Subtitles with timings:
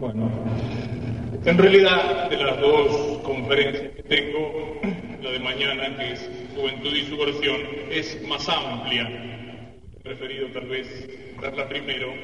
[0.00, 0.30] Bueno,
[1.44, 4.80] en realidad de las dos conferencias que tengo,
[5.22, 7.60] la de mañana, que es Juventud y Subversión,
[7.90, 9.06] es más amplia.
[9.94, 11.06] He preferido tal vez
[11.42, 12.14] darla primero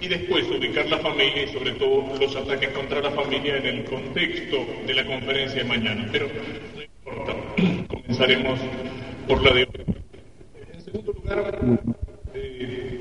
[0.00, 3.84] y después ubicar la familia y sobre todo los ataques contra la familia en el
[3.84, 6.08] contexto de la conferencia de mañana.
[6.10, 6.26] Pero
[6.74, 7.34] no importa,
[7.88, 8.58] comenzaremos
[9.28, 9.84] por la de hoy.
[10.74, 11.58] En segundo lugar,
[12.34, 13.00] eh,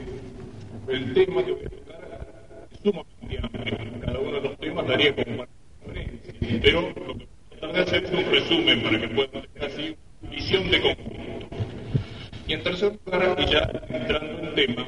[0.90, 2.28] el tema que voy a tocar
[2.72, 3.96] es sumamente amplio.
[4.06, 5.48] Cada uno de los temas daría como una
[5.84, 9.96] conferencia, pero lo que tratar de hacer es un resumen para que puedan tener así
[10.22, 11.48] visión de conjunto.
[12.48, 14.88] Y en tercer lugar, y ya entrando en tema,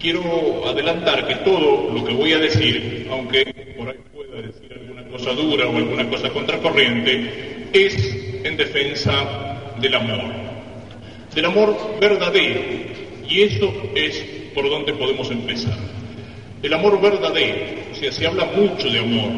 [0.00, 5.04] quiero adelantar que todo lo que voy a decir, aunque por ahí pueda decir alguna
[5.08, 10.24] cosa dura o alguna cosa contracorriente, es en defensa del amor,
[11.34, 12.60] del amor verdadero.
[13.28, 15.76] Y eso es por donde podemos empezar.
[16.62, 19.30] El amor verdadero, o sea, se habla mucho de amor,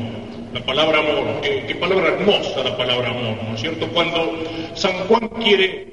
[0.52, 3.86] la palabra amor, qué, palabra hermosa la palabra amor, ¿no es cierto?
[3.88, 4.42] Cuando
[4.74, 5.86] San Juan quiere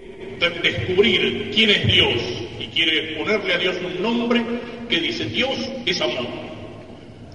[0.64, 2.16] descubrir quién es Dios
[2.60, 4.42] y quiere ponerle a Dios un nombre
[4.90, 6.26] que dice Dios es amor.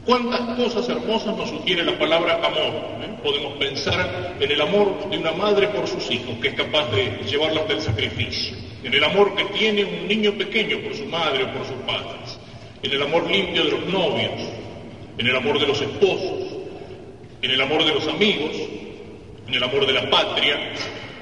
[0.05, 2.75] ¿Cuántas cosas hermosas nos sugiere la palabra amor?
[3.01, 3.19] ¿Eh?
[3.23, 7.21] Podemos pensar en el amor de una madre por sus hijos, que es capaz de
[7.31, 11.53] llevarlos del sacrificio, en el amor que tiene un niño pequeño por su madre o
[11.53, 12.39] por sus padres,
[12.83, 14.60] en el amor limpio de los novios,
[15.21, 16.57] en el amor de los esposos,
[17.43, 18.57] en el amor de los amigos,
[19.47, 20.73] en el amor de la patria,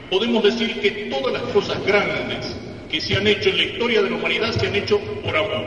[0.09, 2.57] podemos decir que todas las cosas grandes
[2.89, 5.65] que se han hecho en la historia de la humanidad se han hecho por amor.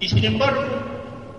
[0.00, 0.62] Y sin embargo,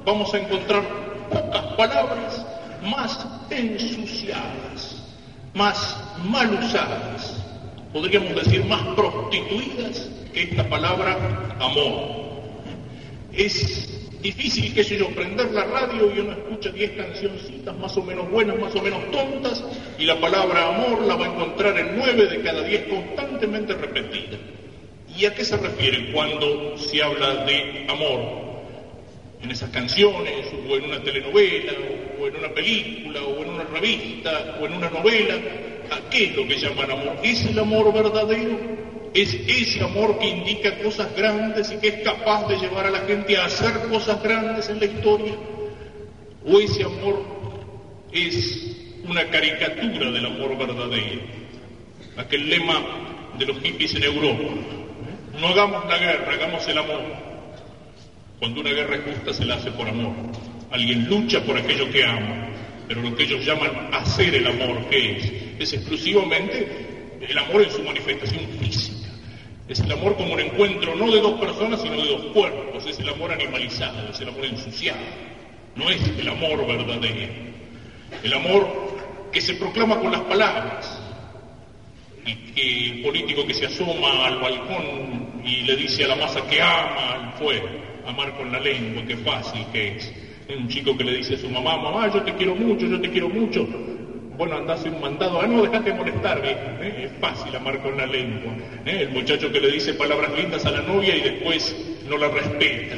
[0.06, 0.84] vamos a encontrar
[1.32, 2.46] pocas palabras
[2.84, 5.04] más ensuciadas,
[5.56, 7.44] más mal usadas,
[7.92, 12.22] podríamos decir más prostituidas que esta palabra amor.
[13.34, 18.04] Es difícil, qué sé yo, prender la radio y uno escucha 10 cancioncitas más o
[18.04, 19.64] menos buenas, más o menos tontas,
[20.00, 24.38] y la palabra amor la va a encontrar en 9 de cada 10 constantemente repetida.
[25.16, 28.44] ¿Y a qué se refiere cuando se habla de amor?
[29.44, 31.74] En esas canciones, o en una telenovela,
[32.20, 35.36] o en una película, o en una revista, o en una novela,
[35.92, 37.18] ¿a qué es lo que llaman amor?
[37.22, 38.58] ¿Es el amor verdadero?
[39.14, 43.00] Es ese amor que indica cosas grandes y que es capaz de llevar a la
[43.02, 45.34] gente a hacer cosas grandes en la historia?
[46.46, 47.24] ¿O ese amor
[48.12, 48.76] es
[49.08, 51.22] una caricatura del amor verdadero?
[52.18, 52.82] Aquel lema
[53.38, 54.50] de los hippies en Europa.
[55.40, 57.02] No hagamos la guerra, hagamos el amor.
[58.40, 60.14] Cuando una guerra es justa se la hace por amor.
[60.72, 62.50] Alguien lucha por aquello que ama,
[62.88, 65.32] pero lo que ellos llaman hacer el amor, ¿qué es?
[65.60, 68.93] Es exclusivamente el amor en su manifestación física.
[69.68, 72.86] Es el amor como un encuentro no de dos personas, sino de dos cuerpos.
[72.86, 75.00] Es el amor animalizado, es el amor ensuciado.
[75.76, 77.34] No es el amor verdadero.
[78.24, 78.68] El amor
[79.32, 81.00] que se proclama con las palabras.
[82.26, 86.46] El, que, el político que se asoma al balcón y le dice a la masa
[86.48, 87.68] que ama al fuego.
[88.06, 90.14] Amar con la lengua, qué fácil que es.
[90.48, 93.00] Es un chico que le dice a su mamá, mamá, yo te quiero mucho, yo
[93.00, 93.93] te quiero mucho
[94.38, 97.06] bueno, andás un mandado, ah, no, dejate de molestar, ¿eh?
[97.06, 98.54] es fácil amar con la lengua.
[98.86, 99.00] ¿eh?
[99.02, 101.76] El muchacho que le dice palabras lindas a la novia y después
[102.08, 102.96] no la respeta.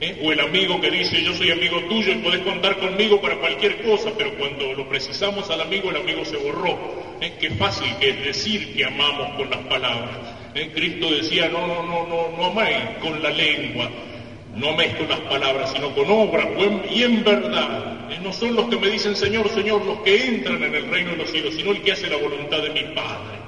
[0.00, 0.20] ¿eh?
[0.24, 3.82] O el amigo que dice, yo soy amigo tuyo y podés contar conmigo para cualquier
[3.82, 7.12] cosa, pero cuando lo precisamos al amigo, el amigo se borró.
[7.38, 10.16] Qué fácil que es decir que amamos con las palabras.
[10.74, 13.88] Cristo decía, no, no, no, no, no amáis con la lengua,
[14.54, 16.46] no con las palabras, sino con obras
[16.90, 17.92] y en verdad.
[18.22, 21.16] No son los que me dicen Señor, Señor, los que entran en el reino de
[21.16, 23.38] los cielos, sino el que hace la voluntad de mi Padre.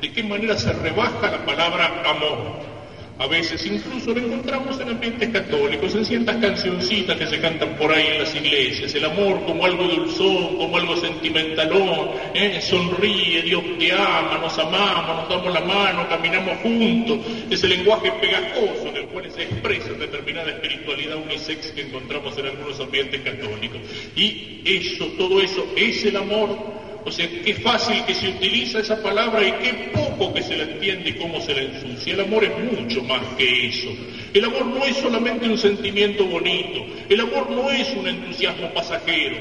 [0.00, 2.71] ¿De qué manera se rebaja la palabra amor?
[3.18, 7.92] A veces incluso lo encontramos en ambientes católicos, en ciertas cancioncitas que se cantan por
[7.92, 8.94] ahí en las iglesias.
[8.94, 12.10] El amor como algo dulzón, como algo sentimentalón.
[12.34, 12.60] ¿eh?
[12.60, 17.18] Sonríe, Dios te ama, nos amamos, nos damos la mano, caminamos juntos.
[17.50, 22.80] Ese lenguaje pegajoso en el cual se expresa determinada espiritualidad unisex que encontramos en algunos
[22.80, 23.80] ambientes católicos.
[24.16, 29.02] Y eso, todo eso es el amor o sea, qué fácil que se utiliza esa
[29.02, 32.14] palabra y qué poco que se la entiende y cómo se la ensucia.
[32.14, 33.88] El amor es mucho más que eso.
[34.32, 36.86] El amor no es solamente un sentimiento bonito.
[37.08, 39.36] El amor no es un entusiasmo pasajero.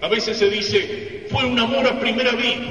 [0.00, 2.70] A veces se dice, fue un amor a primera vista.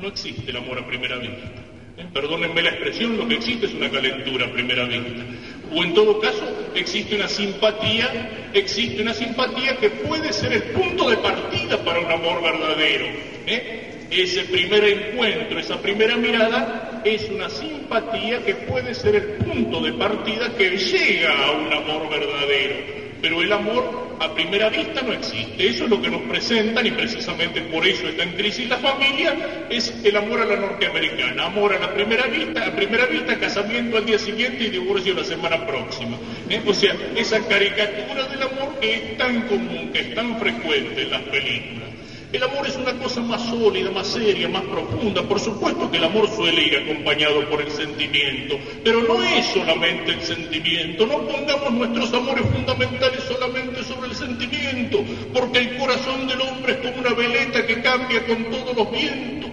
[0.00, 1.64] No existe el amor a primera vista.
[1.96, 2.06] ¿Eh?
[2.12, 5.24] Perdónenme la expresión, lo que existe es una calentura a primera vista.
[5.72, 6.44] O en todo caso,
[6.74, 12.10] existe una simpatía, existe una simpatía que puede ser el punto de partida para un
[12.10, 13.06] amor verdadero.
[13.46, 14.06] ¿eh?
[14.10, 19.92] Ese primer encuentro, esa primera mirada, es una simpatía que puede ser el punto de
[19.94, 23.03] partida que llega a un amor verdadero.
[23.24, 25.66] Pero el amor a primera vista no existe.
[25.66, 29.34] Eso es lo que nos presentan y precisamente por eso está en crisis la familia,
[29.70, 31.46] es el amor a la norteamericana.
[31.46, 35.24] Amor a la primera vista, a primera vista, casamiento al día siguiente y divorcio la
[35.24, 36.18] semana próxima.
[36.50, 36.60] ¿Eh?
[36.66, 41.10] O sea, esa caricatura del amor que es tan común, que es tan frecuente en
[41.10, 41.93] las películas.
[42.34, 45.22] El amor es una cosa más sólida, más seria, más profunda.
[45.22, 50.10] Por supuesto que el amor suele ir acompañado por el sentimiento, pero no es solamente
[50.10, 51.06] el sentimiento.
[51.06, 56.78] No pongamos nuestros amores fundamentales solamente sobre el sentimiento, porque el corazón del hombre es
[56.78, 59.50] como una veleta que cambia con todos los vientos.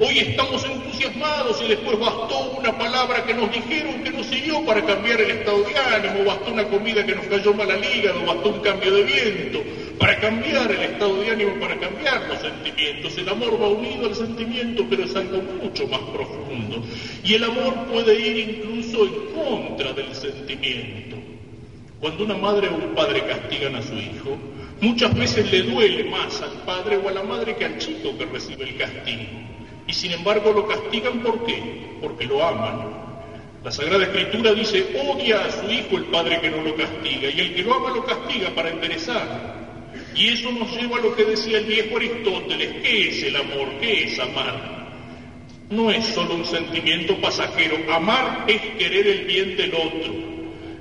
[0.00, 4.84] Hoy estamos entusiasmados y después bastó una palabra que nos dijeron que nos siguió para
[4.84, 8.48] cambiar el estado de ánimo, bastó una comida que nos cayó mal al hígado, bastó
[8.48, 9.62] un cambio de viento
[10.00, 13.18] para cambiar el estado de ánimo, para cambiar los sentimientos.
[13.18, 16.82] El amor va unido al sentimiento, pero es algo mucho más profundo.
[17.22, 21.16] Y el amor puede ir incluso en contra del sentimiento.
[22.00, 24.38] Cuando una madre o un padre castigan a su hijo,
[24.80, 28.24] muchas veces le duele más al padre o a la madre que al chico que
[28.24, 29.28] recibe el castigo.
[29.86, 31.62] Y sin embargo lo castigan ¿por qué?
[32.00, 32.88] Porque lo aman.
[33.62, 37.38] La Sagrada Escritura dice, odia a su hijo el padre que no lo castiga, y
[37.38, 39.59] el que lo ama lo castiga para enderezar.
[40.14, 43.68] Y eso nos lleva a lo que decía el viejo Aristóteles, ¿qué es el amor?
[43.80, 44.80] ¿Qué es amar?
[45.70, 50.12] No es solo un sentimiento pasajero, amar es querer el bien del otro.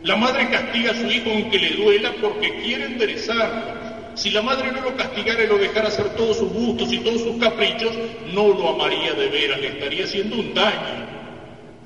[0.03, 3.79] La madre castiga a su hijo aunque le duela porque quiere enderezarlo.
[4.15, 7.21] Si la madre no lo castigara y lo dejara hacer todos sus gustos y todos
[7.21, 7.91] sus caprichos,
[8.33, 11.07] no lo amaría de veras, le estaría haciendo un daño.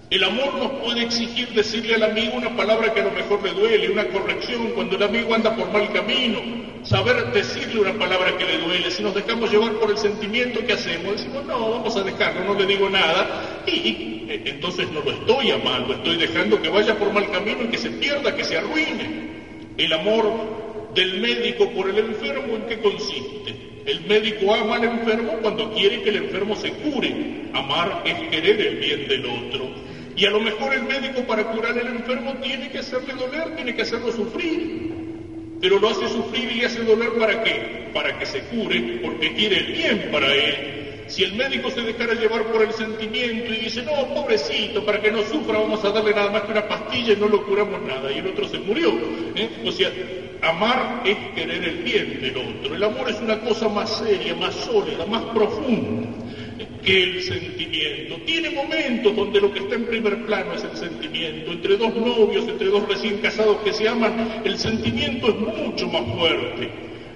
[0.10, 3.52] El amor nos puede exigir decirle al amigo una palabra que a lo mejor le
[3.52, 6.40] duele, una corrección cuando el amigo anda por mal camino,
[6.84, 8.92] saber decirle una palabra que le duele.
[8.92, 11.14] Si nos dejamos llevar por el sentimiento, ¿qué hacemos?
[11.14, 13.64] Decimos, no, vamos a dejarlo, no le digo nada.
[13.66, 17.68] Y, eh, entonces no lo estoy amando, estoy dejando que vaya por mal camino y
[17.68, 19.34] que se pierda, que se arruine.
[19.78, 23.56] El amor del médico por el enfermo, ¿en qué consiste?
[23.86, 27.50] El médico ama al enfermo cuando quiere que el enfermo se cure.
[27.54, 29.70] Amar es querer el bien del otro.
[30.16, 33.76] Y a lo mejor el médico para curar al enfermo tiene que hacerle doler, tiene
[33.76, 34.93] que hacerlo sufrir
[35.64, 37.88] pero lo hace sufrir y hace doler para qué?
[37.94, 41.06] Para que se cure, porque quiere el bien para él.
[41.08, 45.10] Si el médico se dejara llevar por el sentimiento y dice, no, pobrecito, para que
[45.10, 48.12] no sufra vamos a darle nada más que una pastilla y no lo curamos nada,
[48.12, 48.92] y el otro se murió.
[49.36, 49.50] ¿eh?
[49.66, 49.90] O sea,
[50.42, 52.76] amar es querer el bien del otro.
[52.76, 56.23] El amor es una cosa más seria, más sólida, más profunda
[56.84, 58.16] que el sentimiento.
[58.26, 61.52] Tiene momentos donde lo que está en primer plano es el sentimiento.
[61.52, 66.04] Entre dos novios, entre dos recién casados que se aman, el sentimiento es mucho más
[66.18, 66.70] fuerte.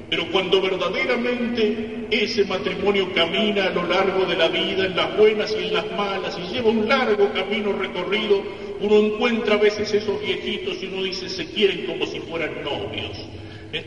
[0.10, 5.52] Pero cuando verdaderamente ese matrimonio camina a lo largo de la vida, en las buenas
[5.52, 8.42] y en las malas, y lleva un largo camino recorrido,
[8.80, 13.18] uno encuentra a veces esos viejitos y uno dice, se quieren como si fueran novios.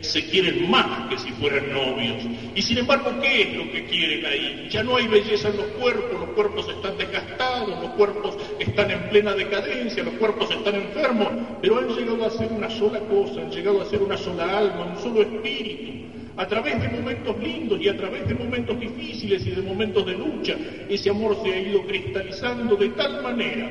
[0.01, 2.23] Se quieren más que si fueran novios.
[2.55, 4.67] Y sin embargo, ¿qué es lo que quieren ahí?
[4.69, 9.09] Ya no hay belleza en los cuerpos, los cuerpos están desgastados, los cuerpos están en
[9.09, 11.27] plena decadencia, los cuerpos están enfermos,
[11.61, 14.93] pero han llegado a ser una sola cosa, han llegado a ser una sola alma,
[14.95, 15.91] un solo espíritu.
[16.37, 20.13] A través de momentos lindos y a través de momentos difíciles y de momentos de
[20.13, 20.55] lucha,
[20.89, 23.69] ese amor se ha ido cristalizando de tal manera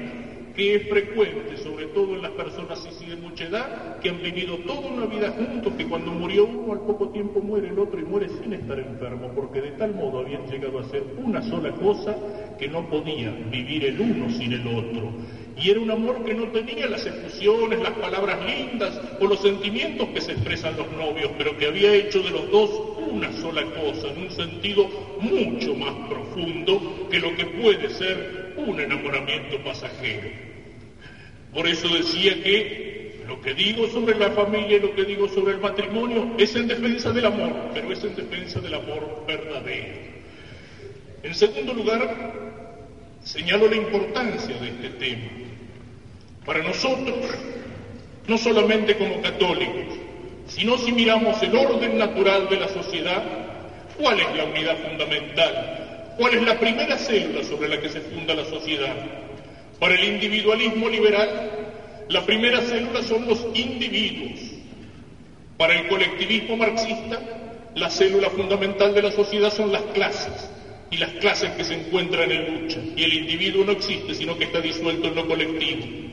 [0.54, 4.58] que es frecuente, sobre todo en las personas así de mucha edad, que han vivido
[4.58, 8.04] toda una vida juntos, que cuando murió uno al poco tiempo muere el otro y
[8.04, 12.16] muere sin estar enfermo, porque de tal modo habían llegado a ser una sola cosa
[12.58, 15.12] que no podía vivir el uno sin el otro.
[15.56, 20.08] Y era un amor que no tenía las efusiones, las palabras lindas o los sentimientos
[20.08, 22.70] que se expresan los novios, pero que había hecho de los dos
[23.10, 24.88] una sola cosa, en un sentido
[25.20, 30.28] mucho más profundo que lo que puede ser un enamoramiento pasajero.
[31.52, 35.54] Por eso decía que lo que digo sobre la familia y lo que digo sobre
[35.54, 40.10] el matrimonio es en defensa del amor, pero es en defensa del amor verdadero.
[41.22, 42.32] En segundo lugar,
[43.22, 45.30] señalo la importancia de este tema.
[46.44, 47.18] Para nosotros,
[48.26, 49.98] no solamente como católicos,
[50.50, 53.22] sino si miramos el orden natural de la sociedad,
[53.96, 56.14] ¿cuál es la unidad fundamental?
[56.16, 58.94] ¿Cuál es la primera célula sobre la que se funda la sociedad?
[59.78, 64.40] Para el individualismo liberal, la primera célula son los individuos.
[65.56, 67.20] Para el colectivismo marxista,
[67.74, 70.50] la célula fundamental de la sociedad son las clases
[70.90, 72.80] y las clases que se encuentran en lucha.
[72.96, 76.09] Y el individuo no existe, sino que está disuelto en lo colectivo.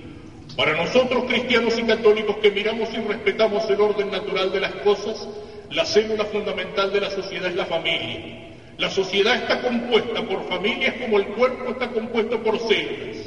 [0.57, 5.27] Para nosotros, cristianos y católicos que miramos y respetamos el orden natural de las cosas,
[5.69, 8.55] la célula fundamental de la sociedad es la familia.
[8.79, 13.17] La sociedad está compuesta por familias como el cuerpo está compuesto por células.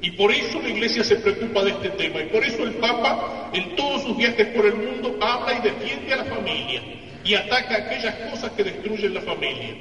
[0.00, 2.20] Y por eso la Iglesia se preocupa de este tema.
[2.20, 6.12] Y por eso el Papa, en todos sus viajes por el mundo, habla y defiende
[6.14, 6.82] a la familia
[7.22, 9.76] y ataca aquellas cosas que destruyen la familia.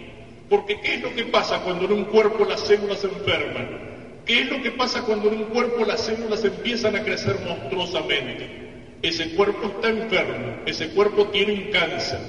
[0.48, 4.01] Porque ¿qué es lo que pasa cuando en un cuerpo las células se enferman?
[4.32, 8.48] ¿Qué es lo que pasa cuando en un cuerpo las células empiezan a crecer monstruosamente?
[9.02, 12.20] Ese cuerpo está enfermo, ese cuerpo tiene un cáncer,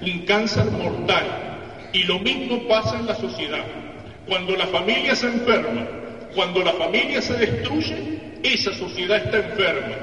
[0.00, 1.90] un cáncer mortal.
[1.92, 3.64] Y lo mismo pasa en la sociedad.
[4.26, 5.86] Cuando la familia se enferma,
[6.34, 9.94] cuando la familia se destruye, esa sociedad está enferma.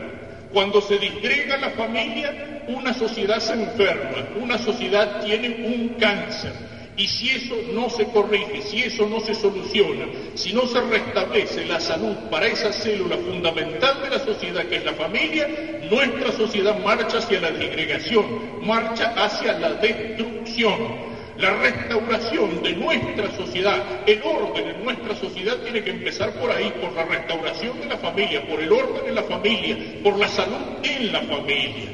[0.54, 6.54] Cuando se disgrega la familia, una sociedad se enferma, una sociedad tiene un cáncer.
[7.00, 11.64] Y si eso no se corrige, si eso no se soluciona, si no se restablece
[11.64, 15.48] la salud para esa célula fundamental de la sociedad que es la familia,
[15.90, 18.26] nuestra sociedad marcha hacia la disgregación,
[18.68, 21.08] marcha hacia la destrucción.
[21.38, 26.70] La restauración de nuestra sociedad, el orden en nuestra sociedad tiene que empezar por ahí,
[26.82, 30.84] por la restauración de la familia, por el orden en la familia, por la salud
[30.84, 31.92] en la familia.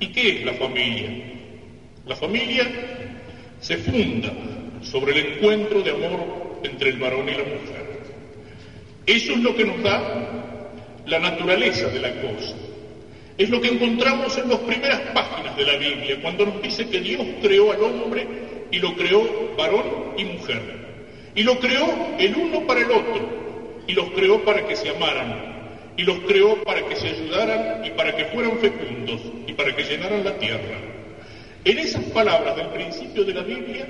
[0.00, 1.10] ¿Y qué es la familia?
[2.04, 2.99] La familia
[3.60, 4.32] se funda
[4.82, 7.90] sobre el encuentro de amor entre el varón y la mujer.
[9.06, 10.50] Eso es lo que nos da
[11.06, 12.54] la naturaleza de la cosa.
[13.36, 17.00] Es lo que encontramos en las primeras páginas de la Biblia, cuando nos dice que
[17.00, 18.26] Dios creó al hombre
[18.70, 20.60] y lo creó varón y mujer.
[21.34, 21.86] Y lo creó
[22.18, 26.62] el uno para el otro, y los creó para que se amaran, y los creó
[26.64, 30.99] para que se ayudaran y para que fueran fecundos, y para que llenaran la tierra.
[31.64, 33.86] En esas palabras del principio de la Biblia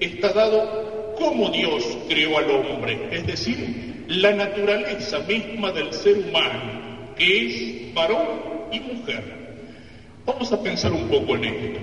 [0.00, 7.14] está dado cómo Dios creó al hombre, es decir, la naturaleza misma del ser humano,
[7.16, 8.26] que es varón
[8.72, 9.22] y mujer.
[10.26, 11.80] Vamos a pensar un poco en esto.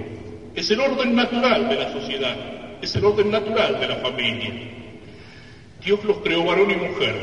[0.55, 2.35] Es el orden natural de la sociedad,
[2.81, 4.51] es el orden natural de la familia.
[5.85, 7.15] Dios los creó varón y mujer.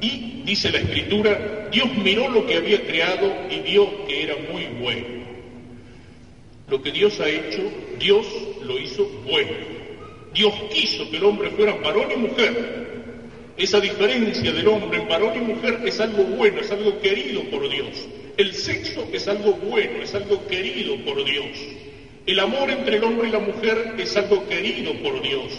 [0.00, 4.66] Y, dice la escritura, Dios miró lo que había creado y vio que era muy
[4.80, 5.15] bueno.
[6.68, 7.62] Lo que Dios ha hecho,
[7.98, 8.26] Dios
[8.62, 9.52] lo hizo bueno.
[10.34, 13.54] Dios quiso que el hombre fuera varón y mujer.
[13.56, 17.68] Esa diferencia del hombre en varón y mujer es algo bueno, es algo querido por
[17.68, 18.08] Dios.
[18.36, 21.56] El sexo es algo bueno, es algo querido por Dios.
[22.26, 25.52] El amor entre el hombre y la mujer es algo querido por Dios.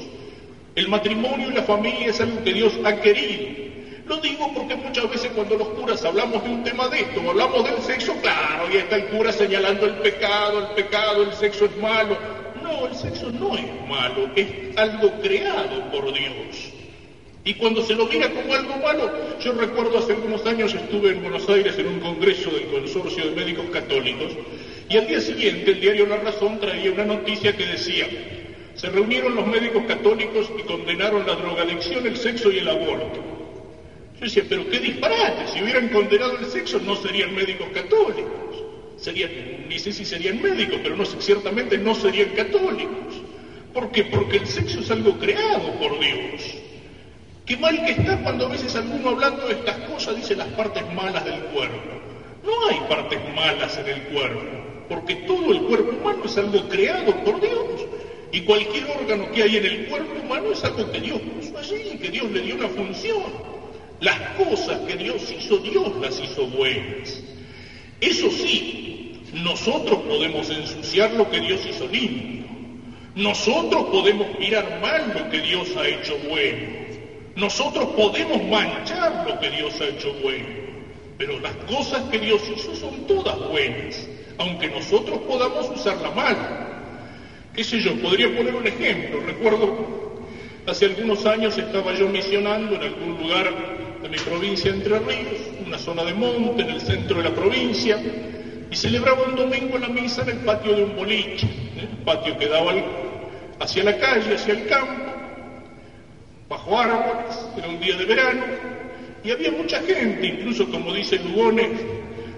[0.76, 3.66] El matrimonio y la familia es algo que Dios ha querido.
[4.08, 7.64] Lo digo porque muchas veces cuando los curas hablamos de un tema de esto, hablamos
[7.66, 11.76] del sexo, claro, y está el cura señalando el pecado, el pecado, el sexo es
[11.78, 12.18] malo.
[12.64, 16.72] No, el sexo no es malo, es algo creado por Dios.
[17.44, 19.12] Y cuando se lo mira como algo malo,
[19.42, 23.32] yo recuerdo hace algunos años estuve en Buenos Aires en un congreso del Consorcio de
[23.32, 24.34] Médicos Católicos
[24.90, 28.08] y al día siguiente el diario La Razón traía una noticia que decía,
[28.76, 33.37] se reunieron los médicos católicos y condenaron la drogadicción, el sexo y el aborto.
[34.19, 38.63] Yo decía, pero qué disparate, si hubieran condenado el sexo no serían médicos católicos,
[38.97, 39.29] serían,
[39.69, 43.21] ni sé si serían médicos, pero no, ciertamente no serían católicos.
[43.74, 44.05] ¿Por qué?
[44.05, 46.57] Porque el sexo es algo creado por Dios.
[47.45, 50.83] Qué mal que está cuando a veces alguno hablando de estas cosas dice las partes
[50.95, 51.77] malas del cuerpo.
[52.43, 54.41] No hay partes malas en el cuerpo,
[54.89, 57.86] porque todo el cuerpo humano es algo creado por Dios.
[58.31, 61.97] Y cualquier órgano que hay en el cuerpo humano es algo que Dios puso allí,
[62.01, 63.57] que Dios le dio una función.
[64.00, 67.24] Las cosas que Dios hizo, Dios las hizo buenas.
[68.00, 72.46] Eso sí, nosotros podemos ensuciar lo que Dios hizo limpio.
[73.16, 76.88] Nosotros podemos mirar mal lo que Dios ha hecho bueno.
[77.36, 80.48] Nosotros podemos manchar lo que Dios ha hecho bueno,
[81.18, 86.38] pero las cosas que Dios hizo son todas buenas, aunque nosotros podamos usarla mal.
[87.54, 87.96] ¿Qué sé yo?
[88.00, 89.20] Podría poner un ejemplo.
[89.22, 90.22] Recuerdo,
[90.68, 95.77] hace algunos años estaba yo misionando en algún lugar de mi provincia Entre Ríos, una
[95.77, 98.00] zona de monte en el centro de la provincia,
[98.70, 101.88] y celebraba un domingo la misa en el patio de un boliche, ¿eh?
[101.92, 102.74] un patio que daba
[103.60, 105.12] hacia la calle, hacia el campo,
[106.50, 108.44] bajo árboles, era un día de verano,
[109.24, 111.72] y había mucha gente, incluso como dice Lugones,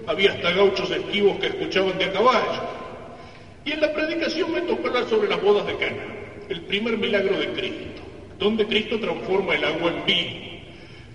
[0.06, 2.62] había hasta gauchos esquivos que escuchaban de a caballo.
[3.64, 6.02] Y en la predicación me tocó hablar sobre las bodas de Cana,
[6.48, 8.02] el primer milagro de Cristo,
[8.38, 10.49] donde Cristo transforma el agua en vino.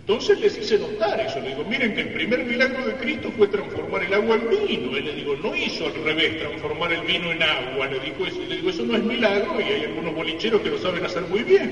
[0.07, 3.47] Entonces les hice notar eso, le digo, miren que el primer milagro de Cristo fue
[3.47, 4.95] transformar el agua en vino.
[4.95, 8.37] Él le digo, no hizo al revés, transformar el vino en agua, le dijo eso.
[8.47, 11.41] Le digo, eso no es milagro y hay algunos bolicheros que lo saben hacer muy
[11.41, 11.71] bien.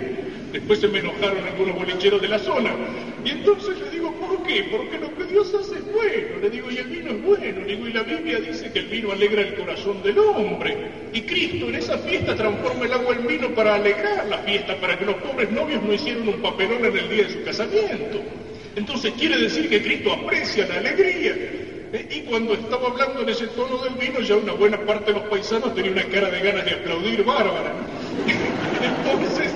[0.52, 2.72] Después se me enojaron algunos bolicheros de la zona.
[3.24, 3.93] Y entonces le digo, ¿por
[4.44, 4.64] qué?
[4.72, 6.40] Porque lo que Dios hace es bueno.
[6.42, 7.62] Le digo, y el vino es bueno.
[7.62, 10.78] Le digo, y la Biblia dice que el vino alegra el corazón del hombre.
[11.14, 14.98] Y Cristo en esa fiesta transforma el agua en vino para alegrar la fiesta, para
[14.98, 18.22] que los pobres novios no hicieran un papelón en el día de su casamiento.
[18.76, 21.32] Entonces quiere decir que Cristo aprecia la alegría.
[21.94, 22.08] ¿eh?
[22.10, 25.30] Y cuando estaba hablando en ese tono del vino, ya una buena parte de los
[25.30, 27.74] paisanos tenía una cara de ganas de aplaudir bárbara.
[29.06, 29.52] Entonces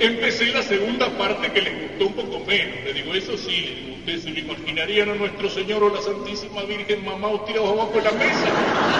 [0.00, 2.84] empecé la segunda parte que les gustó un poco menos.
[2.84, 7.04] Le digo, eso sí, ustedes se lo imaginarían a nuestro Señor o la Santísima Virgen
[7.04, 8.48] mamá tirados abajo de la mesa,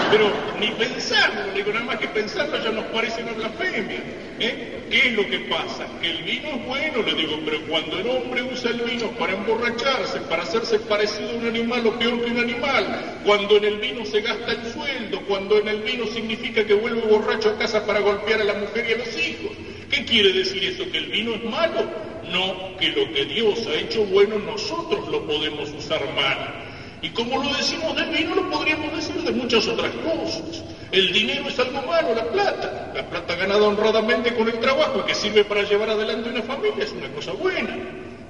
[0.09, 4.01] pero ni pensarlo, le digo, nada más que pensarlo ya nos parece una blasfemia.
[4.39, 4.83] ¿eh?
[4.89, 5.87] ¿Qué es lo que pasa?
[6.01, 9.33] Que el vino es bueno, le digo, pero cuando el hombre usa el vino para
[9.33, 13.77] emborracharse, para hacerse parecido a un animal o peor que un animal, cuando en el
[13.79, 17.85] vino se gasta el sueldo, cuando en el vino significa que vuelve borracho a casa
[17.85, 19.52] para golpear a la mujer y a los hijos,
[19.93, 20.89] ¿qué quiere decir eso?
[20.91, 22.03] ¿Que el vino es malo?
[22.31, 26.61] no que lo que Dios ha hecho bueno nosotros lo podemos usar mal.
[27.01, 30.63] Y como lo decimos del vino, lo podríamos decir de muchas otras cosas.
[30.91, 32.91] El dinero es algo malo, la plata.
[32.95, 36.93] La plata ganada honradamente con el trabajo que sirve para llevar adelante una familia es
[36.93, 37.77] una cosa buena.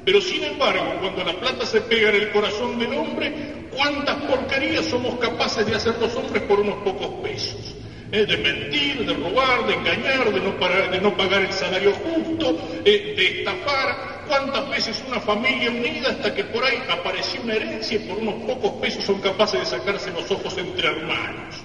[0.04, 4.86] Pero sin embargo, cuando la plata se pega en el corazón del hombre, ¿cuántas porquerías
[4.86, 7.73] somos capaces de hacer los hombres por unos pocos pesos?
[8.14, 10.52] De mentir, de robar, de engañar, de no,
[10.92, 12.56] de no pagar el salario justo,
[12.86, 14.24] eh, de estafar.
[14.28, 18.36] ¿Cuántas veces una familia unida hasta que por ahí apareció una herencia y por unos
[18.44, 21.56] pocos pesos son capaces de sacarse los ojos entre hermanos?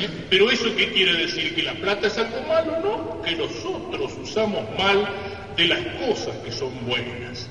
[0.00, 1.54] Eh, pero eso qué quiere decir?
[1.54, 2.80] ¿Que la plata es algo malo?
[2.80, 5.06] No, que nosotros usamos mal
[5.58, 7.47] de las cosas que son buenas.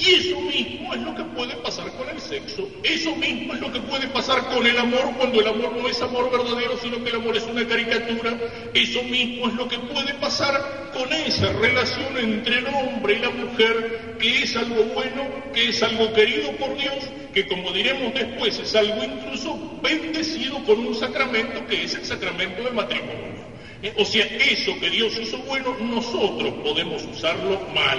[0.00, 3.70] Y eso mismo es lo que puede pasar con el sexo, eso mismo es lo
[3.70, 7.10] que puede pasar con el amor cuando el amor no es amor verdadero, sino que
[7.10, 8.34] el amor es una caricatura,
[8.72, 13.28] eso mismo es lo que puede pasar con esa relación entre el hombre y la
[13.28, 17.04] mujer, que es algo bueno, que es algo querido por Dios,
[17.34, 22.62] que como diremos después es algo incluso bendecido con un sacramento que es el sacramento
[22.62, 23.44] del matrimonio.
[23.82, 27.98] Eh, o sea, eso que Dios hizo bueno, nosotros podemos usarlo mal.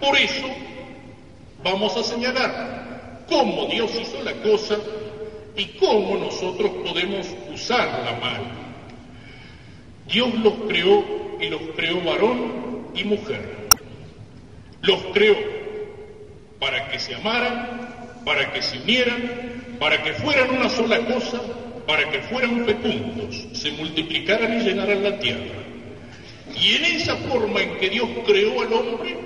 [0.00, 0.48] Por eso,
[1.62, 4.78] Vamos a señalar cómo Dios hizo la cosa
[5.56, 8.42] y cómo nosotros podemos usarla mal.
[10.06, 11.04] Dios los creó
[11.40, 13.68] y los creó varón y mujer.
[14.82, 15.36] Los creó
[16.60, 21.40] para que se amaran, para que se unieran, para que fueran una sola cosa,
[21.86, 25.56] para que fueran fecundos, se multiplicaran y llenaran la tierra.
[26.60, 29.16] Y en esa forma en que Dios creó al hombre,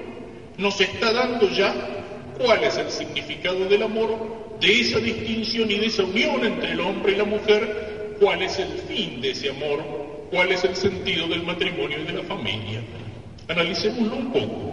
[0.56, 2.01] nos está dando ya
[2.38, 6.80] cuál es el significado del amor, de esa distinción y de esa unión entre el
[6.80, 9.82] hombre y la mujer, cuál es el fin de ese amor,
[10.30, 12.80] cuál es el sentido del matrimonio y de la familia.
[13.48, 14.72] Analicémoslo un poco.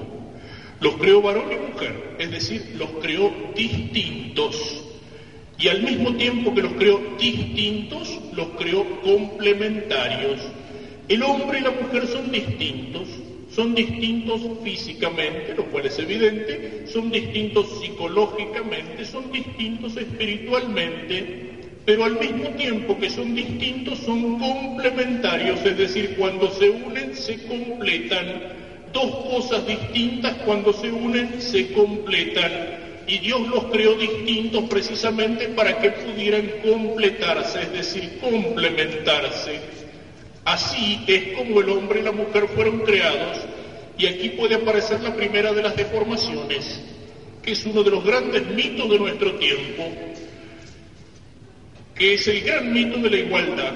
[0.79, 4.85] Los creó varón y mujer, es decir, los creó distintos.
[5.57, 10.39] Y al mismo tiempo que los creó distintos, los creó complementarios.
[11.09, 13.09] El hombre y la mujer son distintos,
[13.59, 21.25] son distintos físicamente, lo cual es evidente, son distintos psicológicamente, son distintos espiritualmente,
[21.85, 27.35] pero al mismo tiempo que son distintos son complementarios, es decir, cuando se unen se
[27.47, 28.59] completan.
[28.93, 33.03] Dos cosas distintas cuando se unen se completan.
[33.07, 39.78] Y Dios los creó distintos precisamente para que pudieran completarse, es decir, complementarse.
[40.45, 43.37] Así es como el hombre y la mujer fueron creados
[43.99, 46.81] y aquí puede aparecer la primera de las deformaciones,
[47.43, 49.91] que es uno de los grandes mitos de nuestro tiempo,
[51.95, 53.73] que es el gran mito de la igualdad.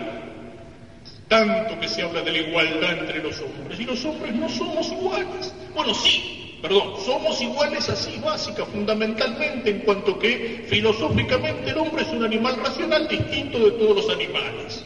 [1.27, 4.87] Tanto que se habla de la igualdad entre los hombres y los hombres no somos
[4.91, 5.53] iguales.
[5.73, 12.13] Bueno, sí, perdón, somos iguales así básica, fundamentalmente, en cuanto que filosóficamente el hombre es
[12.13, 14.85] un animal racional distinto de todos los animales.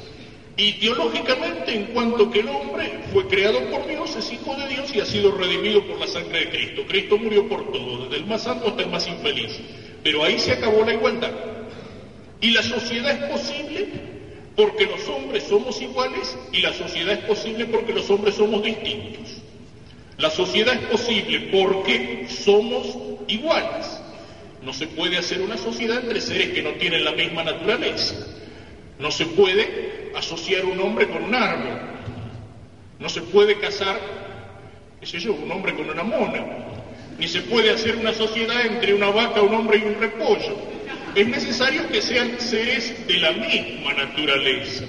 [0.58, 5.00] Ideológicamente, en cuanto que el hombre fue creado por Dios, es hijo de Dios y
[5.00, 6.84] ha sido redimido por la sangre de Cristo.
[6.88, 9.60] Cristo murió por todo, desde el más santo hasta el más infeliz.
[10.04, 11.32] Pero ahí se acabó la igualdad.
[12.42, 13.86] Y la sociedad es posible
[14.56, 19.38] porque los hombres somos iguales y la sociedad es posible porque los hombres somos distintos.
[20.18, 24.02] La sociedad es posible porque somos iguales.
[24.64, 28.16] No se puede hacer una sociedad entre seres que no tienen la misma naturaleza.
[28.98, 31.80] No se puede asociar un hombre con un árbol.
[33.00, 34.00] No se puede casar,
[35.00, 36.44] qué sé yo, un hombre con una mona.
[37.20, 40.56] Ni se puede hacer una sociedad entre una vaca, un hombre y un repollo.
[41.16, 44.86] Es necesario que sean seres de la misma naturaleza.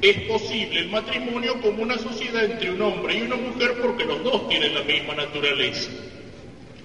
[0.00, 4.22] Es posible el matrimonio como una sociedad entre un hombre y una mujer porque los
[4.22, 5.90] dos tienen la misma naturaleza.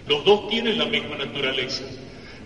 [0.07, 1.83] Los dos tienen la misma naturaleza.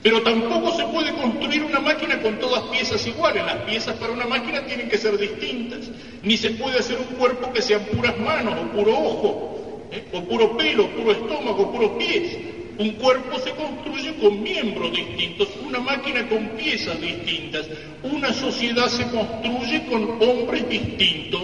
[0.04, 3.46] Pero tampoco se puede construir una máquina con todas piezas iguales.
[3.46, 5.90] Las piezas para una máquina tienen que ser distintas.
[6.24, 10.04] Ni se puede hacer un cuerpo que sean puras manos o puro ojo, ¿eh?
[10.12, 12.38] o puro pelo, puro estómago, puros pies.
[12.80, 17.68] Un cuerpo se construye con miembros distintos, una máquina con piezas distintas,
[18.02, 21.42] una sociedad se construye con hombres distintos.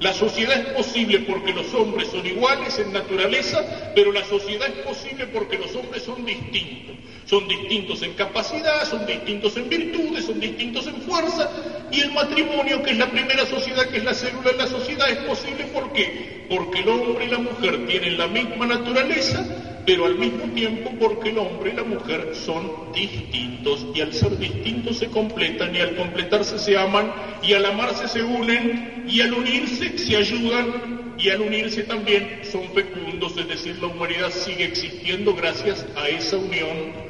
[0.00, 3.64] La sociedad es posible porque los hombres son iguales en naturaleza,
[3.94, 6.96] pero la sociedad es posible porque los hombres son distintos.
[7.26, 11.48] Son distintos en capacidad, son distintos en virtudes, son distintos en fuerza,
[11.90, 15.08] y el matrimonio, que es la primera sociedad, que es la célula de la sociedad,
[15.08, 15.64] es posible.
[15.66, 16.44] ¿por qué?
[16.48, 19.44] Porque el hombre y la mujer tienen la misma naturaleza,
[19.84, 23.86] pero al mismo tiempo porque el hombre y la mujer son distintos.
[23.94, 28.22] Y al ser distintos se completan y al completarse se aman y al amarse se
[28.22, 30.74] unen y al unirse se ayudan
[31.16, 36.36] y al unirse también son fecundos, es decir, la humanidad sigue existiendo gracias a esa
[36.38, 37.03] unión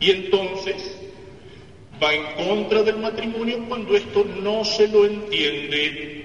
[0.00, 0.96] y entonces
[2.02, 6.18] va en contra del matrimonio cuando esto no se lo entiende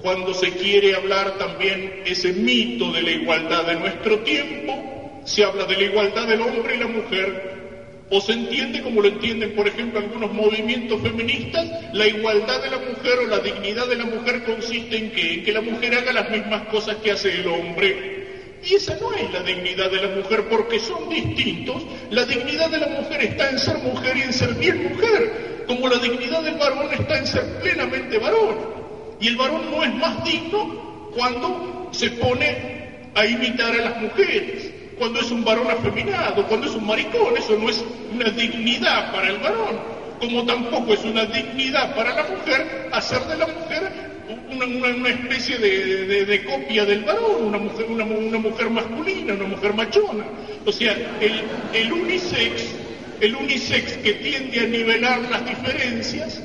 [0.00, 5.66] cuando se quiere hablar también ese mito de la igualdad de nuestro tiempo, se habla
[5.66, 7.50] de la igualdad del hombre y la mujer,
[8.08, 12.78] o se entiende como lo entienden, por ejemplo, algunos movimientos feministas, la igualdad de la
[12.78, 16.12] mujer o la dignidad de la mujer consiste en que, en que la mujer haga
[16.12, 18.19] las mismas cosas que hace el hombre.
[18.62, 21.82] Y esa no es la dignidad de la mujer porque son distintos.
[22.10, 25.88] La dignidad de la mujer está en ser mujer y en ser bien mujer, como
[25.88, 28.56] la dignidad del varón está en ser plenamente varón.
[29.18, 34.70] Y el varón no es más digno cuando se pone a imitar a las mujeres,
[34.98, 37.36] cuando es un varón afeminado, cuando es un maricón.
[37.38, 39.80] Eso no es una dignidad para el varón,
[40.20, 44.10] como tampoco es una dignidad para la mujer hacer de la mujer
[44.50, 50.24] una, especie de, copia del varón, una mujer, una, mujer masculina, una mujer machona.
[50.66, 52.62] O sea, el unisex,
[53.20, 56.42] el unisex que tiende a nivelar las diferencias,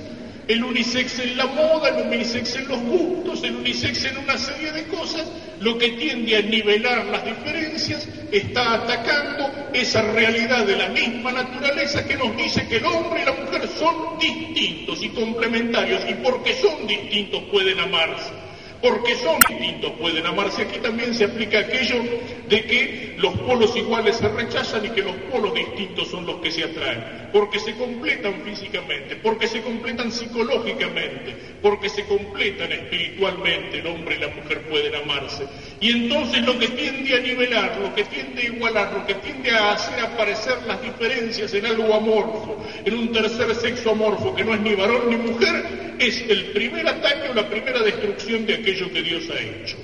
[0.48, 4.72] el unisex en la moda, el unisex en los gustos, el unisex en una serie
[4.72, 5.26] de cosas,
[5.60, 12.06] lo que tiende a nivelar las diferencias está atacando esa realidad de la misma naturaleza
[12.06, 16.54] que nos dice que el hombre y la mujer son distintos y complementarios y porque
[16.54, 18.45] son distintos pueden amarse
[18.86, 20.62] porque son distintos, pueden amarse.
[20.62, 22.04] Aquí también se aplica aquello
[22.48, 26.52] de que los polos iguales se rechazan y que los polos distintos son los que
[26.52, 33.88] se atraen, porque se completan físicamente, porque se completan psicológicamente, porque se completan espiritualmente, el
[33.88, 35.48] hombre y la mujer pueden amarse.
[35.82, 39.52] Y entonces lo que tiende a nivelar, lo que tiende a igualar, lo que tiende
[39.52, 44.54] a hacer aparecer las diferencias en algo amorfo, en un tercer sexo amorfo que no
[44.54, 48.92] es ni varón ni mujer, es el primer ataque o la primera destrucción de aquello
[48.92, 49.76] que Dios ha hecho.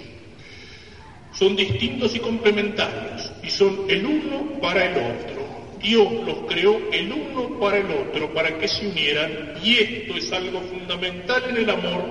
[1.33, 5.41] Son distintos y complementarios y son el uno para el otro.
[5.81, 10.31] Dios los creó el uno para el otro, para que se unieran, y esto es
[10.31, 12.03] algo fundamental en el amor.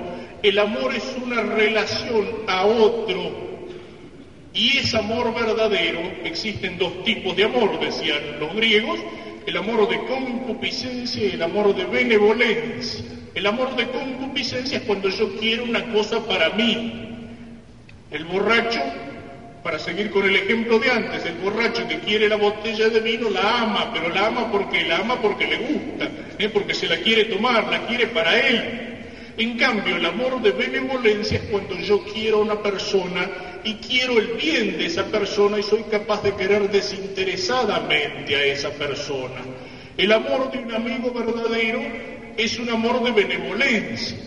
[0.43, 3.50] El amor es una relación a otro
[4.53, 8.99] y es amor verdadero, existen dos tipos de amor, decían los griegos,
[9.47, 13.05] el amor de concupiscencia y el amor de benevolencia.
[13.35, 16.93] El amor de concupiscencia es cuando yo quiero una cosa para mí.
[18.11, 18.81] El borracho,
[19.63, 23.31] para seguir con el ejemplo de antes, el borracho que quiere la botella de vino
[23.31, 26.49] la ama, pero la ama porque la ama porque le gusta, ¿eh?
[26.49, 29.00] porque se la quiere tomar, la quiere para él.
[29.41, 34.19] En cambio, el amor de benevolencia es cuando yo quiero a una persona y quiero
[34.19, 39.41] el bien de esa persona y soy capaz de querer desinteresadamente a esa persona.
[39.97, 41.81] El amor de un amigo verdadero
[42.37, 44.19] es un amor de benevolencia.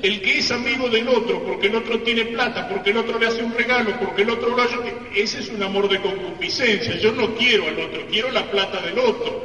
[0.00, 3.26] El que es amigo del otro porque el otro tiene plata, porque el otro le
[3.26, 4.76] hace un regalo, porque el otro lo hace,
[5.14, 6.96] ese es un amor de concupiscencia.
[6.96, 9.38] Yo no quiero al otro, quiero la plata del otro.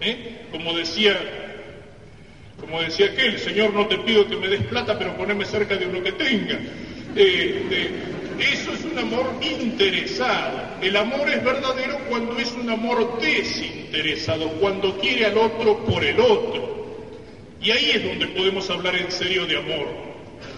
[0.00, 0.48] ¿eh?
[0.50, 1.45] Como decía
[2.60, 5.86] como decía aquel, Señor, no te pido que me des plata, pero poneme cerca de
[5.86, 6.58] uno que tenga.
[7.14, 7.90] Eh,
[8.38, 10.76] eso es un amor interesado.
[10.82, 16.20] El amor es verdadero cuando es un amor desinteresado, cuando quiere al otro por el
[16.20, 16.76] otro.
[17.62, 19.86] Y ahí es donde podemos hablar en serio de amor.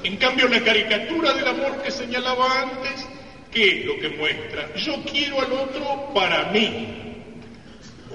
[0.03, 3.07] En cambio, la caricatura del amor que señalaba antes,
[3.53, 4.75] ¿qué es lo que muestra?
[4.75, 7.18] Yo quiero al otro para mí.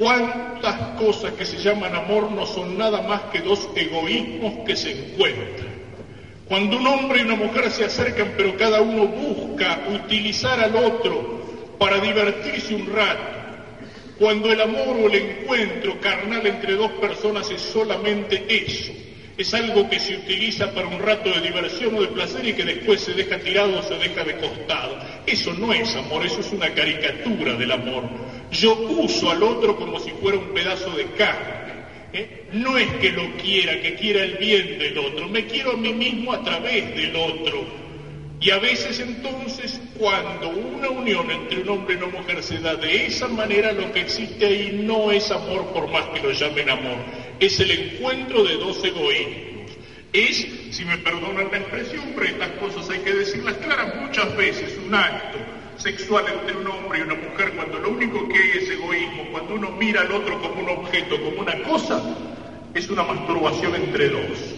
[0.03, 4.91] ¿Cuántas cosas que se llaman amor no son nada más que dos egoísmos que se
[4.91, 5.69] encuentran?
[6.45, 11.77] Cuando un hombre y una mujer se acercan, pero cada uno busca utilizar al otro
[11.79, 13.23] para divertirse un rato,
[14.19, 18.91] cuando el amor o el encuentro carnal entre dos personas es solamente eso,
[19.37, 22.65] es algo que se utiliza para un rato de diversión o de placer y que
[22.65, 24.97] después se deja tirado o se deja de costado.
[25.25, 28.03] Eso no es amor, eso es una caricatura del amor.
[28.53, 31.53] Yo uso al otro como si fuera un pedazo de carne.
[32.13, 32.45] ¿eh?
[32.53, 35.91] No es que lo quiera, que quiera el bien del otro, me quiero a mí
[35.91, 37.65] mismo a través del otro.
[38.39, 42.75] Y a veces entonces, cuando una unión entre un hombre y una mujer se da
[42.75, 46.69] de esa manera, lo que existe ahí no es amor por más que lo llamen
[46.69, 46.97] amor,
[47.39, 49.71] es el encuentro de dos egoísmos.
[50.11, 54.77] Es, si me perdonan la expresión, pero estas cosas hay que decirlas claras, muchas veces
[54.85, 55.39] un acto
[55.83, 59.55] sexual entre un hombre y una mujer, cuando lo único que hay es egoísmo, cuando
[59.55, 62.01] uno mira al otro como un objeto, como una cosa,
[62.73, 64.55] es una masturbación entre dos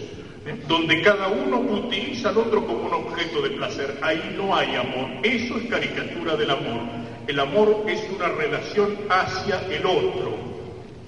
[0.68, 3.98] donde cada uno utiliza al otro como un objeto de placer.
[4.00, 5.08] Ahí no hay amor.
[5.24, 6.82] Eso es caricatura del amor.
[7.26, 10.36] El amor es una relación hacia el otro.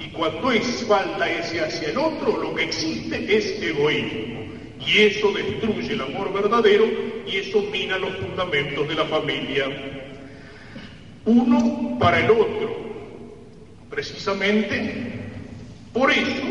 [0.01, 4.39] Y cuando es falta ese hacia el otro, lo que existe es egoísmo.
[4.85, 6.87] Y eso destruye el amor verdadero
[7.25, 9.67] y eso mina los fundamentos de la familia.
[11.29, 12.75] Uno para el otro.
[13.91, 14.95] Precisamente
[15.93, 16.43] por eso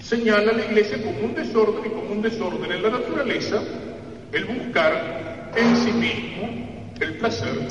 [0.00, 3.62] señala la Iglesia como un desorden y como un desorden en la naturaleza
[4.32, 6.48] el buscar en sí mismo
[6.98, 7.68] el placer.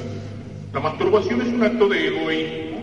[0.72, 2.78] La masturbación es un acto de egoísmo,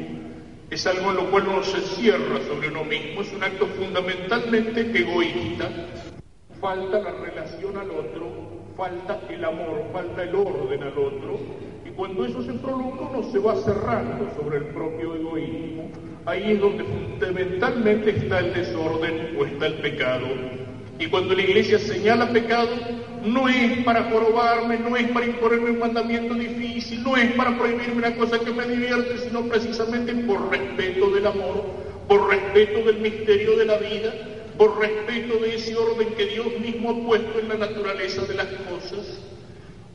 [0.69, 4.81] es algo en lo cual uno se cierra sobre uno mismo, es un acto fundamentalmente
[4.81, 5.71] egoísta.
[6.61, 11.39] Falta la relación al otro, falta el amor, falta el orden al otro,
[11.97, 15.91] cuando eso se prolonga uno se va cerrando sobre el propio egoísmo
[16.27, 20.27] ahí es donde fundamentalmente está el desorden o está el pecado.
[20.99, 22.69] Y cuando la iglesia señala pecado,
[23.25, 27.99] no es para jorobarme, no es para imponerme un mandamiento difícil, no es para prohibirme
[27.99, 31.65] una cosa que me divierte, sino precisamente por respeto del amor,
[32.09, 34.13] por respeto del misterio de la vida,
[34.59, 38.47] por respeto de ese orden que Dios mismo ha puesto en la naturaleza de las
[38.47, 39.21] cosas,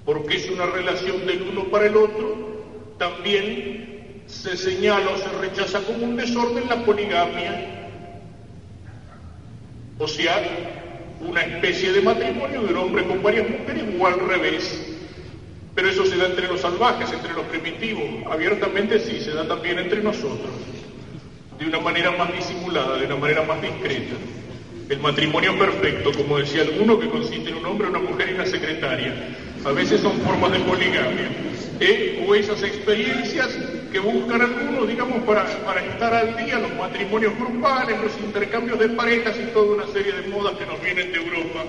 [0.05, 2.51] porque es una relación del uno para el otro,
[2.97, 7.89] también se señala o se rechaza como un desorden la poligamia,
[9.99, 10.41] o sea,
[11.19, 14.87] una especie de matrimonio de un hombre con varias mujeres o al revés.
[15.75, 18.03] Pero eso se da entre los salvajes, entre los primitivos.
[18.29, 20.51] Abiertamente sí, se da también entre nosotros.
[21.57, 24.15] De una manera más disimulada, de una manera más discreta.
[24.89, 28.45] El matrimonio perfecto, como decía alguno, que consiste en un hombre, una mujer y una
[28.45, 29.13] secretaria.
[29.63, 31.29] A veces son formas de poligamia.
[31.79, 32.25] ¿eh?
[32.27, 33.49] O esas experiencias
[33.91, 38.89] que buscan algunos, digamos, para, para estar al día, los matrimonios grupales, los intercambios de
[38.89, 41.63] parejas y toda una serie de modas que nos vienen de Europa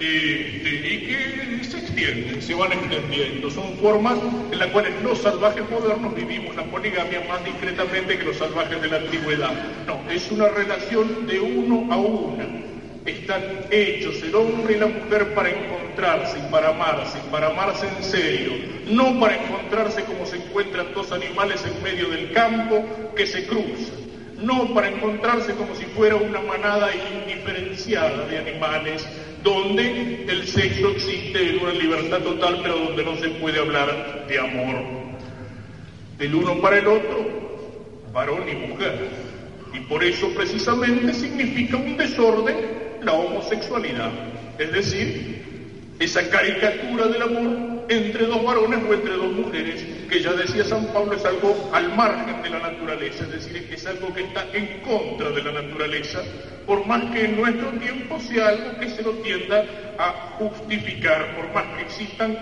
[0.00, 3.50] y que se extienden, se van extendiendo.
[3.50, 4.18] Son formas
[4.50, 8.88] en las cuales los salvajes modernos vivimos la poligamia más discretamente que los salvajes de
[8.88, 9.52] la antigüedad.
[9.86, 12.69] No, es una relación de uno a una.
[13.06, 18.04] Están hechos el hombre y la mujer para encontrarse y para amarse, para amarse en
[18.04, 18.52] serio,
[18.88, 22.84] no para encontrarse como se encuentran dos animales en medio del campo
[23.16, 23.96] que se cruzan,
[24.38, 29.06] no para encontrarse como si fuera una manada indiferenciada de animales,
[29.42, 34.38] donde el sexo existe en una libertad total, pero donde no se puede hablar de
[34.38, 34.76] amor.
[36.18, 37.26] Del uno para el otro,
[38.12, 39.08] varón y mujer.
[39.72, 44.10] Y por eso precisamente significa un desorden la homosexualidad.
[44.58, 50.32] Es decir, esa caricatura del amor entre dos varones o entre dos mujeres, que ya
[50.32, 54.22] decía San Pablo es algo al margen de la naturaleza, es decir, es algo que
[54.22, 56.22] está en contra de la naturaleza,
[56.66, 59.64] por más que en nuestro tiempo sea algo que se lo tienda
[59.98, 62.36] a justificar, por más que existan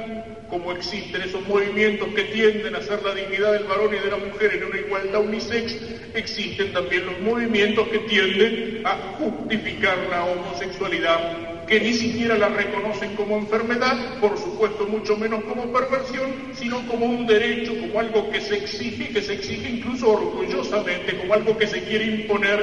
[0.48, 4.16] como existen esos movimientos que tienden a hacer la dignidad del varón y de la
[4.16, 5.76] mujer en una igualdad unisex,
[6.14, 13.14] existen también los movimientos que tienden a justificar la homosexualidad que ni siquiera la reconocen
[13.14, 18.40] como enfermedad, por supuesto mucho menos como perversión, sino como un derecho, como algo que
[18.40, 22.61] se exige, que se exige incluso orgullosamente, como algo que se quiere imponer.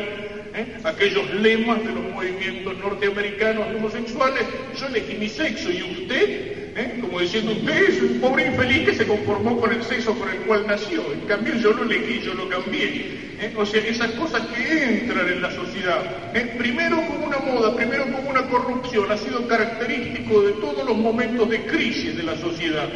[0.56, 0.66] ¿eh?
[0.84, 4.44] Aquellos lemas de los movimientos norteamericanos homosexuales,
[4.76, 6.98] yo elegí mi sexo y usted ¿eh?
[7.02, 10.38] como diciendo, usted es un pobre infeliz que se conformó con el sexo con el
[10.40, 13.26] cual nació, en cambio yo lo elegí, yo lo cambié.
[13.40, 13.54] ¿eh?
[13.58, 16.56] O sea, esas cosas que entran en la sociedad, ¿eh?
[16.58, 21.50] primero como una moda, primero como una corrupción, ha sido característico de todos los momentos
[21.50, 22.90] de crisis de la sociedad.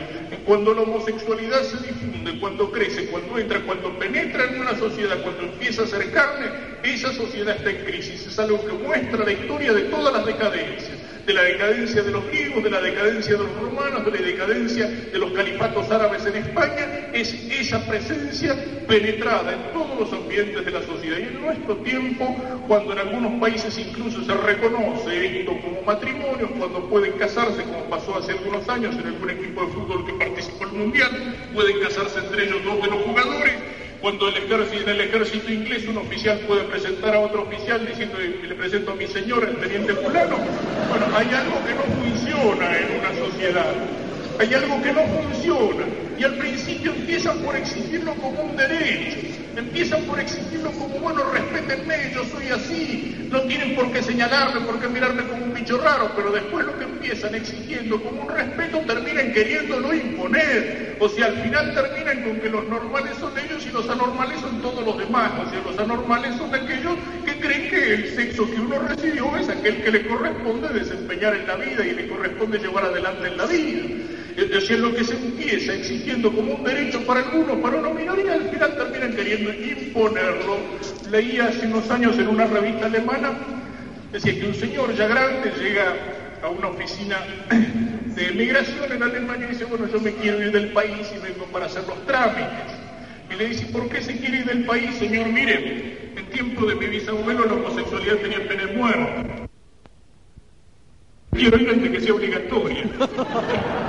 [0.46, 5.44] Cuando la homosexualidad se difunde, cuando crece, cuando entra, cuando penetra en una sociedad, cuando
[5.44, 6.48] empieza a ser carne,
[6.84, 8.26] esa sociedad está en crisis.
[8.26, 12.26] Es algo que muestra la historia de todas las decadencias de la decadencia de los
[12.28, 16.36] griegos, de la decadencia de los romanos, de la decadencia de los califatos árabes en
[16.38, 18.56] España, es esa presencia
[18.88, 21.18] penetrada en todos los ambientes de la sociedad.
[21.18, 22.36] Y en nuestro tiempo,
[22.68, 28.18] cuando en algunos países incluso se reconoce esto como matrimonio, cuando pueden casarse, como pasó
[28.18, 31.10] hace algunos años en algún equipo de fútbol que participó en el Mundial,
[31.54, 33.54] pueden casarse entre ellos dos de los jugadores,
[34.02, 38.18] cuando el ejército, en el ejército inglés un oficial puede presentar a otro oficial diciendo
[38.18, 40.38] le presento a mi señor, el teniente fulano.
[40.90, 43.74] Bueno, hay algo que no funciona en una sociedad.
[44.40, 46.09] hay algo que no funciona.
[46.20, 49.20] Y al principio empiezan por exigirlo como un derecho,
[49.56, 54.82] empiezan por exigirlo como, bueno, respétenme, yo soy así, no tienen por qué señalarme, por
[54.82, 58.80] qué mirarme como un bicho raro, pero después lo que empiezan exigiendo como un respeto
[58.80, 60.98] terminan queriéndolo imponer.
[61.00, 64.62] O sea, al final terminan con que los normales son ellos y los anormales son
[64.62, 65.32] todos los demás.
[65.40, 69.48] O sea, los anormales son aquellos que creen que el sexo que uno recibió es
[69.48, 73.46] aquel que le corresponde desempeñar en la vida y le corresponde llevar adelante en la
[73.46, 73.86] vida.
[74.38, 78.34] Es decir, lo que se empieza exigiendo como un derecho para algunos, para una minoría,
[78.34, 80.58] al final terminan queriendo imponerlo.
[81.10, 83.34] Leí hace unos años en una revista alemana,
[84.12, 85.96] decía que un señor ya grande llega
[86.42, 87.18] a una oficina
[88.16, 91.46] de migración en Alemania y dice, bueno, yo me quiero ir del país y vengo
[91.52, 92.74] para hacer los trámites.
[93.30, 95.28] Y le dice, ¿por qué se quiere ir del país, señor?
[95.28, 99.50] Mire, en tiempo de mi bisabuelo la homosexualidad tenía pena de muerte.
[101.32, 102.84] Quiero ir antes que sea obligatoria.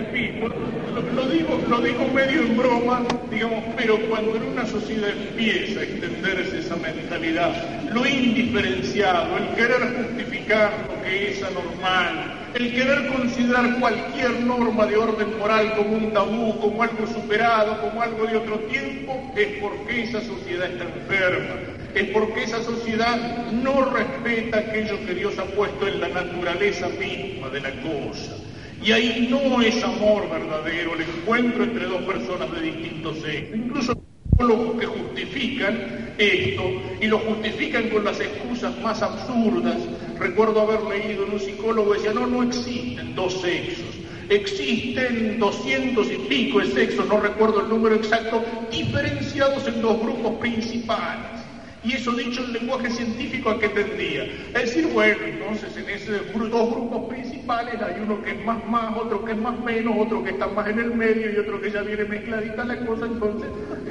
[0.00, 5.82] lo, digo, lo digo medio en broma, digamos, pero cuando en una sociedad empieza a
[5.82, 7.52] extenderse esa mentalidad,
[7.92, 14.96] lo indiferenciado, el querer justificar lo que es anormal, el querer considerar cualquier norma de
[14.96, 20.04] orden moral como un tabú, como algo superado, como algo de otro tiempo, es porque
[20.04, 21.54] esa sociedad está enferma,
[21.94, 27.50] es porque esa sociedad no respeta aquello que Dios ha puesto en la naturaleza misma
[27.50, 28.36] de la cosa.
[28.84, 33.56] Y ahí no es amor verdadero el encuentro entre dos personas de distintos sexos.
[33.56, 34.02] Incluso
[34.40, 36.64] los que justifican esto
[37.00, 39.76] y lo justifican con las excusas más absurdas.
[40.18, 43.86] Recuerdo haber leído en un psicólogo decía, no, no existen dos sexos.
[44.28, 50.40] Existen doscientos y pico de sexos, no recuerdo el número exacto, diferenciados en dos grupos
[50.40, 51.41] principales.
[51.84, 54.24] Y eso dicho en lenguaje científico, ¿a qué tendría?
[54.24, 58.96] Es decir, bueno, entonces en esos dos grupos principales hay uno que es más más,
[58.96, 61.72] otro que es más menos, otro que está más en el medio y otro que
[61.72, 63.48] ya viene mezcladita la cosa, entonces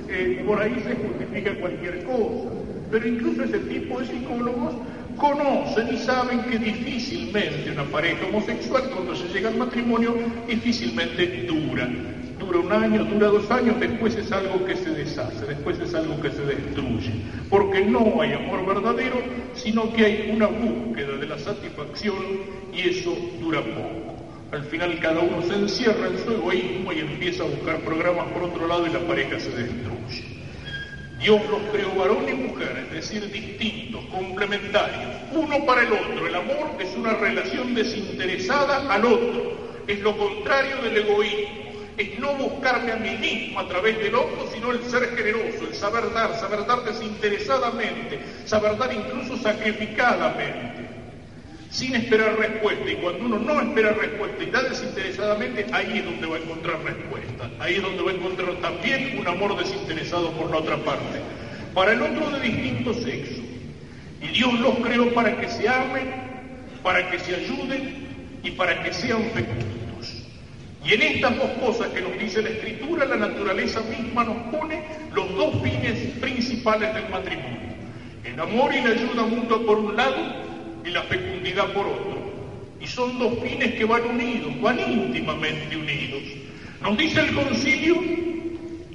[0.07, 2.49] eh, por ahí se justifica cualquier cosa.
[2.91, 4.75] Pero incluso ese tipo de psicólogos
[5.17, 10.15] conocen y saben que difícilmente una pareja homosexual cuando se llega al matrimonio
[10.47, 11.89] difícilmente dura
[12.41, 16.19] dura un año, dura dos años, después es algo que se deshace, después es algo
[16.19, 17.11] que se destruye.
[17.51, 19.21] Porque no hay amor verdadero,
[19.55, 22.15] sino que hay una búsqueda de la satisfacción
[22.73, 24.15] y eso dura poco.
[24.53, 28.43] Al final cada uno se encierra en su egoísmo y empieza a buscar programas por
[28.43, 30.23] otro lado y la pareja se destruye.
[31.19, 36.25] Dios los creó varón y mujer, es decir, distintos, complementarios, uno para el otro.
[36.25, 41.70] El amor es una relación desinteresada al otro, es lo contrario del egoísmo
[42.01, 45.75] es no buscarme a mí mismo a través del otro, sino el ser generoso, el
[45.75, 50.87] saber dar, saber dar desinteresadamente, saber dar incluso sacrificadamente,
[51.69, 52.89] sin esperar respuesta.
[52.89, 56.83] Y cuando uno no espera respuesta y da desinteresadamente, ahí es donde va a encontrar
[56.83, 61.19] respuesta, ahí es donde va a encontrar también un amor desinteresado por la otra parte.
[61.73, 63.41] Para el otro de distinto sexo.
[64.21, 66.13] Y Dios los creó para que se amen,
[66.83, 69.80] para que se ayuden y para que sean fecundos.
[70.83, 74.83] Y en estas dos cosas que nos dice la Escritura, la naturaleza misma nos pone
[75.13, 77.71] los dos fines principales del matrimonio.
[78.23, 80.17] El amor y la ayuda mutua por un lado
[80.83, 82.31] y la fecundidad por otro.
[82.79, 86.23] Y son dos fines que van unidos, van íntimamente unidos.
[86.81, 87.95] Nos dice el concilio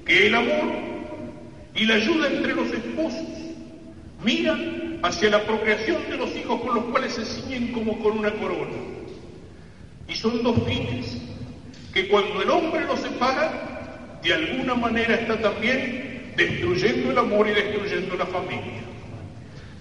[0.05, 0.73] que el amor
[1.73, 3.29] y la ayuda entre los esposos
[4.25, 8.33] miran hacia la procreación de los hijos con los cuales se ciñen como con una
[8.33, 8.75] corona.
[10.09, 11.17] Y son dos fines
[11.97, 17.53] que cuando el hombre lo separa, de alguna manera está también destruyendo el amor y
[17.53, 18.83] destruyendo la familia.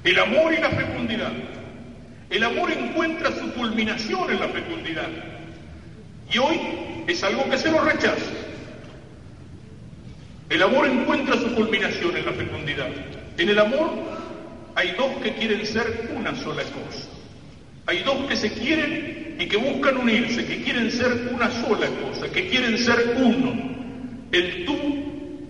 [0.01, 1.33] El amor y la fecundidad.
[2.29, 5.09] El amor encuentra su culminación en la fecundidad.
[6.31, 6.57] Y hoy
[7.05, 8.31] es algo que se lo rechaza.
[10.49, 12.91] El amor encuentra su culminación en la fecundidad.
[13.37, 13.91] En el amor
[14.73, 17.04] hay dos que quieren ser una sola cosa.
[17.87, 22.31] Hay dos que se quieren y que buscan unirse, que quieren ser una sola cosa,
[22.31, 23.53] que quieren ser uno.
[24.31, 24.77] El tú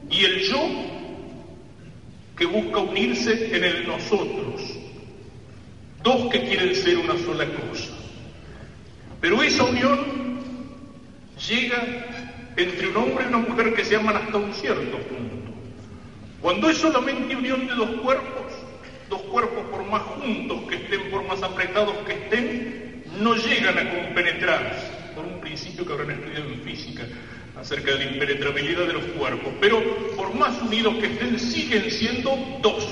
[0.10, 0.86] y el yo
[2.38, 4.62] que busca unirse en el nosotros.
[6.04, 7.94] Dos que quieren ser una sola cosa.
[9.22, 10.40] Pero esa unión
[11.48, 11.84] llega
[12.58, 15.36] entre un hombre y una mujer que se aman hasta un cierto punto.
[16.42, 18.45] Cuando es solamente unión de dos cuerpos,
[19.10, 23.90] dos cuerpos por más juntos que estén, por más apretados que estén, no llegan a
[23.90, 27.04] compenetrarse, por un principio que habrán estudiado en física
[27.60, 29.82] acerca de la impenetrabilidad de los cuerpos, pero
[30.16, 32.86] por más unidos que estén, siguen siendo dos,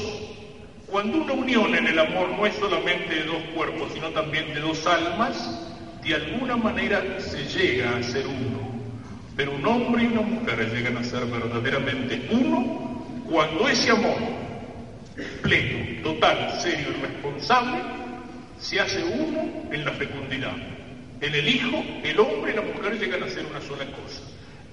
[0.88, 4.60] Cuando una unión en el amor no es solamente de dos cuerpos, sino también de
[4.60, 5.60] dos almas,
[6.04, 8.72] de alguna manera se llega a ser uno.
[9.36, 14.18] Pero un hombre y una mujer llegan a ser verdaderamente uno cuando ese amor
[15.42, 17.80] pleno, total, serio y responsable
[18.60, 20.56] se hace uno en la fecundidad.
[21.20, 24.22] En el hijo, el hombre y la mujer llegan a ser una sola cosa.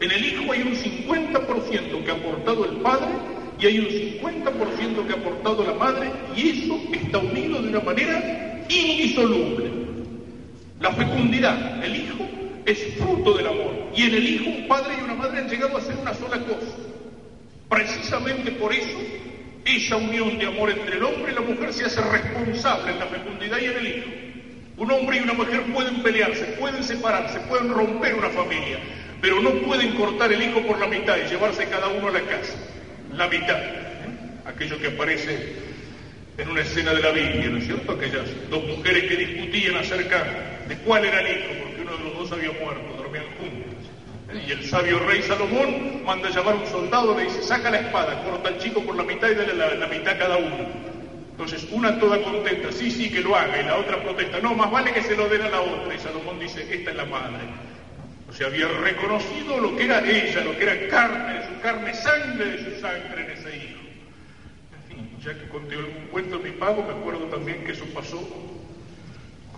[0.01, 3.09] En el hijo hay un 50% que ha aportado el padre
[3.59, 7.81] y hay un 50% que ha aportado la madre y eso está unido de una
[7.81, 9.71] manera indisoluble.
[10.81, 12.27] La fecundidad, el hijo,
[12.65, 15.77] es fruto del amor y en el hijo un padre y una madre han llegado
[15.77, 16.77] a ser una sola cosa.
[17.69, 18.99] Precisamente por eso
[19.65, 23.07] esa unión de amor entre el hombre y la mujer se hace responsable en la
[23.07, 24.11] fecundidad y en el hijo.
[24.77, 28.79] Un hombre y una mujer pueden pelearse, pueden separarse, pueden romper una familia,
[29.21, 32.21] pero no pueden cortar el hijo por la mitad y llevarse cada uno a la
[32.21, 32.55] casa.
[33.13, 33.59] La mitad.
[34.47, 35.55] Aquello que aparece
[36.39, 37.93] en una escena de la Biblia, ¿no es cierto?
[37.93, 40.25] Aquellas dos mujeres que discutían acerca
[40.67, 43.60] de cuál era el hijo, porque uno de los dos había muerto, dormían juntos.
[44.33, 48.23] Y el sabio rey Salomón manda llamar a un soldado, le dice, saca la espada,
[48.23, 50.67] corta al chico por la mitad y dale la, la mitad cada uno.
[51.33, 54.71] Entonces, una toda contenta, sí, sí, que lo haga, y la otra protesta, no, más
[54.71, 55.95] vale que se lo den a la otra.
[55.95, 57.39] Y Salomón dice, esta es la madre.
[58.29, 61.95] O sea, había reconocido lo que era ella, lo que era carne de su carne,
[61.95, 63.81] sangre de su sangre en ese hijo.
[64.77, 67.87] En fin, ya que conté algún cuento en mi pago, me acuerdo también que eso
[67.93, 68.21] pasó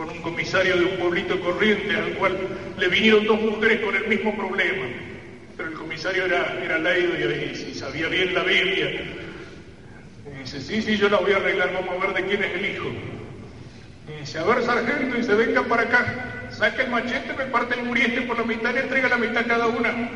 [0.02, 2.36] con un comisario de un pueblito corriente al cual
[2.76, 4.86] le vinieron dos mujeres con el mismo problema.
[5.56, 9.00] Pero el comisario era, era leído y, y, sabía bien la Biblia.
[10.40, 12.66] Dice, sí, sí, yo la voy a arreglar, vamos a ver de quién es el
[12.66, 12.88] hijo.
[14.18, 17.84] Dice, a ver, sargento, y se venga para acá, saca el machete, me parte el
[17.84, 20.10] muriente por la mitad y entrega la mitad cada una.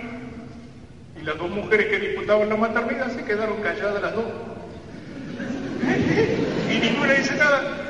[1.20, 4.24] Y las dos mujeres que disputaban la maternidad se quedaron calladas las dos.
[6.72, 7.85] y ninguna dice nada.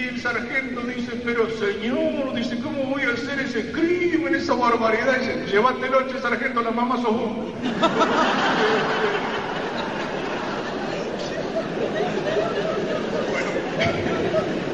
[0.00, 5.18] Y el sargento dice, pero señor, dice, ¿cómo voy a hacer ese crimen, esa barbaridad?
[5.18, 5.60] Dice,
[6.22, 7.44] sargento, la mamá sos bueno,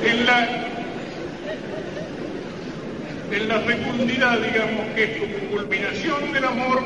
[0.04, 0.66] en la,
[3.32, 6.82] en la fecundidad, digamos que es como culminación del amor,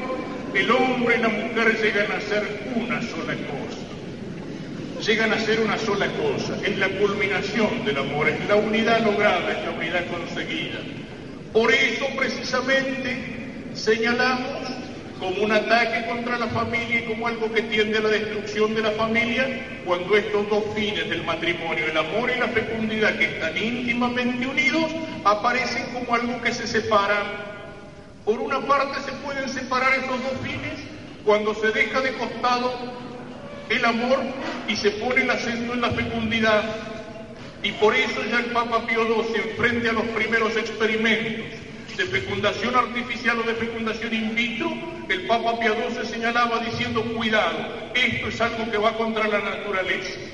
[0.55, 3.80] el hombre y la mujer llegan a ser una sola cosa
[5.01, 9.51] llegan a ser una sola cosa, es la culminación del amor, es la unidad lograda,
[9.51, 10.79] es la unidad conseguida.
[11.53, 13.17] Por eso precisamente
[13.75, 14.69] señalamos
[15.19, 18.83] como un ataque contra la familia y como algo que tiende a la destrucción de
[18.83, 23.57] la familia, cuando estos dos fines del matrimonio, el amor y la fecundidad, que están
[23.57, 24.91] íntimamente unidos,
[25.25, 27.23] aparecen como algo que se separa.
[28.25, 30.79] Por una parte se pueden separar estos dos fines
[31.25, 33.10] cuando se deja de costado
[33.71, 34.19] el amor
[34.69, 36.65] y se pone el acento en la fecundidad.
[37.63, 41.47] Y por eso ya el Papa Pío XII, frente a los primeros experimentos
[41.97, 44.73] de fecundación artificial o de fecundación in vitro,
[45.09, 47.59] el Papa Pío XII señalaba diciendo, cuidado,
[47.95, 50.30] esto es algo que va contra la naturaleza.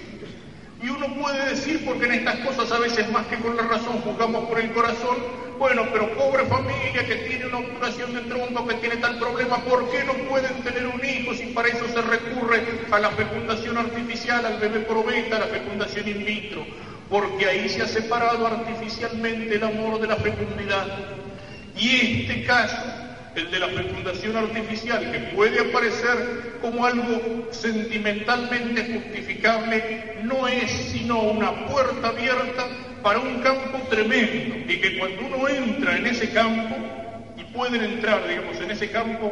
[0.87, 4.01] Y uno puede decir, porque en estas cosas a veces más que con la razón
[4.03, 5.17] juzgamos por el corazón,
[5.59, 9.91] bueno, pero pobre familia que tiene una obturación de tronco, que tiene tal problema, ¿por
[9.91, 12.63] qué no pueden tener un hijo si para eso se recurre
[12.93, 16.65] a la fecundación artificial, al bebé probeta, a la fecundación in vitro?
[17.11, 20.87] Porque ahí se ha separado artificialmente el amor de la fecundidad.
[21.77, 23.06] Y este caso
[23.37, 31.21] el de la fecundación artificial, que puede aparecer como algo sentimentalmente justificable, no es sino
[31.21, 32.67] una puerta abierta
[33.03, 34.57] para un campo tremendo.
[34.73, 36.77] Y que cuando uno entra en ese campo,
[37.37, 39.31] y pueden entrar, digamos, en ese campo,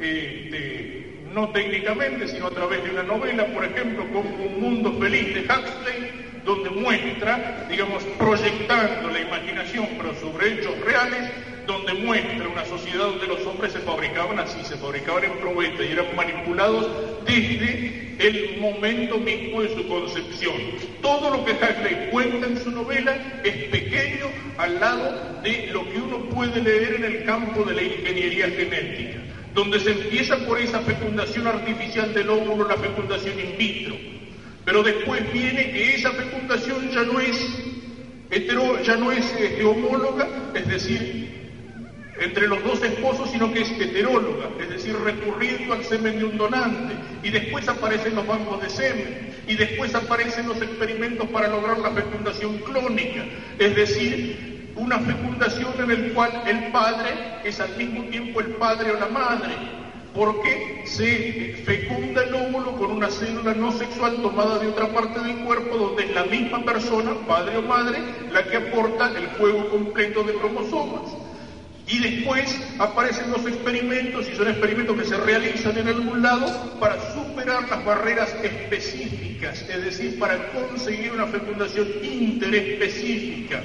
[0.00, 5.34] eh, no técnicamente, sino a través de una novela, por ejemplo, como Un Mundo Feliz
[5.34, 11.30] de Huxley, donde muestra, digamos, proyectando la imaginación, pero sobre hechos reales,
[11.66, 15.92] donde muestra una sociedad donde los hombres se fabricaban así, se fabricaban en probeta y
[15.92, 16.86] eran manipulados
[17.24, 20.54] desde el momento mismo de su concepción.
[21.00, 24.26] Todo lo que Huxley cuenta en su novela es pequeño
[24.58, 29.18] al lado de lo que uno puede leer en el campo de la ingeniería genética,
[29.54, 33.96] donde se empieza por esa fecundación artificial del óvulo, la fecundación in vitro,
[34.64, 37.36] pero después viene que esa fecundación ya no es
[38.30, 41.41] hetero, ya no es este, homóloga, es decir,
[42.18, 46.36] entre los dos esposos, sino que es heteróloga, es decir, recurriendo al semen de un
[46.36, 51.78] donante, y después aparecen los bancos de semen, y después aparecen los experimentos para lograr
[51.78, 53.24] la fecundación clónica,
[53.58, 57.10] es decir, una fecundación en el cual el padre
[57.44, 59.54] es al mismo tiempo el padre o la madre,
[60.14, 65.38] porque se fecunda el óvulo con una célula no sexual tomada de otra parte del
[65.38, 67.98] cuerpo donde es la misma persona, padre o madre,
[68.30, 71.16] la que aporta el juego completo de cromosomas.
[71.86, 76.98] Y después aparecen los experimentos, y son experimentos que se realizan en algún lado para
[77.12, 83.62] superar las barreras específicas, es decir, para conseguir una fecundación interespecífica.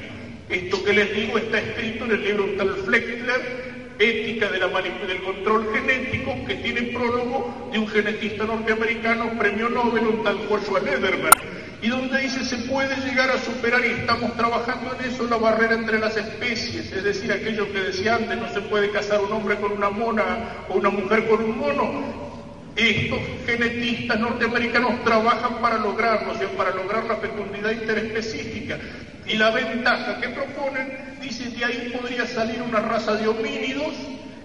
[0.49, 3.67] Esto que les digo está escrito en el libro tal Fleckler,
[3.99, 10.23] Ética de del Control Genético, que tiene prólogo de un genetista norteamericano, premio Nobel, un
[10.23, 15.11] tal Joshua Lederberg, y donde dice se puede llegar a superar, y estamos trabajando en
[15.11, 18.91] eso, la barrera entre las especies, es decir, aquello que decía antes, no se puede
[18.91, 22.27] casar un hombre con una mona o una mujer con un mono,
[22.75, 28.77] estos genetistas norteamericanos trabajan para lograrlo, o sea, para lograr la fecundidad interespecífica.
[29.25, 33.93] Y la ventaja que proponen, dicen que ahí podría salir una raza de homínidos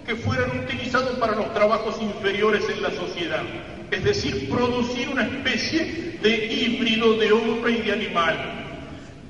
[0.07, 3.43] que fueran utilizados para los trabajos inferiores en la sociedad.
[3.91, 8.37] Es decir, producir una especie de híbrido de hombre y de animal.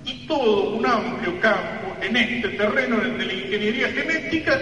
[0.04, 4.60] Y todo un amplio campo en este terreno, en el de la ingeniería genética,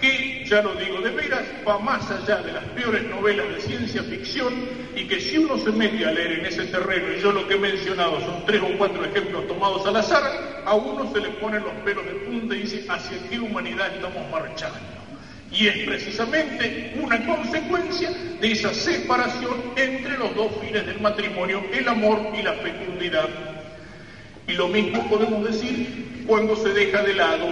[0.00, 4.02] que, ya lo digo de veras, va más allá de las peores novelas de ciencia
[4.02, 4.52] ficción
[4.94, 7.54] y que si uno se mete a leer en ese terreno, y yo lo que
[7.54, 11.62] he mencionado son tres o cuatro ejemplos tomados al azar, a uno se le ponen
[11.62, 14.93] los pelos de punta y dice hacia qué humanidad estamos marchando.
[15.54, 21.88] Y es precisamente una consecuencia de esa separación entre los dos fines del matrimonio, el
[21.88, 23.28] amor y la fecundidad.
[24.48, 27.46] Y lo mismo podemos decir cuando se deja de lado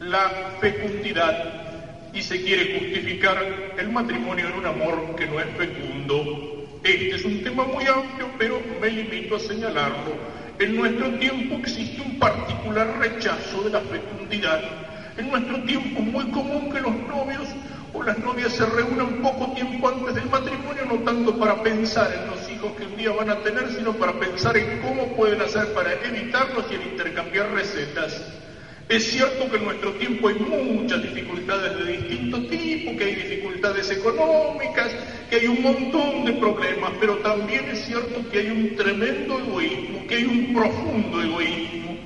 [0.00, 3.38] la fecundidad y se quiere justificar
[3.78, 6.66] el matrimonio en un amor que no es fecundo.
[6.82, 10.16] Este es un tema muy amplio, pero me limito a señalarlo.
[10.58, 14.62] En nuestro tiempo existe un particular rechazo de la fecundidad.
[15.18, 17.48] En nuestro tiempo es muy común que los novios
[17.94, 22.26] o las novias se reúnan poco tiempo antes del matrimonio, no tanto para pensar en
[22.28, 25.72] los hijos que un día van a tener, sino para pensar en cómo pueden hacer
[25.72, 28.22] para evitarlos y en intercambiar recetas.
[28.90, 33.90] Es cierto que en nuestro tiempo hay muchas dificultades de distinto tipo, que hay dificultades
[33.90, 34.94] económicas,
[35.28, 40.06] que hay un montón de problemas, pero también es cierto que hay un tremendo egoísmo,
[40.06, 42.05] que hay un profundo egoísmo.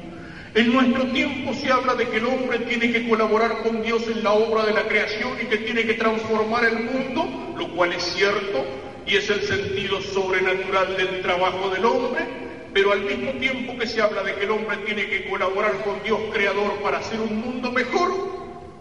[0.54, 4.24] En nuestro tiempo se habla de que el hombre tiene que colaborar con Dios en
[4.24, 8.02] la obra de la creación y que tiene que transformar el mundo, lo cual es
[8.02, 8.66] cierto
[9.06, 12.26] y es el sentido sobrenatural del trabajo del hombre,
[12.72, 16.02] pero al mismo tiempo que se habla de que el hombre tiene que colaborar con
[16.02, 18.18] Dios creador para hacer un mundo mejor,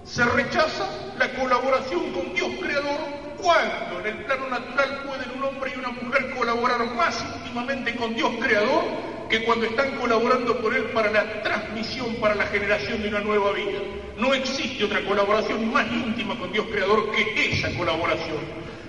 [0.03, 3.07] se rechaza la colaboración con Dios creador
[3.38, 8.15] cuando en el plano natural pueden un hombre y una mujer colaborar más íntimamente con
[8.15, 8.88] Dios creador
[9.30, 13.51] que cuando están colaborando con Él para la transmisión, para la generación de una nueva
[13.53, 13.80] vida.
[14.17, 18.39] No existe otra colaboración más íntima con Dios creador que esa colaboración.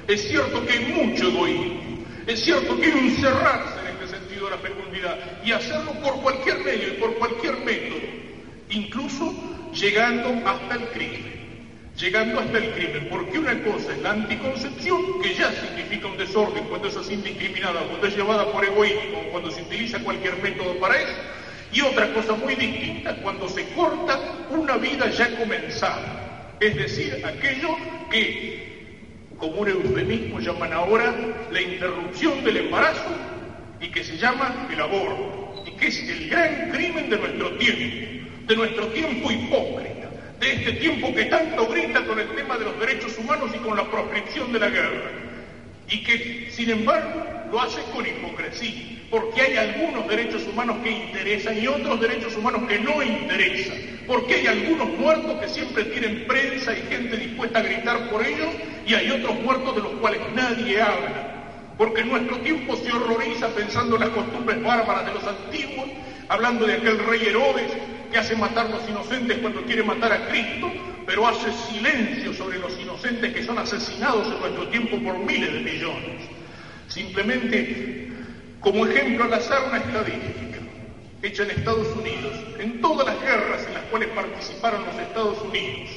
[0.08, 3.80] Es cierto que hay mucho egoísmo, es cierto que hay un cerrarse
[4.48, 8.00] la fecundidad y hacerlo por cualquier medio y por cualquier método,
[8.70, 9.34] incluso
[9.72, 11.39] llegando hasta el crimen.
[12.00, 16.64] Llegando hasta el crimen, porque una cosa es la anticoncepción, que ya significa un desorden
[16.64, 20.96] cuando es así indiscriminada, cuando es llevada por egoísmo, cuando se utiliza cualquier método para
[20.96, 21.12] eso,
[21.70, 27.76] y otra cosa muy distinta cuando se corta una vida ya comenzada, es decir, aquello
[28.10, 31.14] que, como un eufemismo llaman ahora,
[31.50, 33.14] la interrupción del embarazo
[33.78, 38.46] y que se llama el aborto, y que es el gran crimen de nuestro tiempo,
[38.46, 39.99] de nuestro tiempo hipócrita,
[40.40, 43.76] de este tiempo que tanto grita con el tema de los derechos humanos y con
[43.76, 45.10] la proscripción de la guerra,
[45.86, 51.62] y que, sin embargo, lo hace con hipocresía, porque hay algunos derechos humanos que interesan
[51.62, 53.76] y otros derechos humanos que no interesan,
[54.06, 58.48] porque hay algunos muertos que siempre tienen prensa y gente dispuesta a gritar por ellos,
[58.86, 61.26] y hay otros muertos de los cuales nadie habla
[61.76, 65.88] porque nuestro tiempo se horroriza pensando en las costumbres bárbaras de los antiguos,
[66.28, 67.72] hablando de aquel rey Herodes
[68.10, 70.70] que hace matar a los inocentes cuando quiere matar a Cristo,
[71.06, 75.60] pero hace silencio sobre los inocentes que son asesinados en nuestro tiempo por miles de
[75.60, 76.22] millones.
[76.88, 78.08] Simplemente,
[78.60, 80.58] como ejemplo al azar, una estadística
[81.22, 85.90] hecha en Estados Unidos, en todas las guerras en las cuales participaron los Estados Unidos,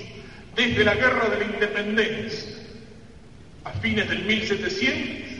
[0.55, 2.53] desde la guerra de la independencia
[3.63, 5.39] a fines del 1700,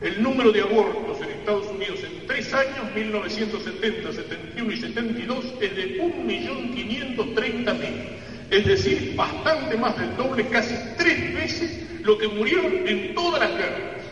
[0.00, 5.76] El número de abortos en Estados Unidos en tres años, 1970, 71 y 72, es
[5.76, 13.14] de 1.530.000 es decir, bastante más del doble, casi tres veces lo que murieron en
[13.14, 14.02] todas las guerras.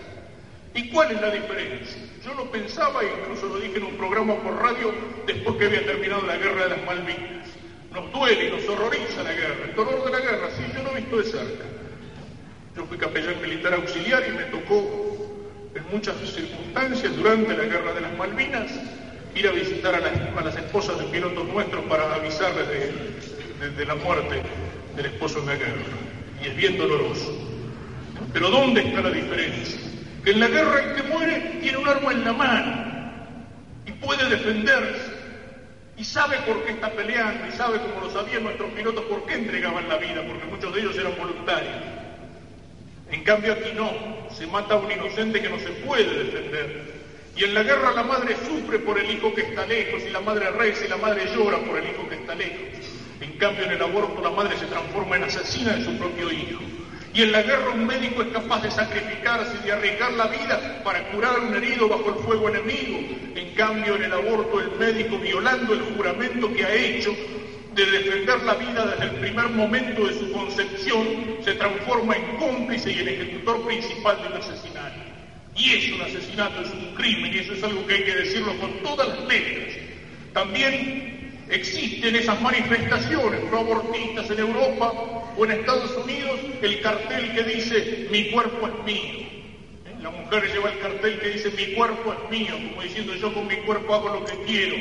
[0.75, 1.99] ¿Y cuál es la diferencia?
[2.25, 4.93] Yo lo pensaba e incluso lo dije en un programa por radio
[5.27, 7.49] después que había terminado la guerra de las Malvinas.
[7.93, 10.93] Nos duele y nos horroriza la guerra, el dolor de la guerra, sí, yo lo
[10.93, 11.65] he visto de cerca.
[12.77, 18.01] Yo fui capellán militar auxiliar y me tocó en muchas circunstancias durante la guerra de
[18.03, 18.71] las Malvinas
[19.35, 23.28] ir a visitar a las, a las esposas de pilotos nuestros para avisarles de,
[23.61, 24.43] desde la muerte
[24.97, 25.83] del esposo en la guerra,
[26.43, 27.49] y es bien doloroso.
[28.33, 29.81] Pero ¿dónde está la diferencia?
[30.25, 32.89] Que en la guerra el que muere tiene un arma en la mano
[33.87, 35.19] y puede defenderse
[35.97, 39.35] y sabe por qué está peleando y sabe, como lo sabían nuestros pilotos, por qué
[39.35, 41.75] entregaban la vida, porque muchos de ellos eran voluntarios.
[43.11, 43.91] En cambio aquí no,
[44.31, 46.99] se mata a un inocente que no se puede defender.
[47.35, 50.21] Y en la guerra la madre sufre por el hijo que está lejos, y la
[50.21, 52.78] madre reza y la madre llora por el hijo que está lejos.
[53.21, 56.61] En cambio, en el aborto la madre se transforma en asesina de su propio hijo.
[57.15, 60.83] Y en la guerra un médico es capaz de sacrificarse y de arriesgar la vida
[60.85, 62.99] para curar un herido bajo el fuego enemigo.
[63.35, 67.13] En cambio, en el aborto el médico, violando el juramento que ha hecho
[67.75, 71.07] de defender la vida desde el primer momento de su concepción,
[71.45, 74.97] se transforma en cómplice y en ejecutor principal de un asesinato.
[75.57, 78.57] Y eso, un asesinato, es un crimen, y eso es algo que hay que decirlo
[78.59, 79.75] con todas las letras.
[80.33, 81.18] También
[81.51, 84.93] Existen esas manifestaciones proabortistas en Europa
[85.37, 89.27] o en Estados Unidos, el cartel que dice mi cuerpo es mío.
[89.87, 89.97] ¿Eh?
[90.03, 93.47] La mujer lleva el cartel que dice mi cuerpo es mío, como diciendo yo con
[93.47, 94.77] mi cuerpo hago lo que quiero.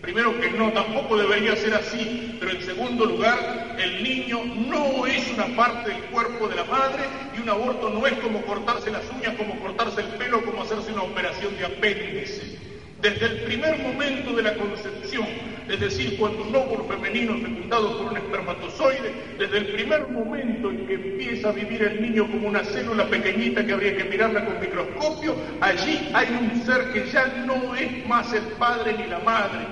[0.00, 3.38] Primero que no, tampoco debería ser así, pero en segundo lugar,
[3.78, 8.04] el niño no es una parte del cuerpo de la madre y un aborto no
[8.08, 12.58] es como cortarse las uñas, como cortarse el pelo, como hacerse una operación de apéndice.
[13.00, 15.26] Desde el primer momento de la concepción
[15.68, 20.86] es decir, cuando un óvulo femenino fecundado por un espermatozoide, desde el primer momento en
[20.86, 24.60] que empieza a vivir el niño como una célula pequeñita que habría que mirarla con
[24.60, 29.66] microscopio, allí hay un ser que ya no es más el padre ni la madre.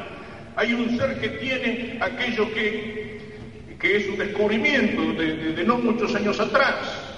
[0.57, 3.21] Hay un ser que tiene aquello que,
[3.79, 7.10] que es un descubrimiento de no muchos años atrás,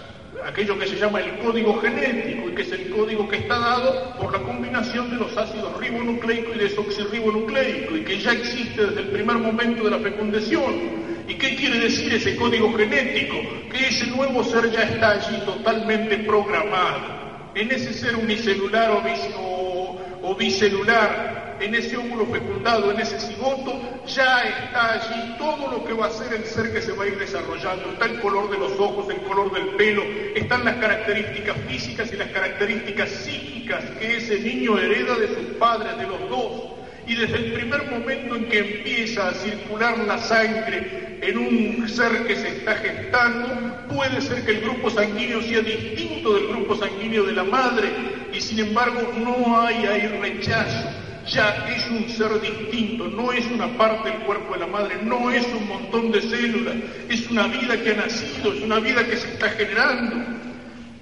[0.46, 4.14] aquello que se llama el código genético y que es el código que está dado
[4.18, 9.08] por la combinación de los ácidos ribonucleico y desoxirribonucleico y que ya existe desde el
[9.08, 11.02] primer momento de la fecundación.
[11.28, 13.36] ¿Y qué quiere decir ese código genético?
[13.70, 17.22] Que ese nuevo ser ya está allí totalmente programado.
[17.54, 18.90] En ese ser unicelular
[19.36, 25.84] o, o bicelular, en ese óvulo fecundado, en ese cigoto, ya está allí todo lo
[25.84, 27.92] que va a ser el ser que se va a ir desarrollando.
[27.92, 30.02] Está el color de los ojos, el color del pelo,
[30.34, 35.96] están las características físicas y las características psíquicas que ese niño hereda de sus padres,
[35.98, 36.81] de los dos
[37.12, 42.26] y desde el primer momento en que empieza a circular la sangre en un ser
[42.26, 47.24] que se está gestando, puede ser que el grupo sanguíneo sea distinto del grupo sanguíneo
[47.24, 47.90] de la madre.
[48.32, 50.88] Y sin embargo no hay ahí rechazo.
[51.28, 55.30] Ya es un ser distinto, no es una parte del cuerpo de la madre, no
[55.30, 56.76] es un montón de células,
[57.10, 60.16] es una vida que ha nacido, es una vida que se está generando.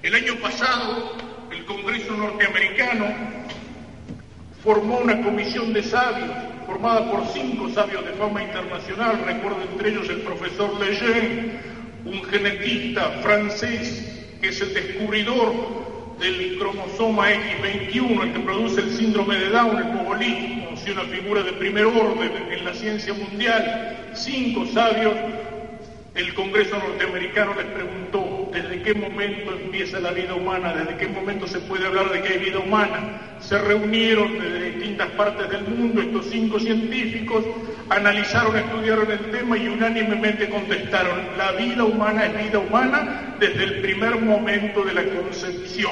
[0.03, 1.17] El año pasado,
[1.51, 3.40] el Congreso norteamericano
[4.63, 6.29] formó una comisión de sabios,
[6.65, 11.59] formada por cinco sabios de fama internacional, recuerdo entre ellos el profesor Lejeune,
[12.05, 15.53] un genetista francés que es el descubridor
[16.19, 21.41] del cromosoma X21, el que produce el síndrome de Down, el bobolismo, si una figura
[21.41, 24.11] de primer orden en la ciencia mundial.
[24.13, 25.13] Cinco sabios,
[26.13, 31.47] el Congreso norteamericano les preguntó, desde qué momento empieza la vida humana, desde qué momento
[31.47, 33.37] se puede hablar de que hay vida humana.
[33.39, 37.43] Se reunieron de distintas partes del mundo estos cinco científicos,
[37.89, 43.81] analizaron, estudiaron el tema y unánimemente contestaron, la vida humana es vida humana desde el
[43.81, 45.91] primer momento de la concepción.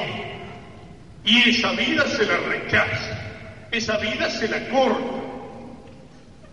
[1.24, 5.29] Y esa vida se la rechaza, esa vida se la corta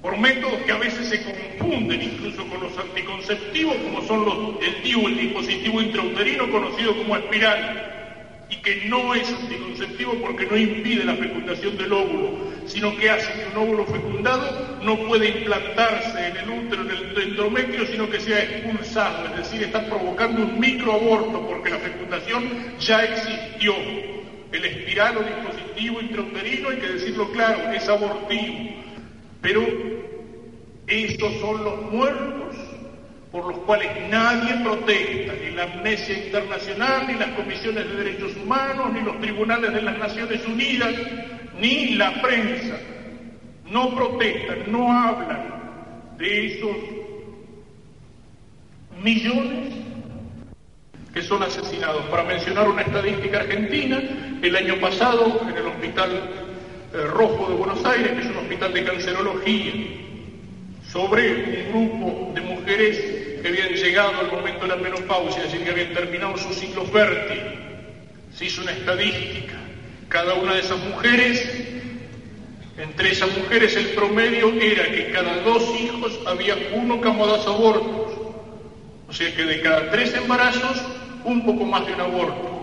[0.06, 4.80] por métodos que a veces se confunden incluso con los anticonceptivos, como son los, el
[4.84, 11.04] DIU, el dispositivo intrauterino conocido como espiral, y que no es anticonceptivo porque no impide
[11.04, 12.30] la fecundación del óvulo,
[12.68, 17.22] sino que hace que un óvulo fecundado no puede implantarse en el útero, en el
[17.30, 23.02] endometrio, sino que sea expulsado, es decir, está provocando un microaborto porque la fecundación ya
[23.02, 23.74] existió.
[24.52, 28.85] El espiral o dispositivo intrauterino, hay que decirlo claro, es abortivo
[29.40, 29.62] pero
[30.86, 32.56] esos son los muertos
[33.32, 38.92] por los cuales nadie protesta, ni la Amnesia Internacional, ni las comisiones de derechos humanos,
[38.92, 40.94] ni los tribunales de las Naciones Unidas,
[41.60, 42.78] ni la prensa.
[43.68, 45.56] No protestan, no hablan
[46.18, 46.76] de esos
[49.02, 49.74] millones
[51.12, 52.04] que son asesinados.
[52.06, 54.00] Para mencionar una estadística argentina,
[54.42, 56.10] el año pasado en el hospital
[57.04, 59.72] Rojo de Buenos Aires, que es un hospital de cancerología,
[60.90, 65.64] sobre un grupo de mujeres que habían llegado al momento de la menopausia, es decir,
[65.64, 67.42] que habían terminado su ciclo fértil.
[68.34, 69.54] Se hizo una estadística.
[70.08, 71.46] Cada una de esas mujeres,
[72.78, 78.12] entre esas mujeres el promedio era que cada dos hijos había uno que abortos.
[79.08, 80.82] O sea que de cada tres embarazos,
[81.24, 82.55] un poco más de un aborto.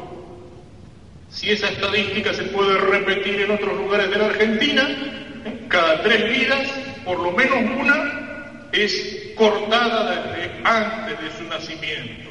[1.34, 4.88] Si esa estadística se puede repetir en otros lugares de la Argentina,
[5.68, 6.72] cada tres vidas,
[7.04, 12.30] por lo menos una es cortada desde antes de su nacimiento.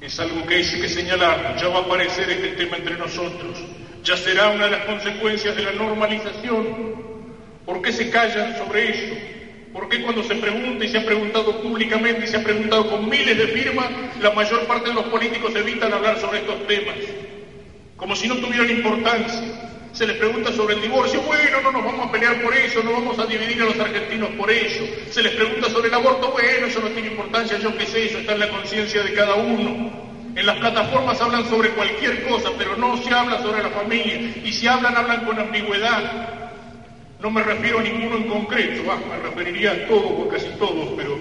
[0.00, 3.58] Es algo que hay que señalar, ya va a aparecer este tema entre nosotros,
[4.04, 7.00] ya será una de las consecuencias de la normalización.
[7.66, 9.14] ¿Por qué se callan sobre eso?
[9.72, 13.08] ¿Por qué cuando se pregunta y se ha preguntado públicamente y se ha preguntado con
[13.08, 16.96] miles de firmas, la mayor parte de los políticos evitan hablar sobre estos temas?
[17.96, 19.46] Como si no tuvieran importancia.
[19.92, 22.92] Se les pregunta sobre el divorcio, bueno, no nos vamos a pelear por eso, no
[22.92, 24.88] vamos a dividir a los argentinos por eso.
[25.08, 28.18] Se les pregunta sobre el aborto, bueno, eso no tiene importancia, yo qué sé, eso
[28.18, 29.76] está en la conciencia de cada uno.
[30.36, 34.20] En las plataformas hablan sobre cualquier cosa, pero no se habla sobre la familia.
[34.44, 36.04] Y si hablan, hablan con ambigüedad.
[37.20, 41.18] No me refiero a ninguno en concreto, me referiría a todos o casi todos, pero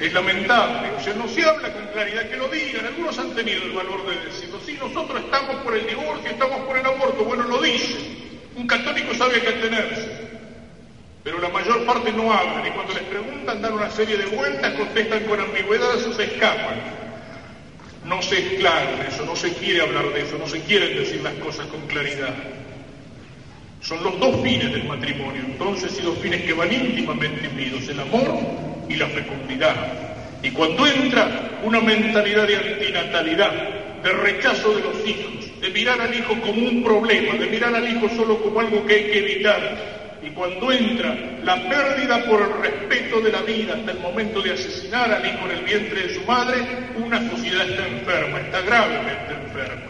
[0.00, 0.90] es lamentable.
[0.96, 2.86] O sea, no se habla con claridad, que lo digan.
[2.86, 4.60] Algunos han tenido el valor de decirlo.
[4.64, 7.24] Sí, nosotros estamos por el divorcio, estamos por el aborto.
[7.24, 7.96] Bueno, lo dice.
[8.54, 10.30] Un católico sabe que atenerse.
[11.24, 14.72] Pero la mayor parte no hablan y cuando les preguntan dan una serie de vueltas,
[14.74, 16.80] contestan con ambigüedad, se escapan.
[18.04, 21.20] No se es claro eso, no se quiere hablar de eso, no se quieren decir
[21.22, 22.59] las cosas con claridad.
[23.90, 27.98] Son los dos fines del matrimonio, entonces, y dos fines que van íntimamente unidos, el
[27.98, 28.38] amor
[28.88, 29.74] y la fecundidad.
[30.44, 33.50] Y cuando entra una mentalidad de antinatalidad,
[34.04, 37.90] de rechazo de los hijos, de mirar al hijo como un problema, de mirar al
[37.90, 42.62] hijo solo como algo que hay que evitar, y cuando entra la pérdida por el
[42.62, 46.14] respeto de la vida hasta el momento de asesinar al hijo en el vientre de
[46.14, 46.58] su madre,
[46.96, 49.82] una sociedad está enferma, está gravemente enferma.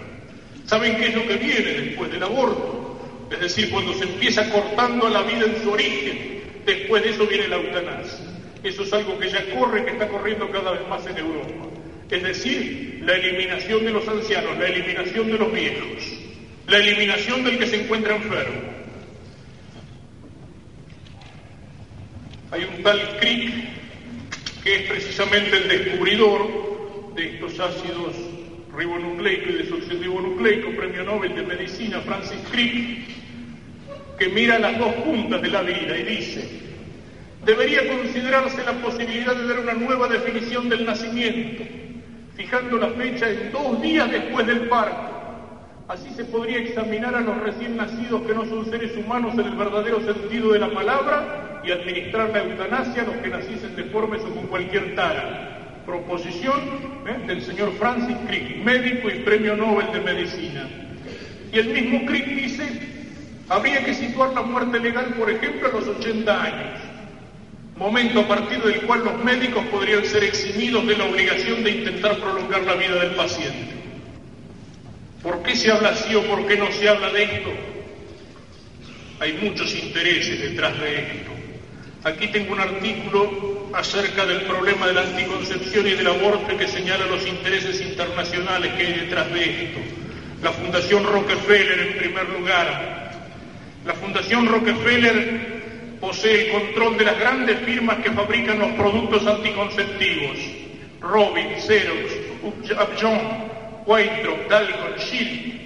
[0.65, 2.90] ¿Saben qué es lo que viene después del aborto?
[3.31, 7.49] Es decir, cuando se empieza cortando la vida en su origen, después de eso viene
[7.49, 8.27] la eutanasia.
[8.63, 11.67] Eso es algo que ya corre, que está corriendo cada vez más en Europa.
[12.11, 16.19] Es decir, la eliminación de los ancianos, la eliminación de los viejos,
[16.67, 18.61] la eliminación del que se encuentra enfermo.
[22.51, 23.53] Hay un tal Crick
[24.65, 28.15] que es precisamente el descubridor de estos ácidos
[28.77, 33.20] ribonucleico y desoxirribonucleico, premio Nobel de Medicina, Francis Crick,
[34.21, 36.47] que mira las dos puntas de la vida y dice,
[37.43, 41.65] debería considerarse la posibilidad de dar una nueva definición del nacimiento,
[42.37, 45.09] fijando la fecha en dos días después del parto.
[45.89, 49.57] Así se podría examinar a los recién nacidos que no son seres humanos en el
[49.57, 54.35] verdadero sentido de la palabra y administrar la eutanasia a los que naciesen deformes o
[54.35, 56.61] con cualquier tara proposición
[57.07, 57.27] ¿eh?
[57.27, 60.69] del señor Francis Crick, médico y premio Nobel de Medicina.
[61.53, 63.00] Y el mismo Crick dice,
[63.51, 66.81] habría que situar la muerte legal, por ejemplo, a los 80 años,
[67.77, 72.17] momento a partir del cual los médicos podrían ser eximidos de la obligación de intentar
[72.19, 73.75] prolongar la vida del paciente.
[75.23, 77.51] ¿Por qué se habla así o por qué no se habla de esto?
[79.19, 81.31] Hay muchos intereses detrás de esto.
[82.05, 87.05] Aquí tengo un artículo acerca del problema de la anticoncepción y del aborto que señala
[87.07, 89.81] los intereses internacionales que hay detrás de esto.
[90.43, 93.10] La Fundación Rockefeller en primer lugar.
[93.85, 100.39] La Fundación Rockefeller posee el control de las grandes firmas que fabrican los productos anticonceptivos.
[101.01, 102.13] Robin, Xerox,
[102.43, 103.21] Upjohn,
[103.87, 105.61] Weintraub, Dalton, Schill.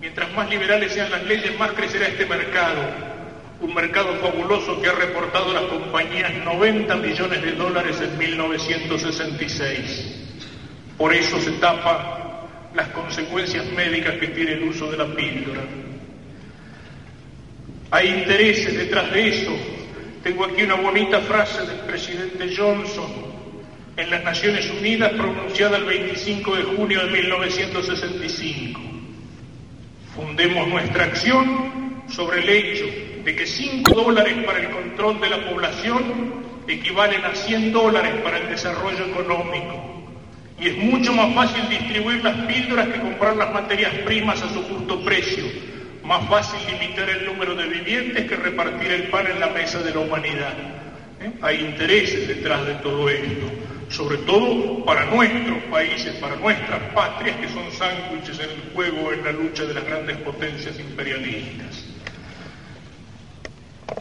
[0.00, 3.08] Mientras más liberales sean las leyes, más crecerá este mercado
[3.60, 10.14] un mercado fabuloso que ha reportado a las compañías 90 millones de dólares en 1966.
[10.96, 15.62] Por eso se tapa las consecuencias médicas que tiene el uso de la píldora.
[17.90, 19.52] Hay intereses detrás de eso.
[20.22, 23.10] Tengo aquí una bonita frase del presidente Johnson
[23.96, 28.80] en las Naciones Unidas pronunciada el 25 de junio de 1965.
[30.14, 32.84] Fundemos nuestra acción sobre el hecho
[33.24, 36.34] de que 5 dólares para el control de la población
[36.68, 40.04] equivalen a 100 dólares para el desarrollo económico.
[40.60, 44.62] Y es mucho más fácil distribuir las píldoras que comprar las materias primas a su
[44.62, 45.44] justo precio.
[46.08, 49.92] Más fácil limitar el número de vivientes que repartir el pan en la mesa de
[49.92, 50.54] la humanidad.
[51.20, 51.30] ¿eh?
[51.42, 53.46] Hay intereses detrás de todo esto,
[53.90, 59.22] sobre todo para nuestros países, para nuestras patrias que son sándwiches en el juego, en
[59.22, 61.84] la lucha de las grandes potencias imperialistas.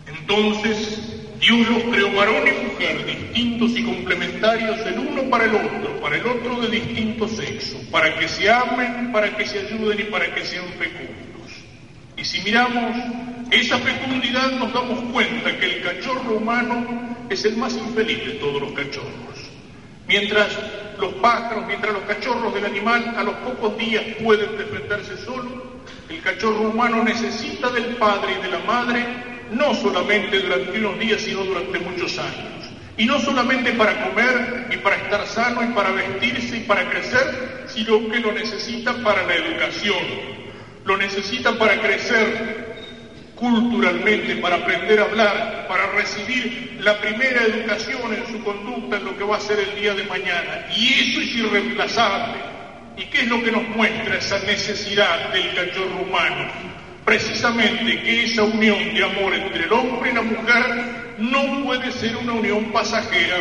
[0.07, 5.99] Entonces, Dios los creó varón y mujer, distintos y complementarios el uno para el otro,
[5.99, 10.03] para el otro de distinto sexo, para que se amen, para que se ayuden y
[10.03, 11.36] para que sean fecundos.
[12.17, 12.95] Y si miramos
[13.51, 18.61] esa fecundidad nos damos cuenta que el cachorro humano es el más infeliz de todos
[18.61, 19.37] los cachorros.
[20.07, 20.47] Mientras
[20.99, 25.77] los pájaros, mientras los cachorros del animal a los pocos días pueden defenderse solo,
[26.09, 29.05] el cachorro humano necesita del padre y de la madre
[29.51, 32.69] no solamente durante unos días, sino durante muchos años.
[32.97, 37.65] Y no solamente para comer y para estar sano y para vestirse y para crecer,
[37.67, 39.97] sino que lo necesita para la educación,
[40.87, 42.65] lo necesita para crecer
[43.35, 49.17] culturalmente, para aprender a hablar, para recibir la primera educación en su conducta en lo
[49.17, 50.65] que va a ser el día de mañana.
[50.75, 52.41] Y eso es irreemplazable.
[52.95, 56.47] ¿Y qué es lo que nos muestra esa necesidad del cachorro humano?
[57.05, 62.15] Precisamente que esa unión de amor entre el hombre y la mujer no puede ser
[62.17, 63.37] una unión pasajera,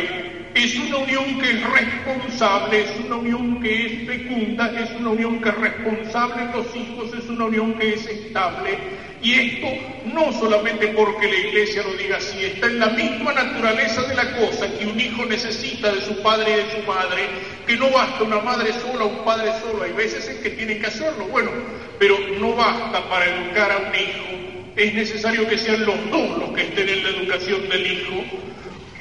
[0.63, 5.39] es una unión que es responsable, es una unión que es fecunda, es una unión
[5.39, 8.77] que es responsable en los hijos, es una unión que es estable.
[9.21, 9.67] Y esto
[10.13, 14.37] no solamente porque la iglesia lo diga así, está en la misma naturaleza de la
[14.37, 17.27] cosa que un hijo necesita de su padre y de su madre,
[17.65, 20.87] que no basta una madre sola, un padre solo, hay veces en que tiene que
[20.87, 21.51] hacerlo, bueno,
[21.99, 26.51] pero no basta para educar a un hijo, es necesario que sean los dos los
[26.51, 28.23] que estén en la educación del hijo,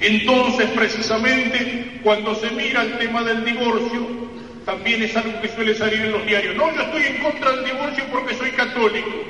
[0.00, 1.66] entonces, precisamente,
[2.02, 4.06] cuando se mira el tema del divorcio,
[4.64, 6.54] también es algo que suele salir en los diarios.
[6.54, 9.24] No, yo estoy en contra del divorcio porque soy católico.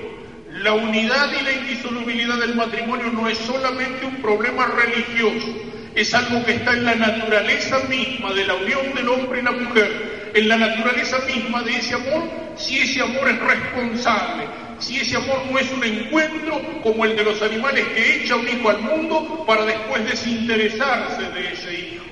[0.51, 5.49] La unidad y la indisolubilidad del matrimonio no es solamente un problema religioso,
[5.97, 9.53] es algo que está en la naturaleza misma de la unión del hombre y la
[9.53, 14.45] mujer, en la naturaleza misma de ese amor, si ese amor es responsable,
[14.79, 18.47] si ese amor no es un encuentro como el de los animales que echa un
[18.47, 22.05] hijo al mundo para después desinteresarse de ese hijo.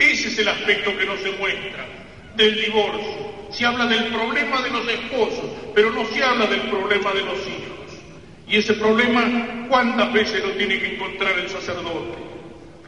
[0.00, 1.86] Ese es el aspecto que no se muestra
[2.34, 3.38] del divorcio.
[3.52, 5.44] Se habla del problema de los esposos,
[5.76, 8.02] pero no se habla del problema de los hijos.
[8.48, 12.27] Y ese problema, ¿cuántas veces lo tiene que encontrar el sacerdote?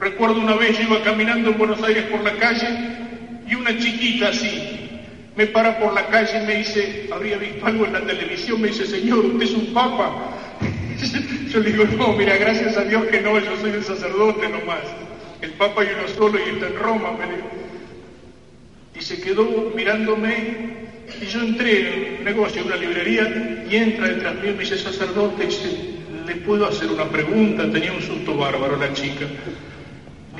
[0.00, 2.68] Recuerdo una vez iba caminando en Buenos Aires por la calle
[3.46, 4.88] y una chiquita así,
[5.36, 8.68] me para por la calle y me dice, habría visto algo en la televisión, me
[8.68, 10.10] dice, señor, usted es un papa.
[11.52, 14.84] Yo le digo, no, mira, gracias a Dios que no, yo soy un sacerdote nomás.
[15.40, 17.10] El papa y uno solo y está en Roma,
[18.94, 19.44] Y se quedó
[19.74, 20.70] mirándome
[21.20, 23.26] y yo entré en un negocio, en una librería,
[23.68, 25.48] y entra detrás mío y me dice, sacerdote,
[26.26, 27.68] ¿le puedo hacer una pregunta?
[27.70, 29.26] Tenía un susto bárbaro la chica.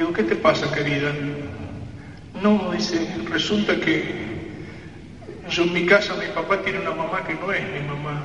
[0.01, 1.13] Digo, ¿qué te pasa, querida?
[2.43, 4.03] No, dice, resulta que
[5.51, 8.23] yo en mi casa, mi papá tiene una mamá que no es mi mamá.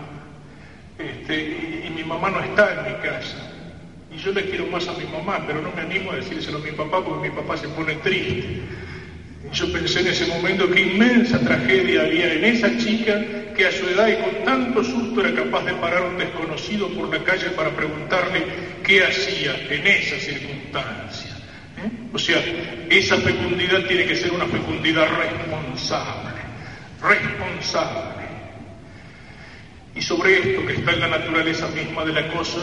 [0.97, 3.35] Este, y, mi mamá no está en mi casa.
[4.09, 6.61] Y yo le quiero más a mi mamá, pero no me animo a decírselo a
[6.61, 8.61] mi papá porque mi papá se pone triste.
[9.51, 13.21] Yo pensé en ese momento qué inmensa tragedia había en esa chica
[13.53, 16.87] que a su edad y con tanto susto era capaz de parar a un desconocido
[16.91, 18.45] por la calle para preguntarle
[18.81, 21.24] qué hacía en esa circunstancia.
[22.13, 22.41] O sea,
[22.89, 26.35] esa fecundidad tiene que ser una fecundidad responsable
[27.07, 28.25] responsable.
[29.95, 32.59] Y sobre esto que está en la naturaleza misma de la cosa,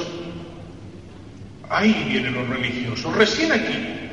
[1.71, 3.13] ahí viene lo religioso.
[3.13, 4.11] Recién aquí,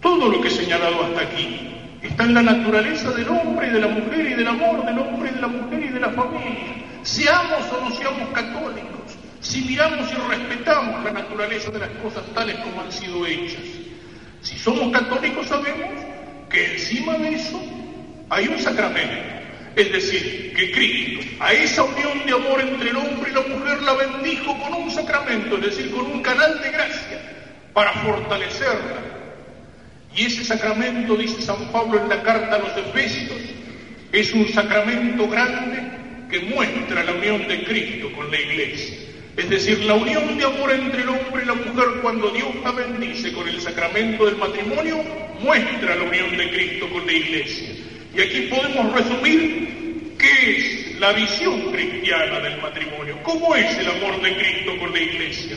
[0.00, 1.68] todo lo que he señalado hasta aquí,
[2.02, 5.30] está en la naturaleza del hombre y de la mujer y del amor del hombre
[5.30, 6.74] y de la mujer y de la familia.
[7.02, 12.56] Seamos o no seamos católicos, si miramos y respetamos la naturaleza de las cosas tales
[12.56, 13.79] como han sido hechas.
[14.42, 15.90] Si somos católicos sabemos
[16.48, 17.60] que encima de eso
[18.28, 19.40] hay un sacramento
[19.76, 23.82] es decir, que Cristo a esa unión de amor entre el hombre y la mujer
[23.82, 27.22] la bendijo con un sacramento, es decir, con un canal de gracia
[27.72, 29.00] para fortalecerla.
[30.14, 33.40] Y ese sacramento, dice San Pablo en la carta a los Efesios,
[34.12, 35.82] es un sacramento grande
[36.28, 38.98] que muestra la unión de Cristo con la iglesia.
[39.36, 42.72] Es decir, la unión de amor entre el hombre y la mujer cuando Dios la
[42.72, 45.02] bendice con el sacramento del matrimonio,
[45.40, 47.68] muestra la unión de Cristo con la iglesia.
[48.14, 54.20] Y aquí podemos resumir qué es la visión cristiana del matrimonio, cómo es el amor
[54.20, 55.56] de Cristo con la iglesia.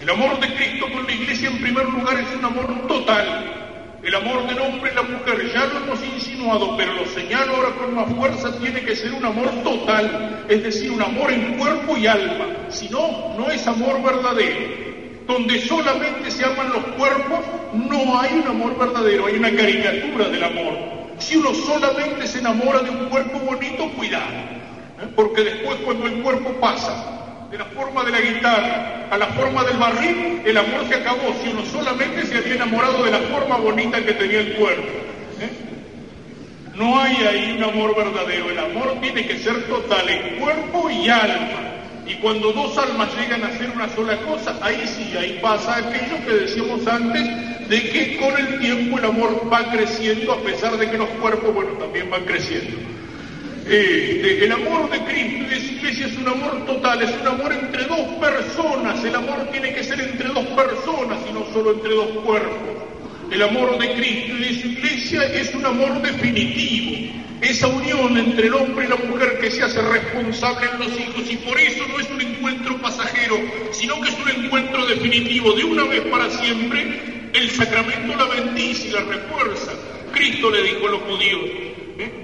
[0.00, 3.71] El amor de Cristo con la iglesia en primer lugar es un amor total.
[4.02, 7.70] El amor del hombre y la mujer ya lo hemos insinuado, pero lo señalo ahora
[7.70, 11.96] con más fuerza, tiene que ser un amor total, es decir, un amor en cuerpo
[11.96, 12.46] y alma.
[12.68, 14.82] Si no, no es amor verdadero.
[15.24, 17.38] donde solamente se aman los cuerpos,
[17.72, 20.74] no hay un amor verdadero, hay una caricatura del amor.
[21.18, 24.34] Si uno solamente se enamora de un cuerpo bonito, cuidado,
[25.00, 25.06] ¿eh?
[25.14, 27.21] porque después cuando el cuerpo pasa
[27.52, 31.34] de la forma de la guitarra a la forma del barril, el amor se acabó
[31.42, 34.88] si uno solamente se había enamorado de la forma bonita que tenía el cuerpo.
[35.38, 35.50] ¿eh?
[36.74, 41.10] No hay ahí un amor verdadero, el amor tiene que ser total en cuerpo y
[41.10, 41.60] alma.
[42.06, 46.24] Y cuando dos almas llegan a ser una sola cosa, ahí sí, ahí pasa aquello
[46.24, 50.90] que decíamos antes, de que con el tiempo el amor va creciendo a pesar de
[50.90, 52.78] que los cuerpos, bueno, también van creciendo.
[53.64, 57.28] Eh, el amor de Cristo y de su iglesia es un amor total, es un
[57.28, 61.72] amor entre dos personas, el amor tiene que ser entre dos personas y no solo
[61.72, 62.82] entre dos cuerpos.
[63.30, 68.48] El amor de Cristo y de su iglesia es un amor definitivo, esa unión entre
[68.48, 71.84] el hombre y la mujer que se hace responsable en los hijos y por eso
[71.88, 73.36] no es un encuentro pasajero,
[73.70, 77.30] sino que es un encuentro definitivo de una vez para siempre.
[77.32, 79.72] El sacramento la bendice y la refuerza.
[80.12, 81.71] Cristo le dijo a los judíos,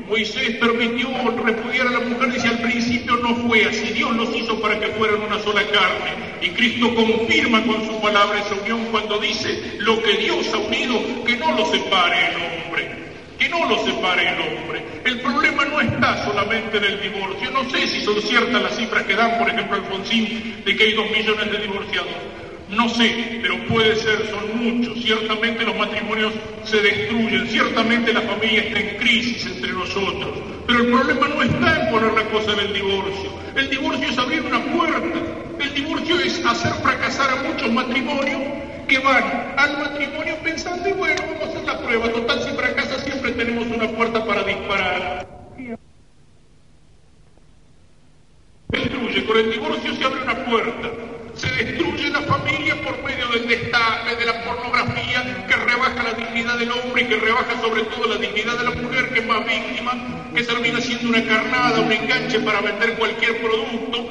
[0.08, 1.08] Moisés permitió
[1.44, 4.88] repudiar a la mujer, dice al principio no fue así, Dios los hizo para que
[4.88, 6.38] fueran una sola carne.
[6.40, 11.24] Y Cristo confirma con su palabra esa unión cuando dice, lo que Dios ha unido,
[11.24, 12.58] que no lo separe el hombre
[13.38, 14.84] que no lo separe el hombre.
[15.04, 17.50] El problema no está solamente en el divorcio.
[17.52, 20.92] No sé si son ciertas las cifras que dan, por ejemplo, Alfonsín, de que hay
[20.94, 22.12] dos millones de divorciados.
[22.70, 25.02] No sé, pero puede ser, son muchos.
[25.02, 30.38] Ciertamente los matrimonios se destruyen, ciertamente la familia está en crisis entre nosotros.
[30.66, 33.30] Pero el problema no está en poner la cosa en el divorcio.
[33.56, 35.18] El divorcio es abrir una puerta.
[35.60, 38.42] El divorcio es hacer fracasar a muchos matrimonios
[38.86, 42.12] que van al matrimonio pensando, y bueno, vamos a hacer la prueba.
[42.12, 45.26] Total, si fracasa siempre tenemos una puerta para disparar.
[48.68, 50.90] Destruye, con el divorcio se abre una puerta
[51.38, 56.58] se destruye la familia por medio del destaque, de la pornografía, que rebaja la dignidad
[56.58, 59.46] del hombre y que rebaja sobre todo la dignidad de la mujer, que es más
[59.46, 64.04] víctima, que termina siendo una carnada, un enganche para vender cualquier producto.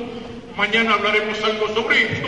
[0.55, 2.27] Mañana hablaremos algo sobre esto.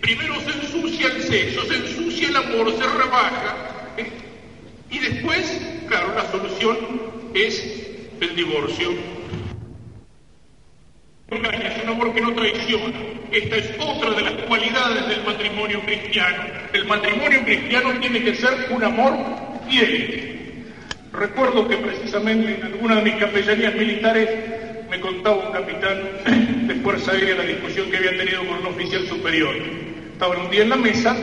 [0.00, 3.56] primero se ensucia el sexo, se ensucia el amor, se rebaja.
[3.96, 4.06] ¿eh?
[4.90, 6.76] y después, claro, la solución
[7.34, 7.64] es
[8.20, 9.19] el divorcio
[11.30, 12.98] es un amor que no traiciona.
[13.30, 16.44] Esta es otra de las cualidades del matrimonio cristiano.
[16.72, 19.16] El matrimonio cristiano tiene que ser un amor
[19.68, 20.64] fiel.
[21.12, 24.28] Recuerdo que precisamente en alguna de mis capellanías militares
[24.90, 29.06] me contaba un capitán de Fuerza Aérea la discusión que había tenido con un oficial
[29.06, 29.54] superior.
[30.12, 31.16] Estaban un día en la mesa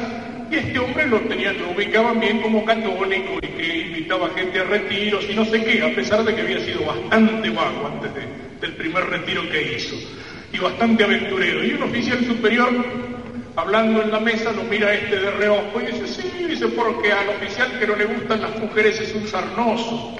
[0.50, 4.64] y este hombre lo tenían, lo ubicaban bien como católico y que invitaba gente a
[4.64, 8.74] retiros y no sé qué, a pesar de que había sido bastante vago antes del
[8.74, 9.96] primer retiro que hizo
[10.52, 11.64] y bastante aventurero.
[11.64, 12.70] Y un oficial superior,
[13.56, 17.30] hablando en la mesa, lo mira este de reojo y dice, sí, dice, porque al
[17.30, 20.16] oficial que no le gustan las mujeres es un sarnoso.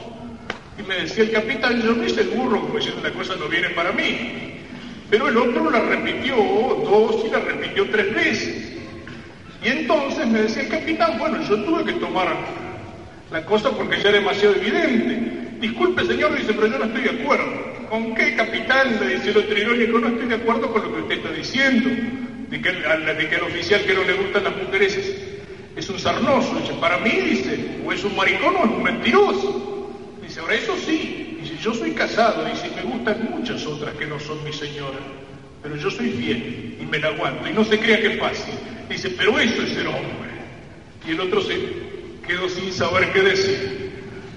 [0.78, 3.92] Y me decía el capitán, yo me seguro, como diciendo, la cosa no viene para
[3.92, 4.54] mí.
[5.10, 8.74] Pero el otro la repitió dos y la repitió tres veces.
[9.64, 12.36] Y entonces me decía el capitán, bueno, yo tuve que tomar
[13.32, 15.47] la cosa porque ya era demasiado evidente.
[15.60, 17.88] Disculpe, señor, dice, pero yo no estoy de acuerdo.
[17.90, 19.00] ¿Con qué capitán?
[19.00, 21.90] Le dice el irónico, no estoy de acuerdo con lo que usted está diciendo,
[22.50, 24.98] de que, de oficial que no le gustan las mujeres
[25.76, 26.60] es, un sarnoso.
[26.60, 29.94] Dice, para mí, dice, o es un maricón o es un mentiroso.
[30.22, 34.20] Dice, ahora eso sí, dice, yo soy casado, dice, me gustan muchas otras que no
[34.20, 35.00] son mi señora,
[35.64, 38.54] pero yo soy fiel y me la aguanto, y no se crea que es fácil.
[38.90, 40.28] Dice, pero eso es ser hombre.
[41.08, 41.56] Y el otro se
[42.28, 43.87] quedó sin saber qué decir.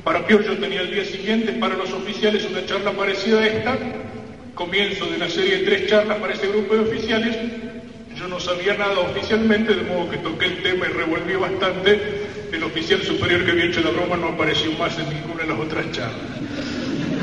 [0.05, 3.78] Para Pior yo tenía el día siguiente para los oficiales una charla parecida a esta,
[4.55, 7.36] comienzo de una serie de tres charlas para ese grupo de oficiales.
[8.16, 12.01] Yo no sabía nada oficialmente, de modo que toqué el tema y revolví bastante.
[12.51, 15.59] El oficial superior que había hecho la broma no apareció más en ninguna de las
[15.59, 16.20] otras charlas.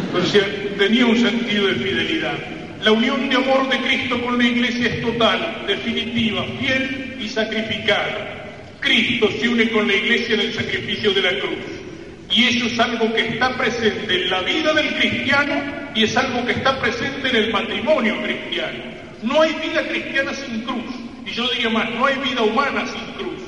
[0.07, 0.43] Entonces
[0.77, 2.37] tenía un sentido de fidelidad.
[2.83, 8.45] La unión de amor de Cristo con la iglesia es total, definitiva, fiel y sacrificada.
[8.79, 11.86] Cristo se une con la iglesia en el sacrificio de la cruz.
[12.29, 15.55] Y eso es algo que está presente en la vida del cristiano
[15.95, 18.83] y es algo que está presente en el matrimonio cristiano.
[19.23, 20.93] No hay vida cristiana sin cruz.
[21.25, 23.41] Y yo diría más, no hay vida humana sin cruz.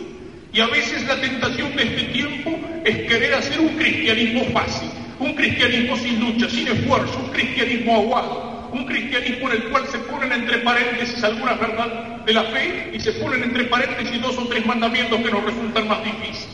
[0.53, 5.33] Y a veces la tentación de este tiempo es querer hacer un cristianismo fácil, un
[5.35, 10.31] cristianismo sin lucha, sin esfuerzo, un cristianismo aguado un cristianismo en el cual se ponen
[10.31, 14.65] entre paréntesis algunas verdades de la fe y se ponen entre paréntesis dos o tres
[14.65, 16.48] mandamientos que nos resultan más difíciles.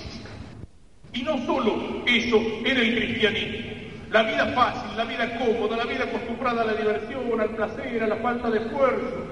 [1.15, 3.65] Y no solo eso en el cristianismo.
[4.11, 8.07] La vida fácil, la vida cómoda, la vida acostumbrada a la diversión, al placer, a
[8.07, 9.25] la falta de esfuerzo.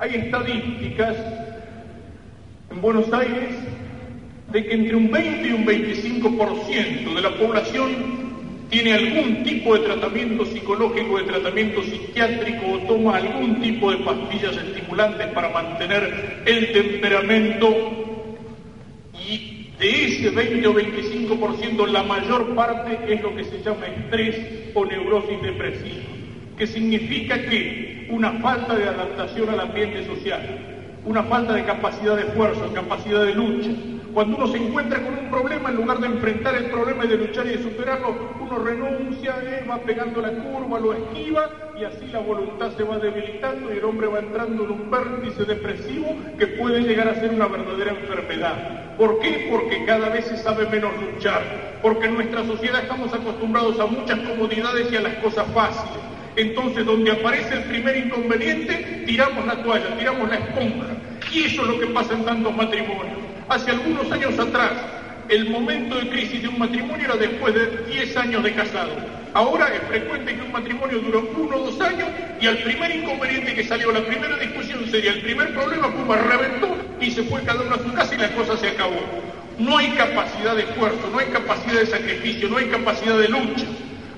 [0.00, 1.16] Hay estadísticas
[2.70, 3.54] en Buenos Aires
[4.52, 8.18] de que entre un 20 y un 25% de la población
[8.70, 14.56] tiene algún tipo de tratamiento psicológico, de tratamiento psiquiátrico o toma algún tipo de pastillas
[14.56, 17.68] estimulantes para mantener el temperamento
[19.26, 24.36] y de ese 20 o 25% la mayor parte es lo que se llama estrés
[24.74, 26.02] o neurosis depresiva,
[26.56, 30.40] que significa que una falta de adaptación al ambiente social,
[31.04, 33.70] una falta de capacidad de esfuerzo, capacidad de lucha,
[34.14, 37.16] cuando uno se encuentra con un problema, en lugar de enfrentar el problema y de
[37.18, 42.06] luchar y de superarlo, uno renuncia, eh, va pegando la curva, lo esquiva y así
[42.10, 46.46] la voluntad se va debilitando y el hombre va entrando en un vértice depresivo que
[46.46, 48.96] puede llegar a ser una verdadera enfermedad.
[48.96, 49.46] ¿Por qué?
[49.50, 51.42] Porque cada vez se sabe menos luchar,
[51.82, 56.02] porque en nuestra sociedad estamos acostumbrados a muchas comodidades y a las cosas fáciles.
[56.34, 60.86] Entonces, donde aparece el primer inconveniente, tiramos la toalla, tiramos la esponja.
[61.32, 63.27] Y eso es lo que pasa en tantos matrimonios.
[63.48, 64.72] Hace algunos años atrás,
[65.30, 68.90] el momento de crisis de un matrimonio era después de 10 años de casado.
[69.32, 72.08] Ahora es frecuente que un matrimonio dure uno o dos años
[72.42, 76.76] y al primer inconveniente que salió, la primera discusión seria, el primer problema, Puma reventó
[77.00, 79.00] y se fue cada uno a su casa y la cosa se acabó.
[79.58, 83.64] No hay capacidad de esfuerzo, no hay capacidad de sacrificio, no hay capacidad de lucha.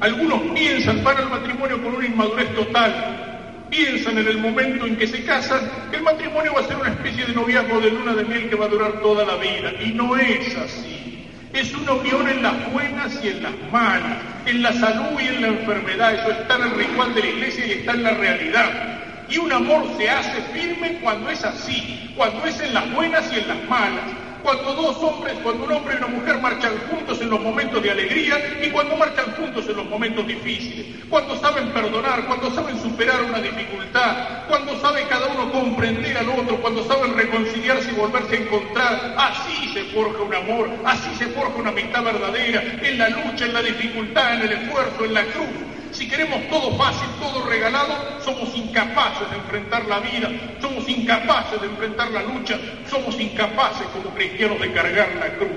[0.01, 3.30] Algunos piensan, para el matrimonio con una inmadurez total,
[3.71, 5.61] piensan en el momento en que se casan
[5.91, 8.57] que el matrimonio va a ser una especie de noviazgo de luna de miel que
[8.57, 9.73] va a durar toda la vida.
[9.81, 11.29] Y no es así.
[11.53, 15.43] Es una unión en las buenas y en las malas, en la salud y en
[15.43, 16.15] la enfermedad.
[16.15, 18.99] Eso está en el ritual de la iglesia y está en la realidad.
[19.29, 23.39] Y un amor se hace firme cuando es así, cuando es en las buenas y
[23.39, 27.31] en las malas cuando dos hombres, cuando un hombre y una mujer marchan juntos en
[27.31, 32.27] los momentos de alegría y cuando marchan juntos en los momentos difíciles, cuando saben perdonar,
[32.27, 37.91] cuando saben superar una dificultad, cuando sabe cada uno comprender al otro, cuando saben reconciliarse
[37.91, 42.63] y volverse a encontrar, así se forja un amor, así se forja una amistad verdadera,
[42.83, 45.70] en la lucha, en la dificultad, en el esfuerzo, en la cruz.
[45.93, 50.31] Si queremos todo fácil, todo regalado, somos incapaces de enfrentar la vida,
[50.61, 55.51] somos incapaces de enfrentar la lucha, somos incapaces como cristianos de cargar la cruz.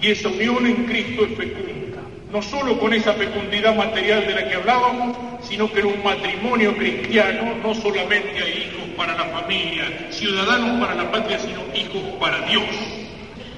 [0.00, 2.00] Y esa unión en Cristo es fecunda,
[2.32, 6.76] no solo con esa fecundidad material de la que hablábamos, sino que en un matrimonio
[6.76, 12.40] cristiano no solamente hay hijos para la familia, ciudadanos para la patria, sino hijos para
[12.46, 12.99] Dios.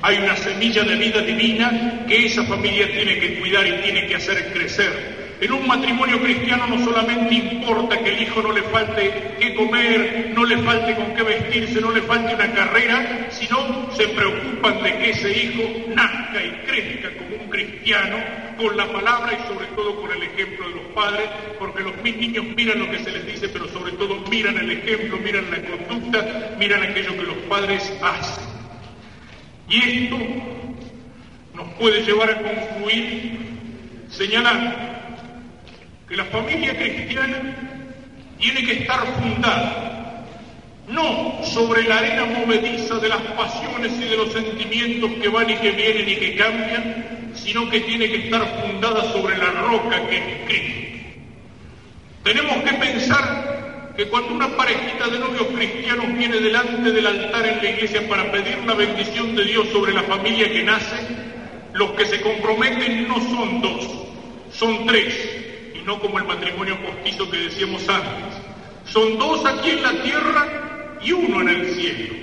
[0.04, 4.16] Hay una semilla de vida divina que esa familia tiene que cuidar y tiene que
[4.16, 5.36] hacer crecer.
[5.40, 10.32] En un matrimonio cristiano no solamente importa que el hijo no le falte qué comer,
[10.34, 14.98] no le falte con qué vestirse, no le falte una carrera, sino se preocupan de
[14.98, 15.62] que ese hijo
[15.94, 18.16] nazca y crezca como un cristiano
[18.56, 21.28] con la palabra y sobre todo con el ejemplo de los padres,
[21.60, 24.70] porque los mis niños miran lo que se les dice, pero sobre todo miran el
[24.70, 28.51] ejemplo, miran la conducta, miran aquello que los padres hacen.
[29.72, 30.18] Y esto
[31.54, 33.38] nos puede llevar a concluir
[34.10, 34.76] señalando
[36.06, 37.38] que la familia cristiana
[38.38, 40.26] tiene que estar fundada
[40.88, 45.54] no sobre la arena movediza de las pasiones y de los sentimientos que van y
[45.54, 50.16] que vienen y que cambian, sino que tiene que estar fundada sobre la roca que
[50.18, 50.82] es Cristo.
[52.24, 57.62] Tenemos que pensar que cuando una parejita de novios cristianos viene delante del altar en
[57.62, 60.96] la iglesia para pedir la bendición de Dios sobre la familia que nace,
[61.74, 63.88] los que se comprometen no son dos,
[64.52, 65.14] son tres,
[65.74, 68.40] y no como el matrimonio postizo que decíamos antes.
[68.86, 72.14] Son dos aquí en la tierra y uno en el cielo.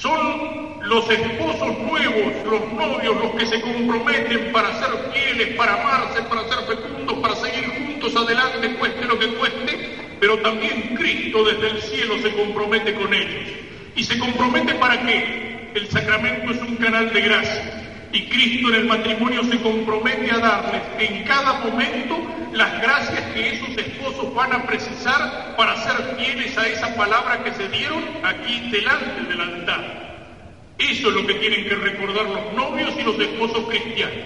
[0.00, 6.22] Son los esposos nuevos, los novios, los que se comprometen para ser fieles, para amarse,
[6.22, 11.68] para ser fecundos, para seguir juntos adelante, cueste lo que cueste, pero también Cristo desde
[11.68, 13.50] el cielo se compromete con ellos.
[13.94, 15.70] ¿Y se compromete para qué?
[15.74, 17.84] El sacramento es un canal de gracia.
[18.12, 22.18] Y Cristo en el matrimonio se compromete a darles en cada momento
[22.52, 27.52] las gracias que esos esposos van a precisar para ser fieles a esa palabra que
[27.52, 30.08] se dieron aquí delante del altar.
[30.78, 34.16] Eso es lo que tienen que recordar los novios y los esposos cristianos.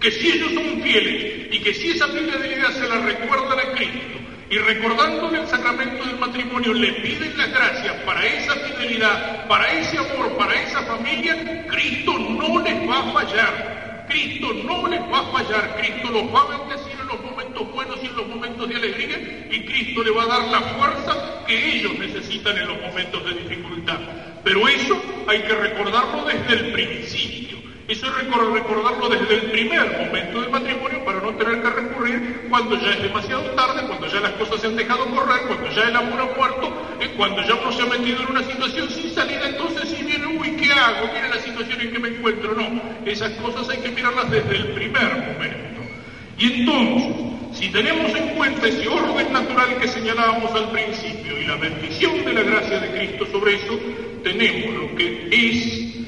[0.00, 4.18] Que si ellos son fieles y que si esa fidelidad se la recuerdan a Cristo,
[4.50, 9.96] y recordándole el sacramento del matrimonio le piden las gracias para esa fidelidad, para ese
[9.96, 14.06] amor, para esa familia, Cristo no les va a fallar.
[14.08, 15.76] Cristo no les va a fallar.
[15.76, 19.18] Cristo los va a bendecir en los momentos buenos y en los momentos de alegría
[19.50, 23.34] y Cristo le va a dar la fuerza que ellos necesitan en los momentos de
[23.34, 24.00] dificultad.
[24.42, 27.59] Pero eso hay que recordarlo desde el principio.
[27.90, 32.78] Eso es recordarlo desde el primer momento del matrimonio para no tener que recurrir cuando
[32.80, 35.96] ya es demasiado tarde, cuando ya las cosas se han dejado correr, cuando ya el
[35.96, 39.48] amor ha muerto, eh, cuando ya uno se ha metido en una situación sin salida,
[39.48, 41.10] entonces si viene, uy, ¿qué hago?
[41.12, 42.54] Viene la situación en que me encuentro.
[42.54, 45.80] No, esas cosas hay que mirarlas desde el primer momento.
[46.38, 51.56] Y entonces, si tenemos en cuenta ese orden natural que señalábamos al principio y la
[51.56, 53.76] bendición de la gracia de Cristo sobre eso,
[54.22, 55.99] tenemos lo que es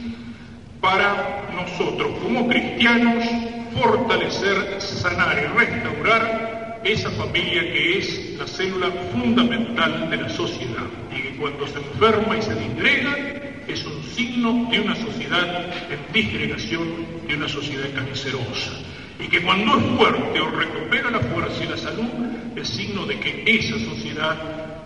[0.82, 3.24] para nosotros como cristianos
[3.80, 11.22] fortalecer, sanar y restaurar esa familia que es la célula fundamental de la sociedad y
[11.22, 13.16] que cuando se enferma y se disgrega
[13.68, 18.72] es un signo de una sociedad en disgregación, de una sociedad cancerosa.
[19.20, 22.10] Y que cuando es fuerte o recupera la fuerza y la salud,
[22.56, 24.36] es signo de que esa sociedad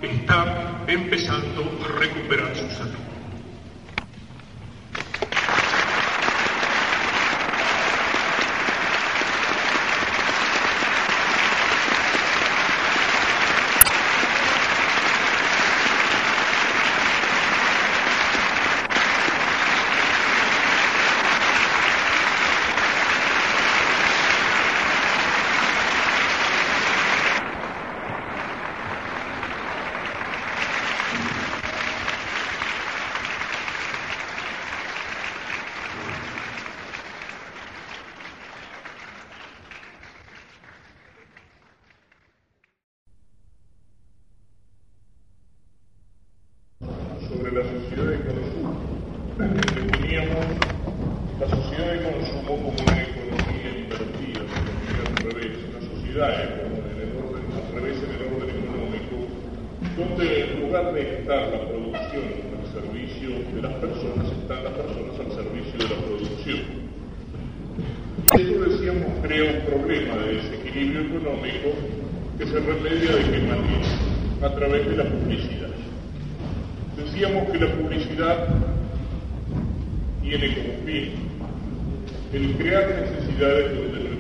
[0.03, 3.16] está empezando a recuperar su salud.
[61.35, 62.23] la producción
[62.55, 66.87] al servicio de las personas, están las personas al servicio de la producción.
[68.39, 71.69] Esto, decíamos, crea un problema de desequilibrio económico
[72.39, 74.43] que se remedia de qué manera?
[74.43, 75.71] A través de la publicidad.
[76.97, 78.49] Decíamos que la publicidad
[80.23, 81.11] tiene como fin
[82.33, 84.17] el crear necesidades donde no.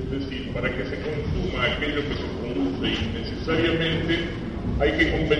[0.00, 4.18] Es decir, para que se consuma aquello que se produce innecesariamente,
[4.80, 5.39] hay que convencer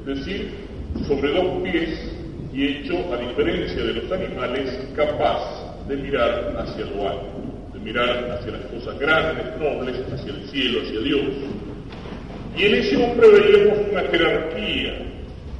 [0.00, 0.50] es decir,
[1.06, 1.90] sobre dos pies
[2.52, 7.42] y hecho, a diferencia de los animales, capaz de mirar hacia lo alto,
[7.72, 11.22] de mirar hacia las cosas grandes, nobles, hacia el cielo, hacia Dios.
[12.56, 15.06] Y en ese hombre veíamos una jerarquía.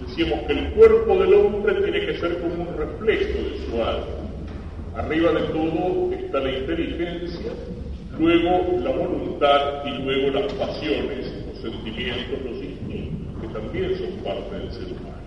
[0.07, 4.23] Decíamos que el cuerpo del hombre tiene que ser como un reflejo de su alma
[4.95, 7.51] Arriba de todo está la inteligencia,
[8.19, 12.63] luego la voluntad y luego las pasiones, los sentimientos, los
[13.53, 15.23] también son parte del ser humano.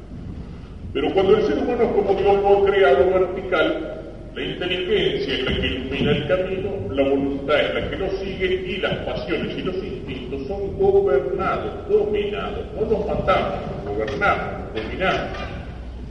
[0.94, 4.02] Pero cuando el ser humano como Dios ha creado vertical,
[4.36, 8.66] la inteligencia es la que ilumina el camino, la voluntad es la que lo sigue
[8.68, 12.66] y las pasiones y los instintos son gobernados, dominados.
[12.76, 15.56] No los matamos, gobernamos, dominamos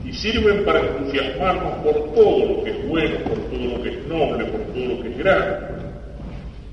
[0.05, 4.07] y sirven para entusiasmarnos por todo lo que es bueno, por todo lo que es
[4.07, 5.74] noble, por todo lo que es grande.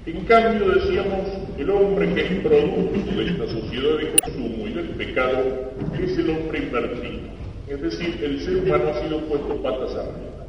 [0.04, 4.88] En cambio, decíamos, el hombre que es producto de esta sociedad de consumo y del
[4.90, 5.70] pecado
[6.02, 7.20] es el hombre invertido.
[7.68, 10.46] Es decir, el ser humano ha sido puesto patas arriba.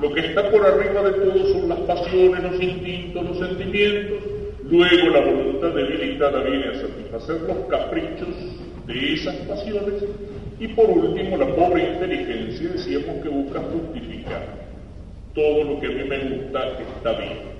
[0.00, 4.18] Lo que está por arriba de todo son las pasiones, los instintos, los sentimientos.
[4.70, 8.34] Luego la voluntad debilitada viene a satisfacer los caprichos
[8.86, 10.02] de esas pasiones
[10.58, 14.64] y por último, la pobre inteligencia decíamos que busca justificar.
[15.34, 17.53] Todo lo que a mí me gusta está bien.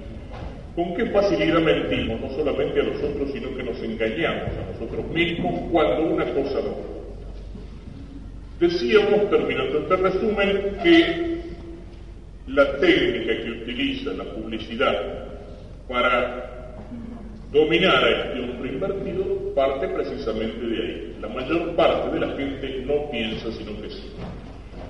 [0.75, 2.21] ¿Con qué facilidad mentimos?
[2.21, 6.95] No solamente a nosotros, sino que nos engañamos a nosotros mismos cuando una cosa no.
[8.61, 11.41] Decíamos, terminando este resumen, que
[12.49, 15.29] la técnica que utiliza la publicidad
[15.89, 16.55] para
[17.55, 21.17] Dominar a este hombre invertido parte precisamente de ahí.
[21.21, 24.11] La mayor parte de la gente no piensa sino que sí.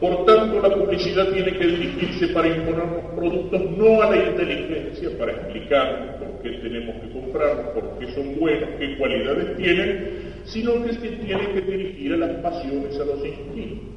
[0.00, 5.32] Por tanto, la publicidad tiene que dirigirse para imponernos productos no a la inteligencia, para
[5.32, 10.08] explicarnos por qué tenemos que comprarlos, por qué son buenos, qué cualidades tienen,
[10.44, 13.94] sino que se tiene que dirigir a las pasiones, a los instintos.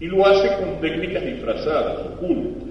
[0.00, 2.68] Y lo hace con técnicas disfrazadas, ocultas.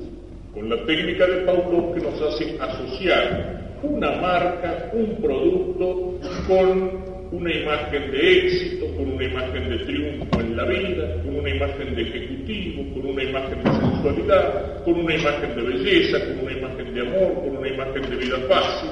[0.53, 7.53] con la técnica de Pavlov que nos hace asociar una marca, un producto, con una
[7.53, 12.01] imagen de éxito, con una imagen de triunfo en la vida, con una imagen de
[12.01, 17.01] ejecutivo, con una imagen de sensualidad, con una imagen de belleza, con una imagen de
[17.01, 18.89] amor, con una imagen de vida fácil.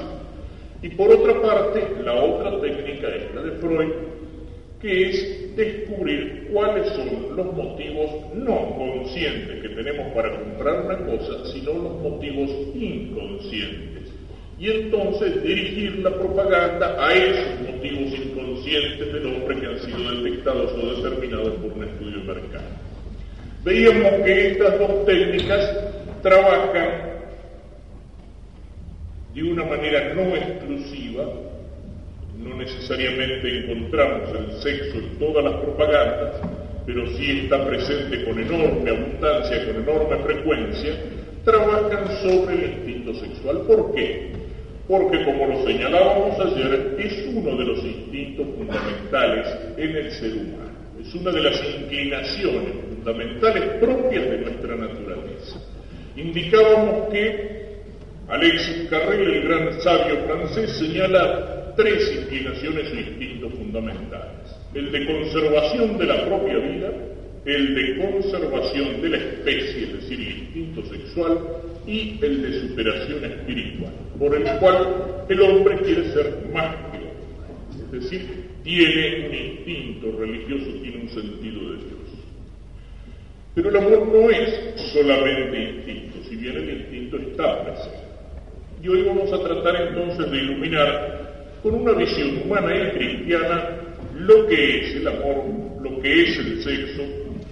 [0.82, 3.92] Y por otra parte, la otra técnica es la de Freud,
[4.80, 11.44] que es descubrir cuáles son los motivos no conscientes que tenemos para comprar una cosa,
[11.52, 13.99] sino los motivos inconscientes.
[14.60, 20.72] Y entonces dirigir la propaganda a esos motivos inconscientes del hombre que han sido detectados
[20.72, 22.64] o determinados por un estudio de mercado.
[23.64, 25.78] Veíamos que estas dos técnicas
[26.22, 26.90] trabajan
[29.34, 31.24] de una manera no exclusiva,
[32.38, 36.34] no necesariamente encontramos el sexo en todas las propagandas,
[36.84, 40.92] pero sí está presente con enorme abundancia, con enorme frecuencia,
[41.46, 43.62] trabajan sobre el instinto sexual.
[43.66, 44.39] ¿Por qué?
[44.90, 49.46] Porque como lo señalábamos ayer, es uno de los instintos fundamentales
[49.76, 50.72] en el ser humano.
[51.00, 55.60] Es una de las inclinaciones fundamentales propias de nuestra naturaleza.
[56.16, 57.76] Indicábamos que
[58.26, 64.56] Alexis Carrel, el gran sabio francés, señala tres inclinaciones o instintos fundamentales.
[64.74, 66.90] El de conservación de la propia vida,
[67.44, 71.38] el de conservación de la especie, es decir, el instinto sexual,
[71.86, 77.00] y el de superación espiritual, por el cual el hombre quiere ser más otro.
[77.86, 82.00] Es decir, tiene un instinto religioso, tiene un sentido de Dios.
[83.54, 87.98] Pero el amor no es solamente instinto, si bien el instinto está presente.
[88.82, 93.70] Y hoy vamos a tratar entonces de iluminar con una visión humana y cristiana
[94.18, 95.44] lo que es el amor,
[95.80, 97.02] lo que es el sexo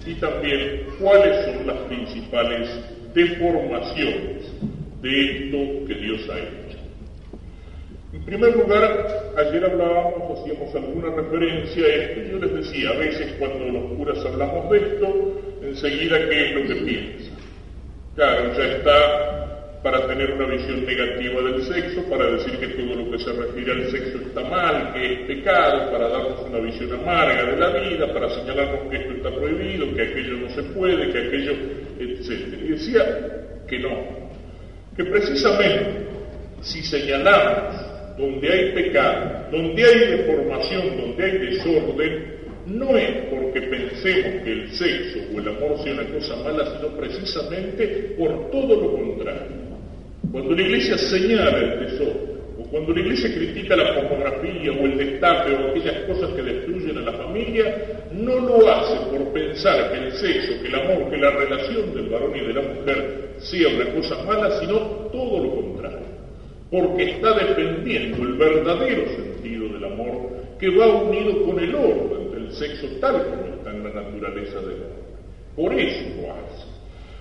[0.05, 2.69] y también cuáles son las principales
[3.15, 4.45] deformaciones
[5.01, 6.58] de esto que Dios ha hecho.
[8.11, 13.35] En primer lugar, ayer hablábamos, hacíamos alguna referencia a esto, yo les decía, a veces
[13.37, 17.31] cuando los curas hablamos de esto, enseguida qué es lo que piensa.
[18.15, 23.11] Claro, ya está para tener una visión negativa del sexo, para decir que todo lo
[23.11, 27.45] que se refiere al sexo está mal, que es pecado, para darnos una visión amarga
[27.45, 31.27] de la vida, para señalarnos que esto está prohibido, que aquello no se puede, que
[31.27, 31.53] aquello,
[31.99, 32.57] etc.
[32.59, 33.03] Y decía
[33.67, 33.89] que no,
[34.97, 36.07] que precisamente
[36.61, 37.88] si señalamos
[38.19, 44.71] donde hay pecado, donde hay deformación, donde hay desorden, no es porque pensemos que el
[44.71, 49.69] sexo o el amor sea una cosa mala, sino precisamente por todo lo contrario.
[50.31, 52.29] Cuando la iglesia señala el tesoro,
[52.59, 56.97] o cuando la iglesia critica la pornografía o el destape o aquellas cosas que destruyen
[56.97, 57.75] a la familia,
[58.11, 62.09] no lo hace por pensar que el sexo, que el amor, que la relación del
[62.09, 64.77] varón y de la mujer sea una cosa mala, sino
[65.11, 66.08] todo lo contrario.
[66.71, 70.29] Porque está defendiendo el verdadero sentido del amor
[70.59, 74.83] que va unido con el orden del sexo tal como está en la naturaleza del
[74.83, 74.99] hombre.
[75.55, 76.67] Por eso lo hace.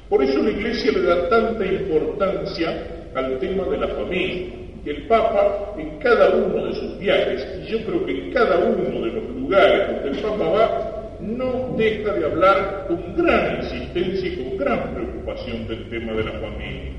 [0.09, 4.47] Por eso la Iglesia le da tanta importancia al tema de la familia.
[4.85, 9.01] El Papa, en cada uno de sus viajes, y yo creo que en cada uno
[9.01, 14.37] de los lugares donde el Papa va, no deja de hablar con gran insistencia y
[14.37, 16.93] con gran preocupación del tema de la familia.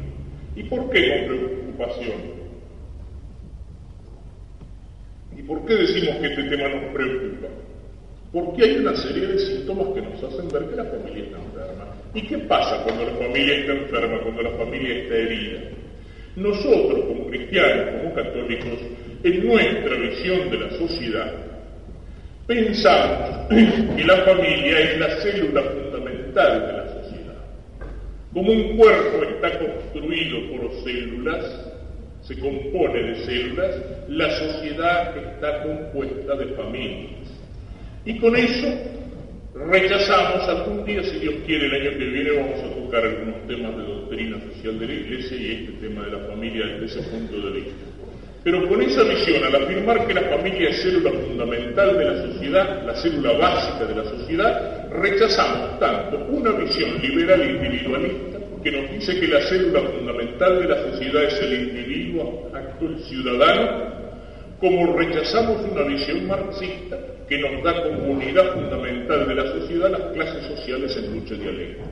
[0.56, 2.39] ¿Y por qué con preocupación?
[5.40, 7.48] ¿Y por qué decimos que este tema nos preocupa?
[8.34, 11.86] Porque hay una serie de síntomas que nos hacen ver que la familia está enferma.
[12.14, 15.62] ¿Y qué pasa cuando la familia está enferma, cuando la familia está herida?
[16.36, 18.80] Nosotros, como cristianos, como católicos,
[19.24, 21.34] en nuestra visión de la sociedad,
[22.46, 23.48] pensamos
[23.96, 27.36] que la familia es la célula fundamental de la sociedad.
[28.34, 31.69] Como un cuerpo está construido por células,
[32.30, 33.76] se compone de células,
[34.08, 37.28] la sociedad está compuesta de familias.
[38.06, 38.68] Y con eso
[39.56, 43.76] rechazamos algún día, si Dios quiere, el año que viene vamos a tocar algunos temas
[43.76, 47.36] de doctrina social de la Iglesia y este tema de la familia desde ese punto
[47.36, 47.74] de vista.
[48.44, 52.86] Pero con esa visión, al afirmar que la familia es célula fundamental de la sociedad,
[52.86, 58.92] la célula básica de la sociedad, rechazamos tanto una visión liberal e individualista que nos
[58.92, 64.00] dice que la célula fundamental de la sociedad es el individuo, acto ciudadano,
[64.60, 70.14] como rechazamos una visión marxista que nos da como unidad fundamental de la sociedad las
[70.14, 71.86] clases sociales en lucha dialéctica.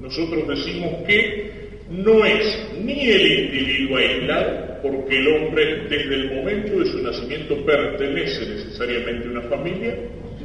[0.00, 1.52] Nosotros decimos que
[1.90, 7.64] no es ni el individuo aislado, porque el hombre desde el momento de su nacimiento
[7.64, 9.94] pertenece necesariamente a una familia,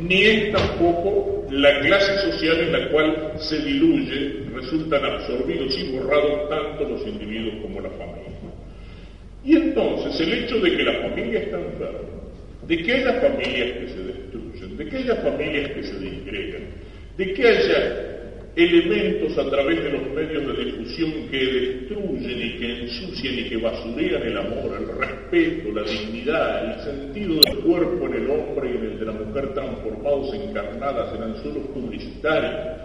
[0.02, 6.50] ni es tampoco la clase social en la cual se diluye, resultan absorbidos y borrados
[6.50, 8.28] tanto los individuos como la familia.
[9.44, 12.00] Y entonces el hecho de que la familia está enferma,
[12.68, 16.64] de que haya familias que se destruyen, de que haya familias que se disgregan,
[17.18, 18.17] de que haya
[18.58, 23.58] elementos a través de los medios de difusión que destruyen y que ensucian y que
[23.58, 28.78] basurean el amor, el respeto, la dignidad, el sentido del cuerpo en el hombre y
[28.78, 32.78] en el de la mujer transformados, encarnadas en anzuelos publicitarios,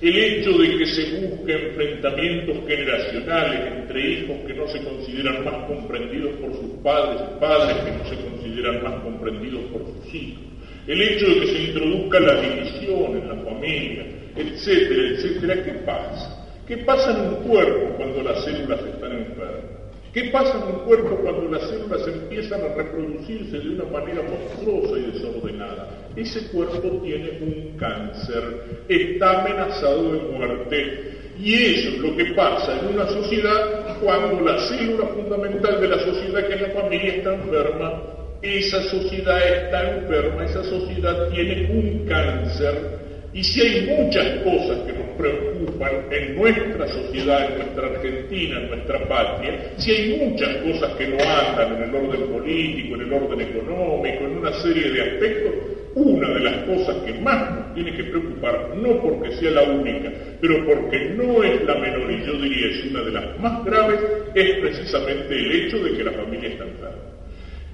[0.00, 5.68] el hecho de que se busquen enfrentamientos generacionales entre hijos que no se consideran más
[5.68, 10.42] comprendidos por sus padres padres que no se consideran más comprendidos por sus hijos,
[10.88, 16.44] el hecho de que se introduzca la división en la familia, etcétera, etcétera, ¿qué pasa?
[16.66, 19.74] ¿Qué pasa en un cuerpo cuando las células están enfermas?
[20.14, 24.96] ¿Qué pasa en un cuerpo cuando las células empiezan a reproducirse de una manera monstruosa
[24.96, 25.88] y desordenada?
[26.16, 31.10] Ese cuerpo tiene un cáncer, está amenazado de muerte.
[31.38, 35.98] Y eso es lo que pasa en una sociedad cuando la célula fundamental de la
[35.98, 38.02] sociedad, que es la familia, está enferma.
[38.40, 43.04] Esa sociedad está enferma, esa sociedad tiene un cáncer
[43.34, 48.68] y si hay muchas cosas que nos preocupan en nuestra sociedad, en nuestra Argentina, en
[48.68, 53.12] nuestra patria, si hay muchas cosas que no andan en el orden político, en el
[53.12, 55.52] orden económico, en una serie de aspectos,
[55.96, 60.12] una de las cosas que más nos tiene que preocupar, no porque sea la única,
[60.40, 63.98] pero porque no es la menor y yo diría es una de las más graves,
[64.32, 67.13] es precisamente el hecho de que la familia está enferma.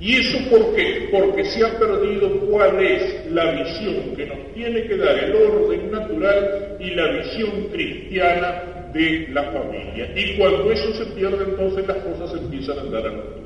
[0.01, 1.09] ¿Y eso por qué?
[1.13, 5.91] Porque se ha perdido cuál es la visión que nos tiene que dar el orden
[5.91, 10.11] natural y la visión cristiana de la familia.
[10.17, 13.41] Y cuando eso se pierde, entonces las cosas empiezan a andar a los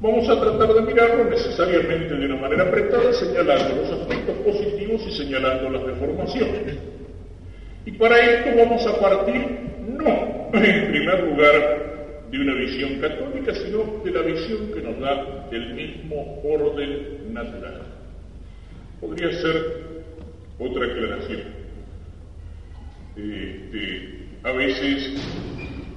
[0.00, 5.12] Vamos a tratar de mirarlo necesariamente de una manera apretada, señalando los aspectos positivos y
[5.12, 6.76] señalando las deformaciones.
[7.86, 9.46] Y para esto vamos a partir,
[9.80, 11.83] no, en primer lugar,
[12.34, 17.82] de una visión católica, sino de la visión que nos da el mismo orden natural.
[19.00, 20.02] Podría ser
[20.58, 21.42] otra aclaración.
[23.16, 25.14] Este, a veces,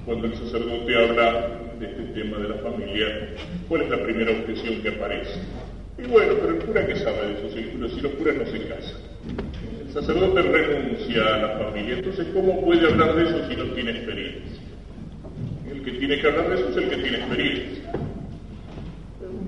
[0.06, 3.34] cuando el sacerdote habla de este tema de la familia,
[3.68, 5.40] ¿cuál es la primera objeción que aparece?
[5.98, 8.96] Y bueno, pero el cura que sabe de eso, si los curas no se casan.
[9.86, 13.90] El sacerdote renuncia a la familia, entonces ¿cómo puede hablar de eso si no tiene
[13.90, 14.67] experiencia?
[15.92, 17.92] Que tiene que hablar de eso es el que tiene experiencia.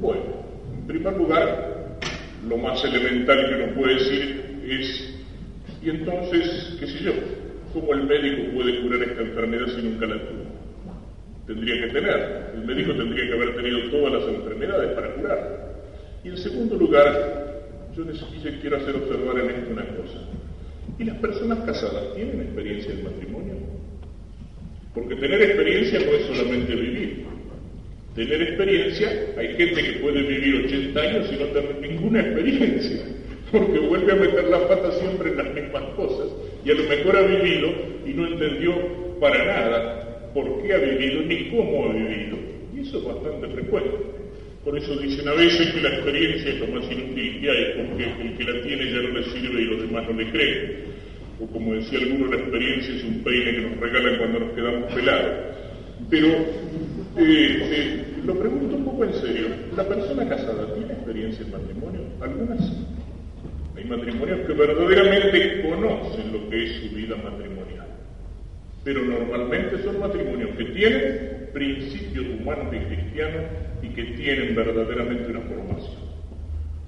[0.01, 0.23] Bueno,
[0.79, 1.99] en primer lugar,
[2.49, 5.15] lo más elemental que uno puede decir es,
[5.83, 7.13] y entonces, qué sé yo,
[7.73, 10.41] ¿cómo el médico puede curar esta enfermedad si nunca la tuvo?
[11.47, 15.71] Tendría que tener, el médico tendría que haber tenido todas las enfermedades para curar.
[16.25, 17.61] Y en segundo lugar,
[17.97, 20.19] yo necesito, quiero hacer observar en esto una cosa.
[20.99, 23.70] ¿Y las personas casadas tienen experiencia en matrimonio?
[24.95, 27.25] Porque tener experiencia no es solamente vivir.
[28.15, 29.09] Tener experiencia,
[29.39, 33.03] hay gente que puede vivir 80 años y no tener ninguna experiencia,
[33.53, 36.27] porque vuelve a meter la pata siempre en las mismas cosas.
[36.65, 37.73] Y a lo mejor ha vivido
[38.05, 38.75] y no entendió
[39.21, 42.37] para nada por qué ha vivido ni cómo ha vivido.
[42.75, 43.91] Y eso es bastante frecuente.
[44.65, 48.05] Por eso dicen a veces que la experiencia es lo más inútil que hay, porque
[48.23, 51.00] el que la tiene ya no le sirve y los demás no le creen
[51.41, 54.93] o como decía alguno, la experiencia es un peine que nos regalan cuando nos quedamos
[54.93, 55.31] pelados.
[56.11, 59.47] Pero eh, eh, lo pregunto un poco en serio,
[59.77, 62.01] ¿la persona casada tiene experiencia en matrimonio?
[62.21, 62.87] Algunas sí.
[63.77, 67.87] Hay matrimonios que verdaderamente conocen lo que es su vida matrimonial,
[68.85, 73.43] pero normalmente son matrimonios que tienen principios humanos y cristianos
[73.83, 76.11] y que tienen verdaderamente una formación.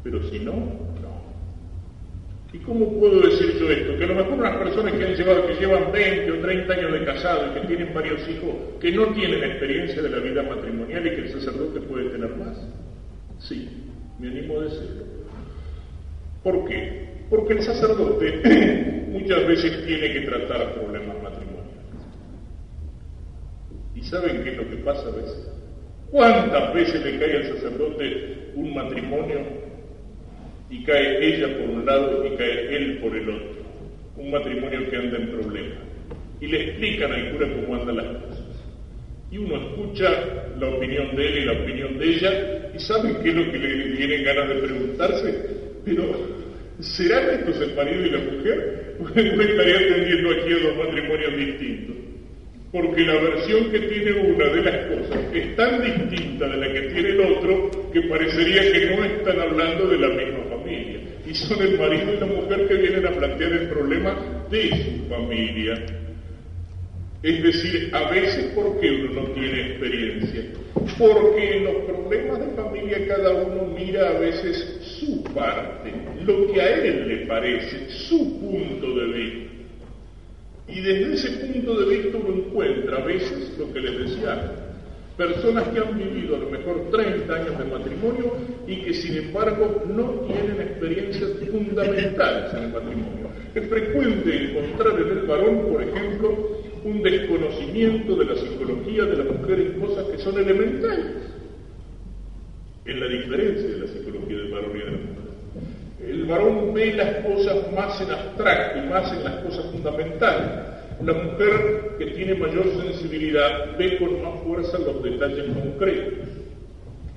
[0.03, 0.92] Pero si no,
[2.53, 3.97] ¿Y cómo puedo decir yo esto?
[3.97, 6.93] Que a lo mejor unas personas que han llevado, que llevan 20 o 30 años
[6.93, 11.07] de casado y que tienen varios hijos, que no tienen experiencia de la vida matrimonial
[11.07, 12.59] y que el sacerdote puede tener más.
[13.39, 13.69] Sí,
[14.19, 15.05] me animo a decirlo.
[16.43, 17.25] ¿Por qué?
[17.31, 21.73] Porque el sacerdote muchas veces tiene que tratar problemas matrimoniales.
[23.95, 25.49] ¿Y saben qué es lo que pasa a veces?
[26.11, 29.62] ¿Cuántas veces le cae al sacerdote un matrimonio
[30.73, 33.63] y cae ella por un lado y cae él por el otro.
[34.17, 35.79] Un matrimonio que anda en problemas.
[36.41, 38.47] Y le explican al cura cómo andan las cosas.
[39.31, 40.09] Y uno escucha
[40.59, 43.59] la opinión de él y la opinión de ella y sabe qué es lo que
[43.59, 45.35] le tienen ganas de preguntarse.
[45.85, 46.05] Pero,
[46.81, 48.97] ¿serán estos el marido y la mujer?
[49.01, 52.03] ¿O estaría atendiendo aquí a dos matrimonios distintos?
[52.73, 56.81] porque la versión que tiene una de las cosas es tan distinta de la que
[56.89, 60.52] tiene el otro que parecería que no están hablando de la misma
[61.25, 65.09] Y son el marido y la mujer que vienen a plantear el problema de su
[65.09, 65.75] familia.
[67.23, 70.45] Es decir, a veces porque uno no tiene experiencia,
[70.99, 75.93] porque en los problemas de familia cada uno mira a veces su parte,
[76.25, 79.53] lo que a él le parece, su punto de vista.
[80.67, 84.62] Y desde ese punto de vista uno encuentra a veces lo que les decía,
[85.17, 88.33] personas que han vivido a lo mejor 30 años de matrimonio
[88.67, 93.31] y que sin embargo no tienen experiencias fundamentales en el matrimonio.
[93.55, 96.49] Es frecuente encontrar en el varón, por ejemplo,
[96.85, 101.07] un desconocimiento de la psicología de la mujer en cosas que son elementales,
[102.85, 105.23] en la diferencia de la psicología del varón y de la mujer.
[106.09, 110.72] El varón ve las cosas más en abstracto y más en las cosas fundamentales.
[111.05, 116.29] La mujer que tiene mayor sensibilidad ve con más fuerza los detalles concretos.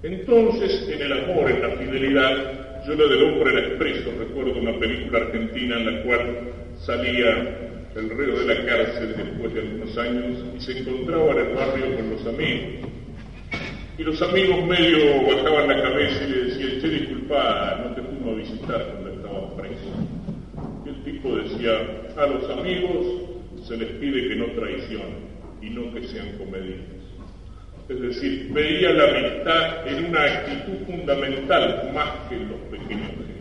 [0.01, 4.09] Entonces, en el amor, en la fidelidad, yo lo del hombre la expreso.
[4.17, 6.37] Recuerdo una película argentina en la cual
[6.79, 11.55] salía el reo de la cárcel después de algunos años y se encontraba en el
[11.55, 12.89] barrio con los amigos.
[13.99, 18.33] Y los amigos medio bajaban la cabeza y le decían, che, disculpa, no te fuimos
[18.33, 19.91] a visitar cuando estabas preso.
[20.85, 23.34] Y el tipo decía, a los amigos
[23.67, 26.85] se les pide que no traicionen y no que sean comedidos.
[27.87, 33.35] Es decir, veía la amistad en una actitud fundamental más que en los pequeños gestos.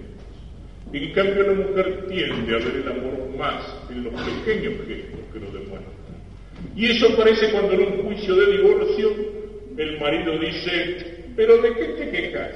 [0.92, 5.40] En cambio, la mujer tiende a ver el amor más en los pequeños gestos que
[5.40, 5.94] lo demuestran.
[6.76, 9.10] Y eso aparece cuando en un juicio de divorcio
[9.76, 12.52] el marido dice, pero ¿de qué te quejas?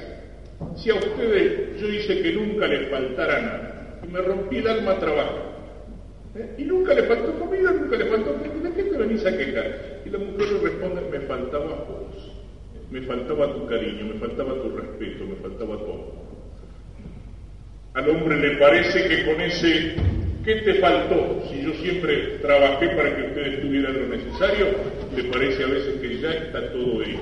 [0.75, 4.91] Si a ustedes yo hice que nunca les faltara nada, y me rompí el alma
[4.91, 5.58] a trabajar,
[6.39, 6.55] ¿eh?
[6.57, 10.01] y nunca le faltó comida, nunca le faltó ¿de qué te venís a quejar?
[10.05, 12.31] Y la mujer le responde, me faltaba vos,
[12.91, 16.29] me faltaba tu cariño, me faltaba tu respeto, me faltaba todo.
[17.93, 19.95] Al hombre le parece que con ese
[20.43, 21.43] ¿Qué te faltó?
[21.49, 24.67] Si yo siempre trabajé para que ustedes tuvieran lo necesario,
[25.15, 27.19] le parece a veces que ya está todo hecho.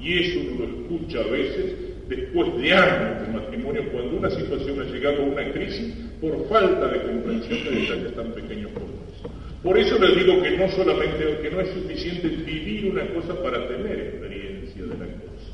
[0.00, 4.80] Y eso uno lo escucha a veces después de años de matrimonio, cuando una situación
[4.80, 9.30] ha llegado a una crisis por falta de comprensión de detalles tan pequeños como eso.
[9.62, 13.66] Por eso les digo que no solamente, que no es suficiente vivir una cosa para
[13.68, 15.52] tener experiencia de la cosa.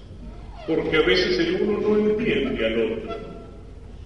[0.66, 3.42] Porque a veces el uno no entiende al otro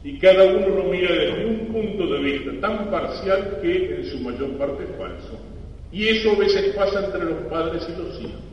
[0.07, 4.21] y cada uno lo mira desde un punto de vista tan parcial que en su
[4.21, 5.41] mayor parte es falso.
[5.91, 8.46] Y eso a veces pasa entre los padres y los hijos.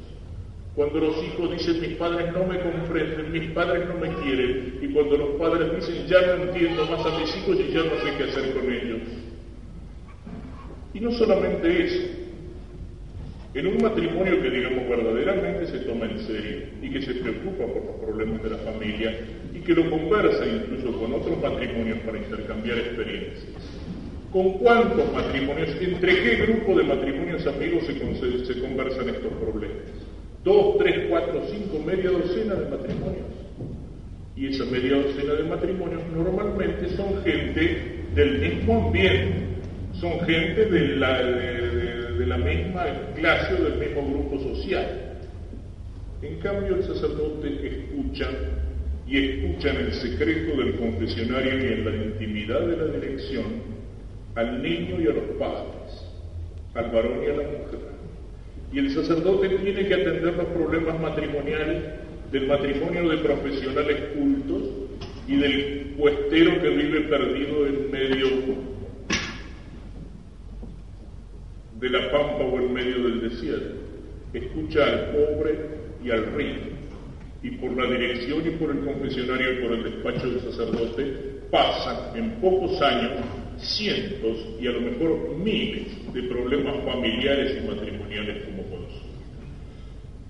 [0.75, 4.87] Cuando los hijos dicen mis padres no me comprenden, mis padres no me quieren, y
[4.87, 8.17] cuando los padres dicen ya no entiendo más a mis hijos y ya no sé
[8.17, 9.01] qué hacer con ellos.
[10.95, 12.01] Y no solamente eso,
[13.53, 17.85] en un matrimonio que digamos verdaderamente se toma en serio y que se preocupa por
[17.85, 19.15] los problemas de la familia
[19.53, 23.45] y que lo conversa incluso con otros matrimonios para intercambiar experiencias.
[24.31, 30.02] ¿Con cuántos matrimonios, entre qué grupo de matrimonios amigos se, se conversan estos problemas?
[30.43, 33.27] Dos, tres, cuatro, cinco, media docena de matrimonios.
[34.35, 39.45] Y esa media docena de matrimonios normalmente son gente del mismo ambiente,
[39.93, 45.17] son gente de la, de la misma clase o del mismo grupo social.
[46.21, 48.29] En cambio, el sacerdote escucha
[49.07, 53.45] y escucha en el secreto del confesionario y en la intimidad de la dirección
[54.35, 56.05] al niño y a los padres,
[56.73, 57.92] al varón y a la mujer.
[58.73, 61.83] Y el sacerdote tiene que atender los problemas matrimoniales
[62.31, 64.63] del matrimonio de profesionales cultos
[65.27, 68.27] y del puestero que vive perdido en medio
[71.79, 73.75] de la pampa o en medio del desierto.
[74.33, 75.59] Escucha al pobre
[76.03, 76.69] y al rico.
[77.43, 82.17] Y por la dirección y por el confesionario y por el despacho del sacerdote pasan
[82.17, 83.11] en pocos años
[83.63, 89.13] cientos y a lo mejor miles de problemas familiares y matrimoniales como consumo.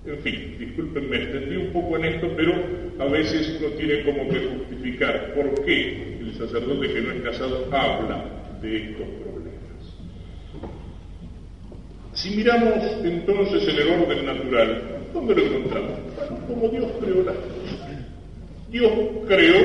[0.06, 2.52] En fin, discúlpenme, extendí un poco en esto, pero
[2.98, 7.68] a veces uno tiene como que justificar por qué el sacerdote que no es casado
[7.72, 8.24] habla
[8.60, 9.54] de estos problemas.
[12.12, 14.82] Si miramos entonces en el orden natural,
[15.12, 16.04] ¿dónde lo encontramos?
[16.46, 17.88] como Dios creó las cosas.
[18.70, 18.92] Dios
[19.26, 19.56] creó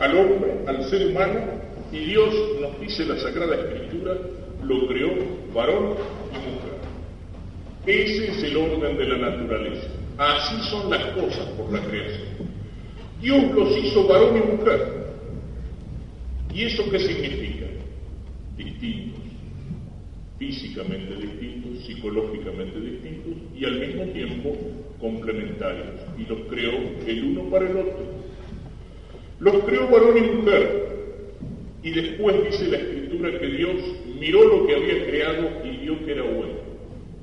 [0.00, 1.40] al hombre, al ser humano,
[1.92, 4.16] y Dios nos dice la Sagrada Escritura,
[4.62, 5.10] lo creó
[5.54, 5.94] varón
[6.32, 6.78] y mujer.
[7.86, 9.88] Ese es el orden de la naturaleza.
[10.18, 12.48] Así son las cosas por la creación.
[13.20, 15.08] Dios los hizo varón y mujer.
[16.52, 17.66] ¿Y eso qué significa?
[18.56, 19.28] Distintos
[20.38, 24.56] físicamente distintos, psicológicamente distintos y al mismo tiempo
[25.00, 26.00] complementarios.
[26.16, 26.72] Y los creó
[27.06, 27.98] el uno para el otro.
[29.40, 30.97] Los creó varón y mujer.
[31.82, 33.76] Y después dice la escritura que Dios
[34.18, 36.68] miró lo que había creado y vio que era bueno.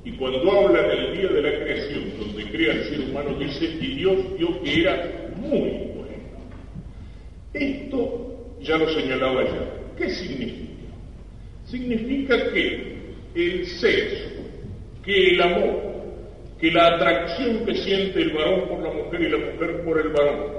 [0.04, 3.96] Y cuando habla del día de la creación, donde crea el ser humano, dice, y
[3.96, 6.06] Dios vio que era muy bueno.
[7.52, 9.94] Esto ya lo señalaba ya.
[9.98, 10.66] ¿Qué significa?
[11.66, 12.96] Significa que
[13.34, 14.30] el sexo,
[15.04, 15.86] que el amor,
[16.60, 20.08] que la atracción que siente el varón por la mujer y la mujer por el
[20.08, 20.56] varón,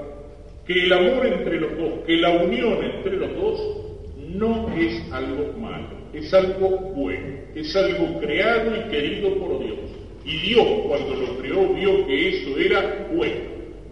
[0.66, 3.87] que el amor entre los dos, que la unión entre los dos,
[4.28, 9.78] no es algo malo, es algo bueno, es algo creado y querido por Dios.
[10.24, 13.40] Y Dios cuando lo creó vio que eso era bueno,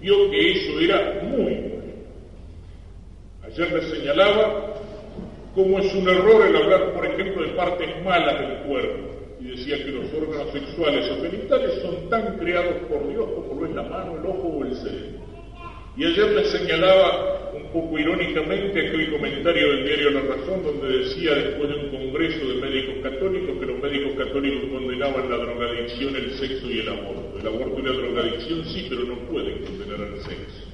[0.00, 1.76] vio que eso era muy bueno.
[3.44, 4.74] Ayer les señalaba
[5.54, 9.16] cómo es un error el hablar, por ejemplo, de partes malas del cuerpo.
[9.40, 13.66] Y decía que los órganos sexuales o genitales son tan creados por Dios como lo
[13.66, 15.25] es la mano, el ojo o el cerebro.
[15.96, 21.34] Y ayer les señalaba un poco irónicamente aquel comentario del diario La Razón donde decía
[21.34, 26.32] después de un congreso de médicos católicos que los médicos católicos condenaban la drogadicción, el
[26.34, 27.38] sexo y el aborto.
[27.40, 30.66] El aborto y la drogadicción sí, pero no pueden condenar al sexo.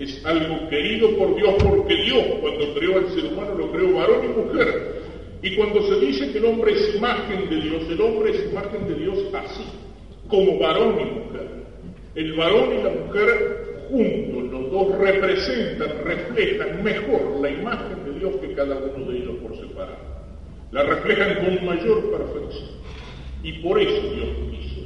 [0.00, 4.24] Es algo querido por Dios porque Dios cuando creó al ser humano lo creó varón
[4.24, 4.96] y mujer.
[5.42, 8.88] Y cuando se dice que el hombre es imagen de Dios, el hombre es imagen
[8.88, 9.64] de Dios así,
[10.26, 11.46] como varón y mujer.
[12.16, 18.36] El varón y la mujer juntos, los dos representan, reflejan mejor la imagen de Dios
[18.40, 20.16] que cada uno de ellos por separado.
[20.72, 22.68] La reflejan con mayor perfección.
[23.42, 24.80] Y por eso Dios hizo.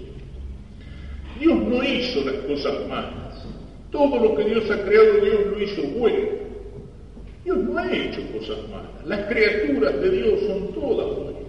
[1.38, 3.46] Dios no hizo las cosas malas.
[3.90, 6.28] Todo lo que Dios ha creado, Dios lo hizo bueno.
[7.44, 9.06] Dios no ha hecho cosas malas.
[9.06, 11.40] Las criaturas de Dios son todas buenas.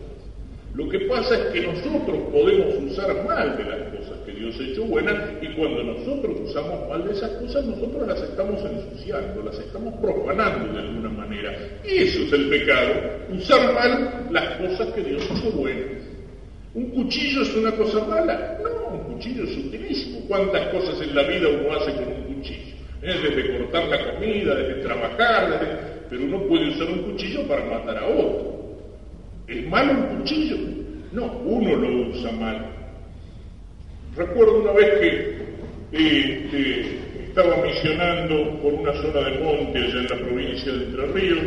[0.74, 4.01] Lo que pasa es que nosotros podemos usar mal de las cosas
[4.42, 9.44] Dios hecho buenas y cuando nosotros usamos mal de esas cosas, nosotros las estamos ensuciando,
[9.44, 11.54] las estamos profanando de alguna manera.
[11.84, 12.92] Eso es el pecado,
[13.30, 16.02] usar mal las cosas que Dios hizo buenas.
[16.74, 18.58] ¿Un cuchillo es una cosa mala?
[18.64, 20.22] No, un cuchillo es utilísimo.
[20.28, 22.76] ¿Cuántas cosas en la vida uno hace con un cuchillo?
[23.04, 23.14] ¿Eh?
[23.22, 28.08] Desde cortar la comida, desde trabajar, pero uno puede usar un cuchillo para matar a
[28.08, 28.80] otro.
[29.48, 30.58] ¿Es malo un cuchillo?
[31.12, 32.81] No, uno lo usa mal.
[34.16, 35.00] Recuerdo una vez
[35.92, 41.40] que estaba misionando por una zona de monte allá en la provincia de Entre Ríos,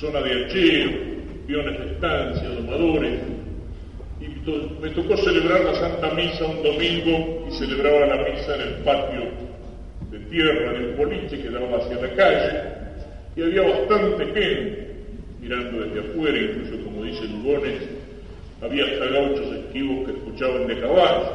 [0.00, 0.90] zona de hacheo,
[1.46, 3.12] piones de estancia, domadores,
[4.20, 4.26] y
[4.82, 9.22] me tocó celebrar la Santa Misa un domingo y celebraba la misa en el patio
[10.10, 12.60] de tierra del boliche que daba hacia la calle,
[13.36, 14.96] y había bastante gente
[15.40, 18.01] mirando desde afuera, incluso como dice Lugones,
[18.62, 21.28] había hasta gauchos esquivos que escuchaban de caballos.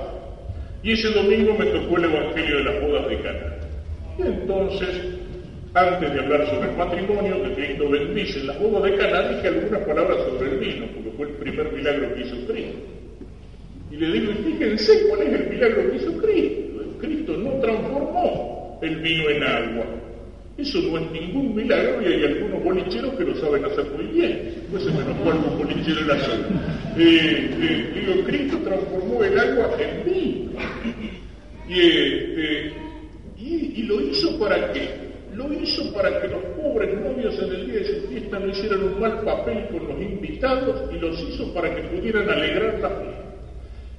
[0.83, 3.55] Y ese domingo me tocó el Evangelio de las bodas de Cana.
[4.17, 4.89] Y entonces,
[5.73, 9.47] antes de hablar sobre el matrimonio que Cristo bendice en las bodas de Cana, dije
[9.47, 12.79] algunas palabras sobre el vino, porque fue el primer milagro que hizo Cristo.
[13.91, 16.67] Y le digo, fíjense cuál es el milagro que hizo Cristo.
[16.99, 19.85] Cristo no transformó el vino en agua,
[20.57, 24.55] eso no es ningún milagro y hay algunos bolicheros que lo saben hacer muy bien.
[24.71, 26.47] Pues se menos un bolichero la zona.
[26.97, 30.51] Eh, eh, digo, Cristo transformó el agua en vino.
[31.69, 31.77] Y,
[33.39, 34.89] y, lo hizo para qué?
[35.35, 38.83] Lo hizo para que los pobres novios en el día de su fiesta no hicieran
[38.83, 43.27] un mal papel con los invitados y los hizo para que pudieran alegrar la fiesta.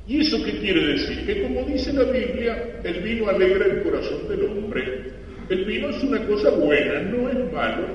[0.08, 1.24] ¿Y eso qué quiere decir?
[1.24, 5.18] Que como dice la Biblia, el vino alegra el corazón del hombre
[5.50, 7.86] el vino es una cosa buena, no es malo.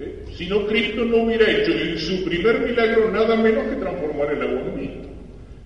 [0.00, 0.24] ¿eh?
[0.36, 4.42] Si no, Cristo no hubiera hecho en su primer milagro nada menos que transformar el
[4.42, 5.06] agua en vino.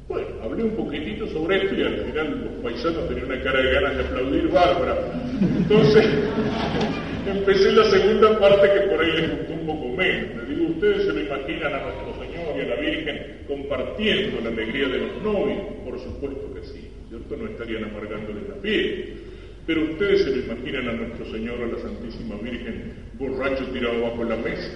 [0.09, 3.73] Bueno, hablé un poquitito sobre esto y al final los paisanos tenían una cara de
[3.73, 4.97] ganas de aplaudir bárbara.
[5.41, 6.05] Entonces,
[7.27, 10.37] empecé la segunda parte que por ahí les gustó un poco menos.
[10.37, 14.49] Les digo, ustedes se lo imaginan a nuestro Señor y a la Virgen compartiendo la
[14.49, 15.59] alegría de los novios.
[15.85, 17.37] Por supuesto que sí, ¿cierto?
[17.37, 19.30] No estarían amargándoles la piel.
[19.71, 24.25] Pero ustedes se lo imaginan a nuestro Señor, a la Santísima Virgen, borracho tirado bajo
[24.25, 24.69] la mesa.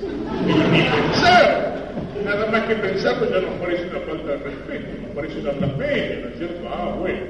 [0.47, 1.91] Ni pensar.
[2.25, 6.21] Nada más que pensarlo ya nos parece una falta de respeto, nos parece una blasfemia,
[6.23, 6.69] ¿no es cierto?
[6.69, 7.23] Ah, bueno,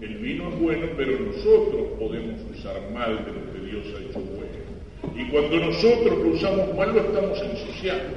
[0.00, 4.18] el vino es bueno, pero nosotros podemos usar mal de lo que Dios ha hecho
[4.18, 5.14] bueno.
[5.14, 8.16] Y cuando nosotros lo usamos mal, lo estamos ensuciando.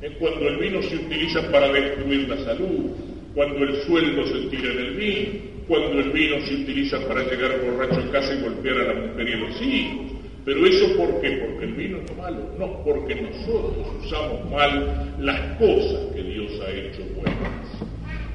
[0.00, 2.90] Es cuando el vino se utiliza para destruir la salud,
[3.34, 5.28] cuando el sueldo se tira en el vino,
[5.68, 9.28] cuando el vino se utiliza para llegar borracho a casa y golpear a la mujer
[9.28, 10.06] y a los hijos,
[10.44, 11.30] Pero eso ¿por qué?
[11.46, 12.38] Porque el vino es malo.
[12.58, 17.62] No, porque nosotros usamos mal las cosas que Dios ha hecho buenas.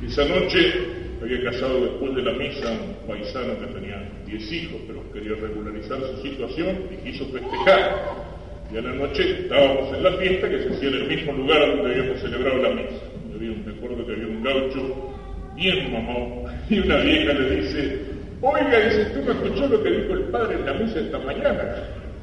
[0.02, 0.74] Esa noche
[1.22, 6.00] había casado después de la misa un paisano que tenía 10 hijos, pero quería regularizar
[6.00, 8.28] su situación y quiso festejar.
[8.74, 11.76] Y a la noche estábamos en la fiesta que se hacía en el mismo lugar
[11.76, 13.04] donde habíamos celebrado la misa.
[13.38, 15.14] Había un, recuerdo que había un gaucho
[15.56, 18.00] bien mamón y una vieja le dice,
[18.42, 21.76] oiga, dice, ¿tú me escuchó lo que dijo el padre en la misa esta mañana?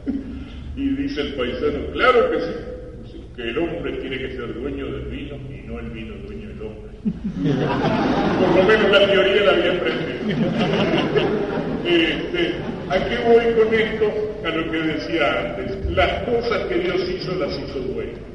[0.77, 5.05] y dice el paisano, claro que sí, que el hombre tiene que ser dueño del
[5.05, 6.91] vino y no el vino dueño del hombre.
[8.41, 10.49] Por lo menos la teoría la había aprendido.
[11.87, 12.55] este,
[12.91, 14.13] ¿A qué voy con esto?
[14.45, 15.91] A lo que decía antes.
[15.93, 18.34] Las cosas que Dios hizo las hizo buenas.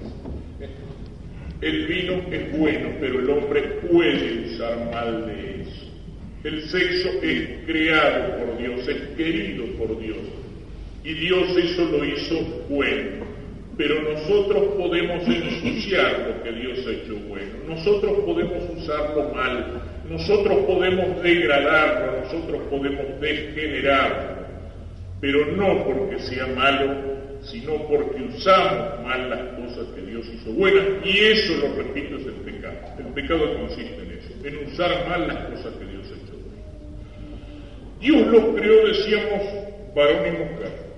[1.62, 5.86] El vino es bueno, pero el hombre puede usar mal de eso.
[6.44, 10.18] El sexo es creado por Dios, es querido por Dios.
[11.04, 12.36] Y Dios eso lo hizo
[12.70, 13.26] bueno.
[13.76, 17.52] Pero nosotros podemos ensuciar lo que Dios ha hecho bueno.
[17.68, 19.82] Nosotros podemos usarlo mal.
[20.10, 22.22] Nosotros podemos degradarlo.
[22.22, 24.40] Nosotros podemos degenerarlo.
[25.22, 26.96] Pero no porque sea malo,
[27.44, 30.86] sino porque usamos mal las cosas que Dios hizo buenas.
[31.04, 32.78] Y eso, lo repito, es el pecado.
[33.00, 38.02] El pecado consiste en eso, en usar mal las cosas que Dios ha hecho buenas.
[38.02, 40.90] Dios los creó, decíamos, varón y mujer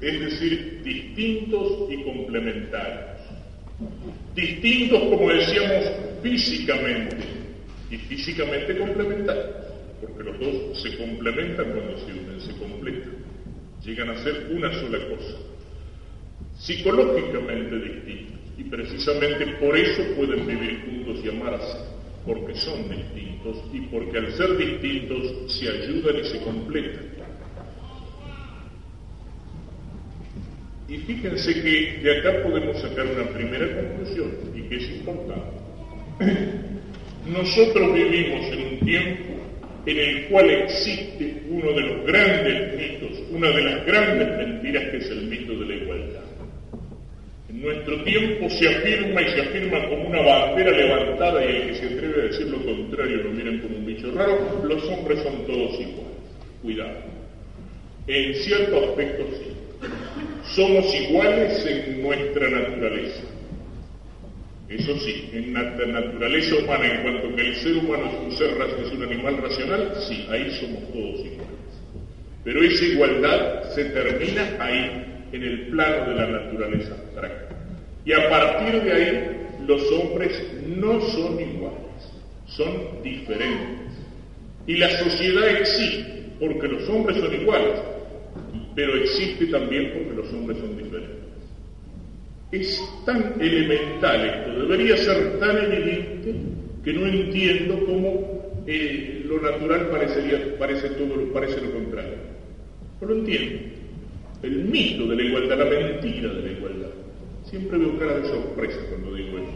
[0.00, 3.20] es decir, distintos y complementarios.
[4.34, 5.90] Distintos, como decíamos,
[6.22, 7.16] físicamente
[7.90, 9.46] y físicamente complementarios,
[10.00, 13.13] porque los dos se complementan cuando se unen, se completan,
[13.84, 15.36] llegan a ser una sola cosa.
[16.58, 21.78] Psicológicamente distintos, y precisamente por eso pueden vivir juntos y amarse,
[22.24, 27.14] porque son distintos y porque al ser distintos se ayudan y se completan.
[30.88, 35.64] Y fíjense que de acá podemos sacar una primera conclusión y que es importante.
[37.26, 39.33] Nosotros vivimos en un tiempo
[39.86, 44.96] en el cual existe uno de los grandes mitos, una de las grandes mentiras que
[44.96, 46.24] es el mito de la igualdad.
[47.48, 51.74] En nuestro tiempo se afirma y se afirma como una bandera levantada y el que
[51.74, 55.46] se atreve a decir lo contrario lo miran como un bicho raro, los hombres son
[55.46, 56.14] todos iguales.
[56.62, 56.96] Cuidado.
[58.06, 59.54] En cierto aspecto sí
[60.54, 63.23] somos iguales en nuestra naturaleza.
[64.68, 68.50] Eso sí, en la naturaleza humana, en cuanto que el ser humano es un ser
[68.82, 71.64] es un animal racional, sí, ahí somos todos iguales.
[72.44, 77.56] Pero esa igualdad se termina ahí, en el plano de la naturaleza abstracta.
[78.04, 79.36] Y a partir de ahí,
[79.66, 80.32] los hombres
[80.66, 82.12] no son iguales,
[82.46, 83.92] son diferentes.
[84.66, 87.80] Y la sociedad existe, porque los hombres son iguales,
[88.74, 91.13] pero existe también porque los hombres son diferentes.
[92.52, 96.34] Es tan elemental esto, debería ser tan evidente
[96.84, 102.16] que no entiendo cómo eh, lo natural parecería, parece, todo, parece lo contrario.
[103.00, 103.60] No lo entiendo.
[104.42, 106.90] El mito de la igualdad, la mentira de la igualdad.
[107.44, 109.52] Siempre veo cara de sorpresa cuando digo eso.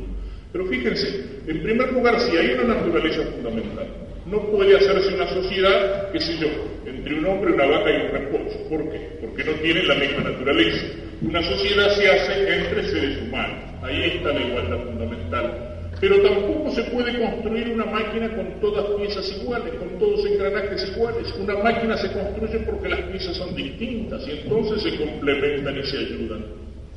[0.52, 3.86] Pero fíjense, en primer lugar, si hay una naturaleza fundamental,
[4.26, 6.48] no puede hacerse una sociedad, qué sé yo,
[6.86, 8.68] entre un hombre, una vaca y un reposo.
[8.68, 9.18] ¿Por qué?
[9.20, 10.86] Porque no tienen la misma naturaleza.
[11.20, 13.58] Una sociedad se hace entre seres humanos.
[13.82, 15.78] Ahí está la igualdad fundamental.
[16.00, 21.34] Pero tampoco se puede construir una máquina con todas piezas iguales, con todos engranajes iguales.
[21.40, 25.98] Una máquina se construye porque las piezas son distintas y entonces se complementan y se
[25.98, 26.44] ayudan.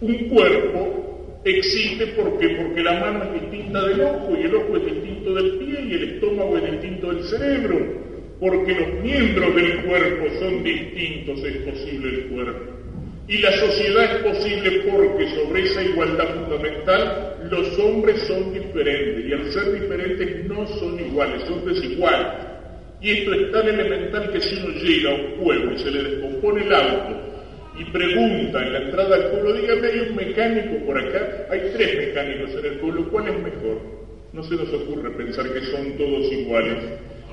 [0.02, 4.86] Un cuerpo existe porque porque la mano es distinta del ojo y el ojo es
[4.86, 10.26] distinto del pie y el estómago es distinto del cerebro porque los miembros del cuerpo
[10.40, 12.81] son distintos, es posible el cuerpo.
[13.32, 19.32] Y la sociedad es posible porque sobre esa igualdad fundamental los hombres son diferentes y
[19.32, 22.28] al ser diferentes no son iguales, son desiguales.
[23.00, 26.04] Y esto es tan elemental que si uno llega a un pueblo y se le
[26.04, 27.22] descompone el auto
[27.80, 31.98] y pregunta en la entrada al pueblo, dígame, hay un mecánico por acá, hay tres
[32.00, 33.78] mecánicos en el pueblo, ¿cuál es mejor?
[34.34, 36.84] No se nos ocurre pensar que son todos iguales.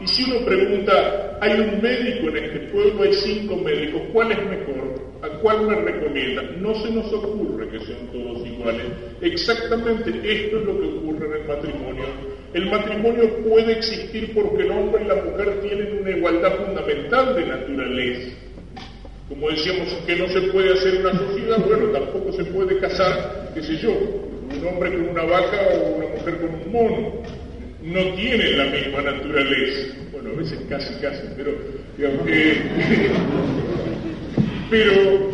[0.01, 4.39] Y si uno pregunta, hay un médico en este pueblo, hay cinco médicos, ¿cuál es
[4.39, 4.98] mejor?
[5.21, 6.43] ¿A cuál me recomienda?
[6.61, 8.87] No se nos ocurre que sean todos iguales.
[9.21, 12.05] Exactamente esto es lo que ocurre en el matrimonio.
[12.55, 17.47] El matrimonio puede existir porque el hombre y la mujer tienen una igualdad fundamental de
[17.47, 18.31] naturaleza.
[19.29, 23.63] Como decíamos que no se puede hacer una sociedad, bueno, tampoco se puede casar, qué
[23.63, 27.13] sé yo, un hombre con una vaca o una mujer con un mono
[27.83, 29.95] no tienen la misma naturaleza.
[30.13, 31.53] Bueno, a veces casi, casi, pero,
[34.71, 35.33] pero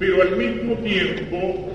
[0.00, 1.68] pero al mismo tiempo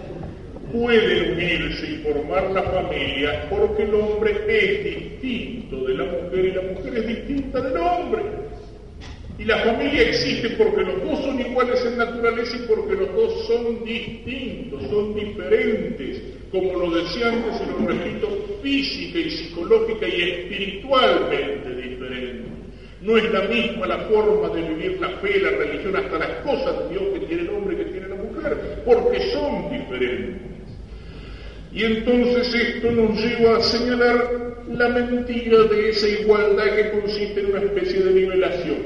[0.74, 6.52] pueden unirse y formar la familia porque el hombre es distinto de la mujer y
[6.52, 8.24] la mujer es distinta del hombre.
[9.38, 13.48] Y la familia existe porque los dos son iguales en naturaleza y porque los dos
[13.48, 16.22] son distintos, son diferentes,
[16.52, 22.65] como lo decía antes y lo repito, física y psicológica y espiritualmente diferentes.
[23.06, 26.80] No es la misma la forma de vivir la fe, la religión, hasta las cosas
[26.80, 30.42] de Dios que tiene el hombre que tiene la mujer, porque son diferentes.
[31.72, 37.46] Y entonces esto nos lleva a señalar la mentira de esa igualdad que consiste en
[37.46, 38.78] una especie de nivelación.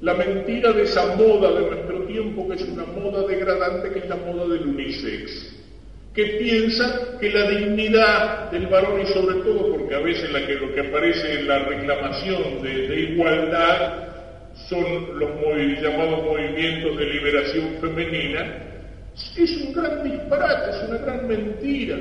[0.00, 4.08] La mentira de esa moda de nuestro tiempo, que es una moda degradante, que es
[4.08, 5.49] la moda del unisex,
[6.14, 10.80] que piensa que la dignidad del varón y sobre todo, porque a veces lo que
[10.80, 14.08] aparece en la reclamación de, igualdad
[14.68, 15.30] son los
[15.80, 18.70] llamados movimientos de liberación femenina,
[19.36, 21.96] es un gran disparate, es una gran mentira.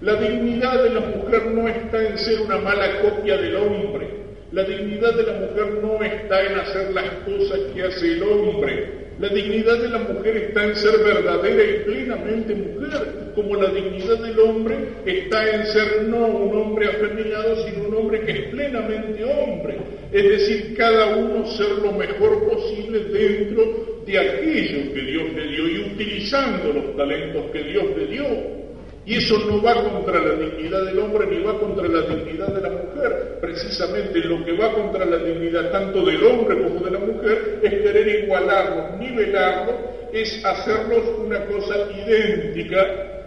[0.00, 4.08] La dignidad de la mujer no está en ser una mala copia del hombre,
[4.52, 9.01] la dignidad de la mujer no está en hacer las cosas que hace el hombre.
[9.22, 14.18] La dignidad de la mujer está en ser verdadera y plenamente mujer, como la dignidad
[14.18, 14.74] del hombre
[15.06, 19.76] está en ser no un hombre afeminado, sino un hombre que es plenamente hombre.
[20.10, 25.68] Es decir, cada uno ser lo mejor posible dentro de aquello que Dios le dio
[25.68, 28.61] y utilizando los talentos que Dios le dio.
[29.04, 32.60] Y eso no va contra la dignidad del hombre ni va contra la dignidad de
[32.60, 33.38] la mujer.
[33.40, 37.70] Precisamente lo que va contra la dignidad tanto del hombre como de la mujer es
[37.70, 39.74] querer igualarlos, nivelarlos,
[40.12, 42.80] es hacerlos una cosa idéntica,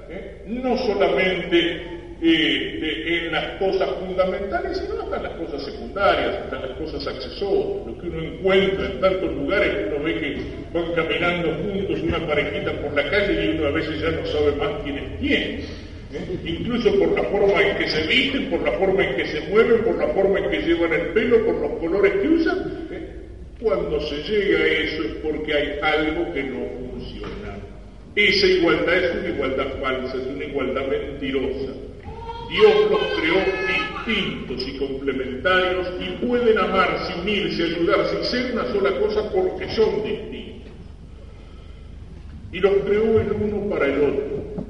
[0.10, 0.43] ¿eh?
[0.47, 1.95] no solamente
[2.27, 8.07] en las cosas fundamentales, sino hasta las cosas secundarias, hasta las cosas accesorias, lo que
[8.07, 10.38] uno encuentra en tantos lugares que uno ve que
[10.73, 14.56] van caminando juntos una parejita por la calle y uno a veces ya no sabe
[14.56, 15.41] más quién es quién.
[16.14, 16.39] ¿eh?
[16.45, 19.84] Incluso por la forma en que se visten, por la forma en que se mueven,
[19.84, 22.88] por la forma en que llevan el pelo, por los colores que usan.
[22.91, 23.10] ¿eh?
[23.61, 27.57] Cuando se llega a eso es porque hay algo que no funciona.
[28.15, 31.73] Esa igualdad es una igualdad falsa, es una igualdad mentirosa.
[32.56, 33.36] Dios los creó
[34.06, 40.02] distintos y complementarios y pueden amarse, unirse, ayudarse y ser una sola cosa porque son
[40.03, 40.72] distintos.
[42.53, 44.65] Y los creó el uno para el otro.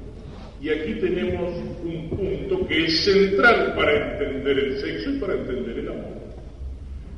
[0.59, 1.53] Y aquí tenemos
[1.83, 6.15] un punto que es central para entender el sexo y para entender el amor.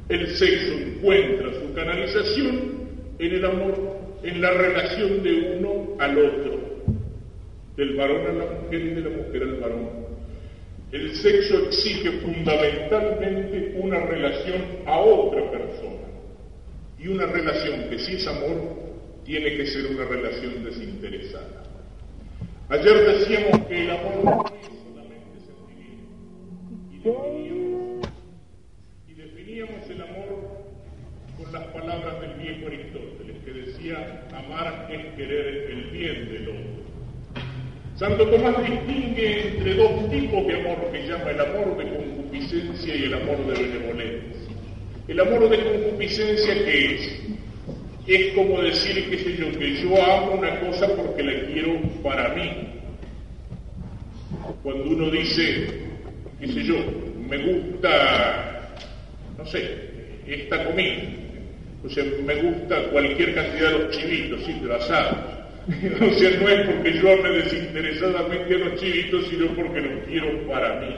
[0.10, 2.89] El sexo encuentra su canalización
[3.19, 6.60] en el amor, en la relación de uno al otro,
[7.77, 10.07] del varón a la mujer y de la mujer al varón
[10.91, 16.07] el sexo exige fundamentalmente una relación a otra persona.
[16.97, 18.88] Y una relación que si es amor,
[19.26, 21.64] tiene que ser una relación desinteresada.
[22.69, 26.07] Ayer decíamos que el amor no es solamente sentimiento.
[29.07, 30.68] Y definíamos, el amor
[31.38, 36.77] con las palabras del viejo Aristóteles, que decía, amar es querer el bien del otro.
[37.98, 43.03] Santo Tomás distingue entre dos tipos de amor que llama el amor de concupiscencia y
[43.06, 44.53] el amor de benevolencia.
[45.07, 47.19] El amor de concupiscencia, ¿qué es?
[48.06, 52.36] Es como decir, qué sé yo, que yo amo una cosa porque la quiero para
[52.36, 52.52] mí.
[54.61, 55.68] Cuando uno dice,
[56.40, 56.76] qué sé yo,
[57.28, 58.76] me gusta,
[59.40, 59.72] no sé,
[60.28, 61.02] esta comida,
[61.84, 65.38] o sea, me gusta cualquier cantidad de los chivitos, sí, asados
[66.02, 70.48] o sea, no es porque yo ame desinteresadamente a los chivitos, sino porque los quiero
[70.48, 70.95] para mí.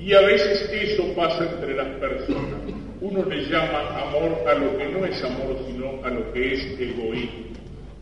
[0.00, 2.60] Y a veces eso pasa entre las personas.
[3.00, 6.60] Uno le llama amor a lo que no es amor, sino a lo que es
[6.78, 7.52] egoísmo.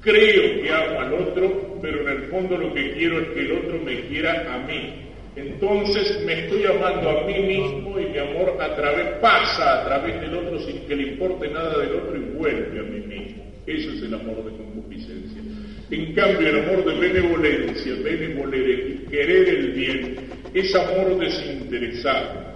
[0.02, 3.52] Creo que amo al otro, pero en el fondo lo que quiero es que el
[3.52, 5.10] otro me quiera a mí.
[5.36, 10.20] Entonces me estoy amando a mí mismo y mi amor a través, pasa a través
[10.20, 13.44] del otro sin que le importe nada del otro y vuelve a mí mismo.
[13.66, 15.42] Eso es el amor de concupiscencia.
[15.90, 20.16] En cambio, el amor de benevolencia, benevolere, querer el bien,
[20.54, 22.50] es amor desinteresado.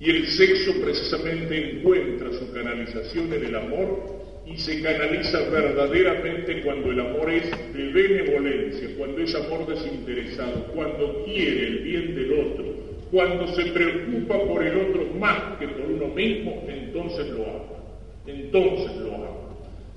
[0.00, 6.90] Y el sexo precisamente encuentra su canalización en el amor y se canaliza verdaderamente cuando
[6.90, 12.64] el amor es de benevolencia, cuando es amor desinteresado, cuando quiere el bien del otro,
[13.10, 17.78] cuando se preocupa por el otro más que por uno mismo, entonces lo ama.
[18.26, 19.37] Entonces lo ama.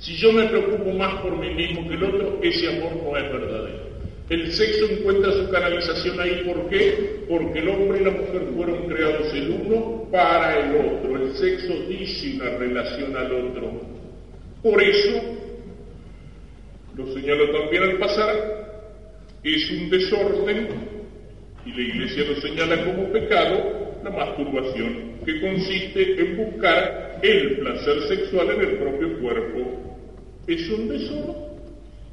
[0.01, 3.23] Si yo me preocupo más por mí mismo que el otro, ese amor no es
[3.31, 3.91] verdadero.
[4.29, 7.25] El sexo encuentra su canalización ahí, ¿por qué?
[7.29, 11.23] Porque el hombre y la mujer fueron creados el uno para el otro.
[11.23, 13.73] El sexo dice una relación al otro.
[14.63, 15.21] Por eso,
[16.95, 18.81] lo señala también al pasar,
[19.43, 20.67] es un desorden,
[21.63, 28.01] y la Iglesia lo señala como pecado, la masturbación, que consiste en buscar el placer
[28.07, 29.90] sexual en el propio cuerpo.
[30.47, 31.51] Es un desorden.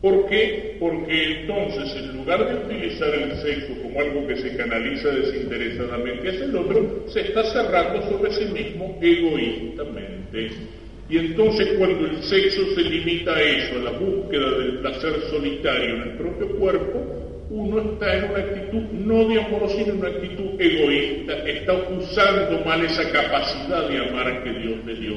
[0.00, 0.76] ¿Por qué?
[0.78, 6.44] Porque entonces, en lugar de utilizar el sexo como algo que se canaliza desinteresadamente hacia
[6.44, 10.50] el otro, se está cerrando sobre sí mismo egoístamente.
[11.10, 15.96] Y entonces cuando el sexo se limita a eso, a la búsqueda del placer solitario
[15.96, 20.08] en el propio cuerpo, uno está en una actitud no de amor, sino en una
[20.08, 25.16] actitud egoísta, está usando mal esa capacidad de amar que Dios le dio,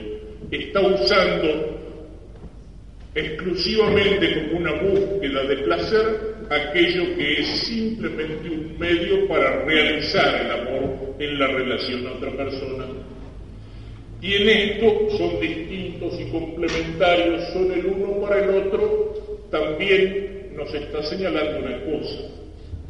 [0.50, 1.91] está usando
[3.14, 10.52] exclusivamente como una búsqueda de placer aquello que es simplemente un medio para realizar el
[10.52, 12.86] amor en la relación a otra persona.
[14.22, 20.74] Y en esto son distintos y complementarios, son el uno para el otro, también nos
[20.74, 22.20] está señalando una cosa.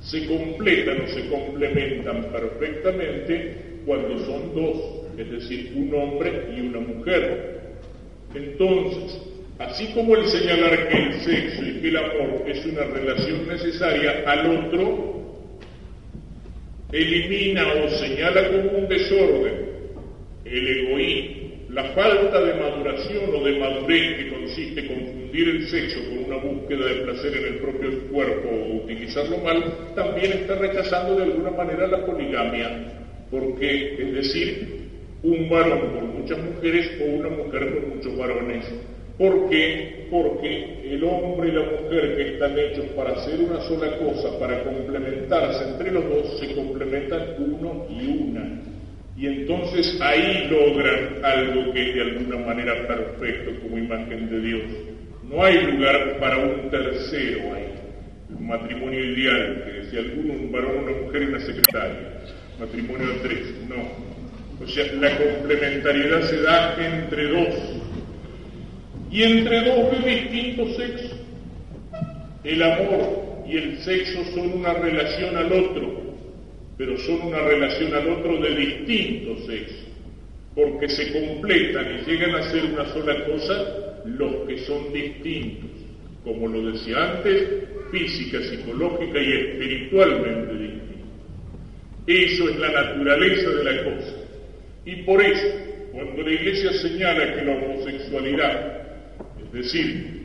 [0.02, 4.78] Se completan o se complementan perfectamente cuando son dos,
[5.18, 7.62] es decir, un hombre y una mujer.
[8.34, 9.31] Entonces,
[9.62, 14.24] Así como el señalar que el sexo y que el amor es una relación necesaria
[14.26, 15.38] al otro,
[16.92, 19.54] elimina o señala como un desorden
[20.46, 26.00] el egoísmo, la falta de maduración o de madurez que consiste en confundir el sexo
[26.10, 29.64] con una búsqueda de placer en el propio cuerpo o utilizarlo mal,
[29.96, 32.94] también está rechazando de alguna manera la poligamia,
[33.30, 34.68] porque es decir,
[35.22, 38.66] un varón por muchas mujeres o una mujer por muchos varones
[39.22, 40.08] ¿Por qué?
[40.10, 44.64] Porque el hombre y la mujer que están hechos para hacer una sola cosa, para
[44.64, 48.64] complementarse entre los dos, se complementan uno y una.
[49.16, 54.64] Y entonces ahí logran algo que es de alguna manera perfecto como imagen de Dios.
[55.30, 57.76] No hay lugar para un tercero ahí.
[58.36, 62.22] Un matrimonio ideal, que decía alguno, un varón, una mujer y una secretaria.
[62.60, 63.54] Matrimonio de tres.
[63.70, 64.66] No.
[64.66, 67.82] O sea, la complementariedad se da entre dos
[69.12, 71.18] y entre dos de distintos sexos.
[72.44, 76.16] El amor y el sexo son una relación al otro,
[76.78, 79.88] pero son una relación al otro de distintos sexos,
[80.56, 85.70] porque se completan y llegan a ser una sola cosa los que son distintos,
[86.24, 87.44] como lo decía antes,
[87.92, 90.82] física, psicológica y espiritualmente distintos.
[92.08, 94.16] Eso es la naturaleza de la cosa.
[94.86, 95.48] Y por eso,
[95.92, 98.81] cuando la Iglesia señala que la homosexualidad
[99.54, 100.22] decir,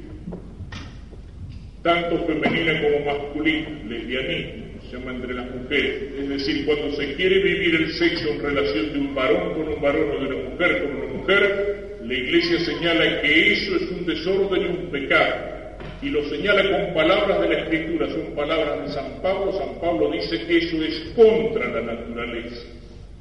[1.82, 6.02] tanto femenina como masculina, lesbianismo, se llama entre las mujeres.
[6.18, 9.80] Es decir, cuando se quiere vivir el sexo en relación de un varón con un
[9.80, 14.06] varón o de una mujer con una mujer, la Iglesia señala que eso es un
[14.06, 15.56] desorden y un pecado.
[16.02, 19.52] Y lo señala con palabras de la Escritura, son palabras de San Pablo.
[19.52, 22.75] San Pablo dice que eso es contra la naturaleza.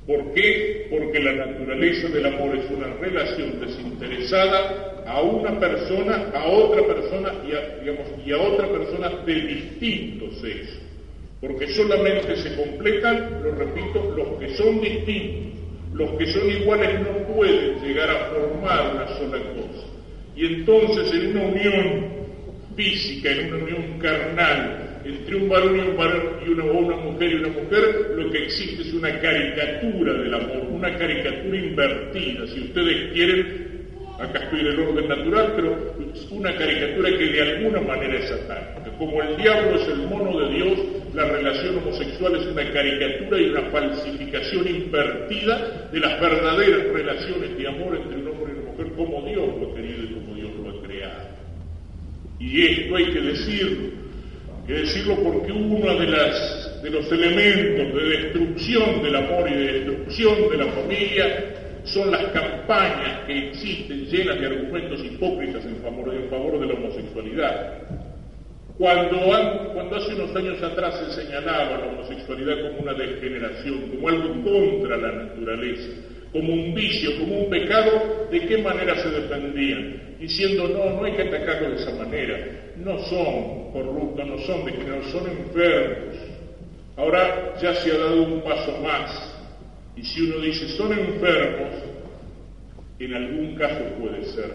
[0.07, 0.87] ¿Por qué?
[0.89, 7.31] Porque la naturaleza del amor es una relación desinteresada a una persona, a otra persona
[7.47, 10.79] y a, digamos, y otra persona de distinto sexo.
[11.41, 15.45] Porque solamente se completan, lo repito, los que son distintos.
[15.93, 19.87] Los que son iguales no pueden llegar a formar una sola cosa.
[20.35, 22.05] Y entonces en una unión
[22.75, 27.31] física, en una unión carnal, entre un varón y un varón y una, una mujer
[27.31, 32.47] y una mujer, lo que existe es una caricatura del amor, una caricatura invertida.
[32.47, 33.85] Si ustedes quieren,
[34.19, 38.29] acá estoy en el orden natural, pero es una caricatura que de alguna manera es
[38.29, 38.97] satánica.
[38.97, 40.79] Como el diablo es el mono de Dios,
[41.13, 47.67] la relación homosexual es una caricatura y una falsificación invertida de las verdaderas relaciones de
[47.67, 50.51] amor entre un hombre y una mujer, como Dios lo ha querido y como Dios
[50.63, 51.29] lo ha creado.
[52.39, 54.04] Y esto hay que decirlo
[54.67, 59.73] que decirlo porque uno de, las, de los elementos de destrucción del amor y de
[59.73, 66.13] destrucción de la familia son las campañas que existen llenas de argumentos hipócritas en favor,
[66.13, 67.83] en favor de la homosexualidad.
[68.77, 69.17] Cuando,
[69.73, 74.97] cuando hace unos años atrás se señalaba la homosexualidad como una degeneración, como algo contra
[74.97, 75.89] la naturaleza,
[76.35, 80.17] como un vicio, como un pecado, ¿de qué manera se defendían?
[80.19, 82.37] Diciendo, no, no hay que atacarlo de esa manera.
[82.75, 86.15] No son corruptos, no son degenerados, son enfermos.
[86.97, 89.33] Ahora ya se ha dado un paso más.
[89.95, 91.73] Y si uno dice, son enfermos,
[92.99, 94.51] en algún caso puede ser.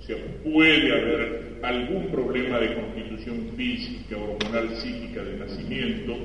[0.00, 6.18] O sea, puede haber algún problema de constitución física, hormonal, psíquica, de nacimiento,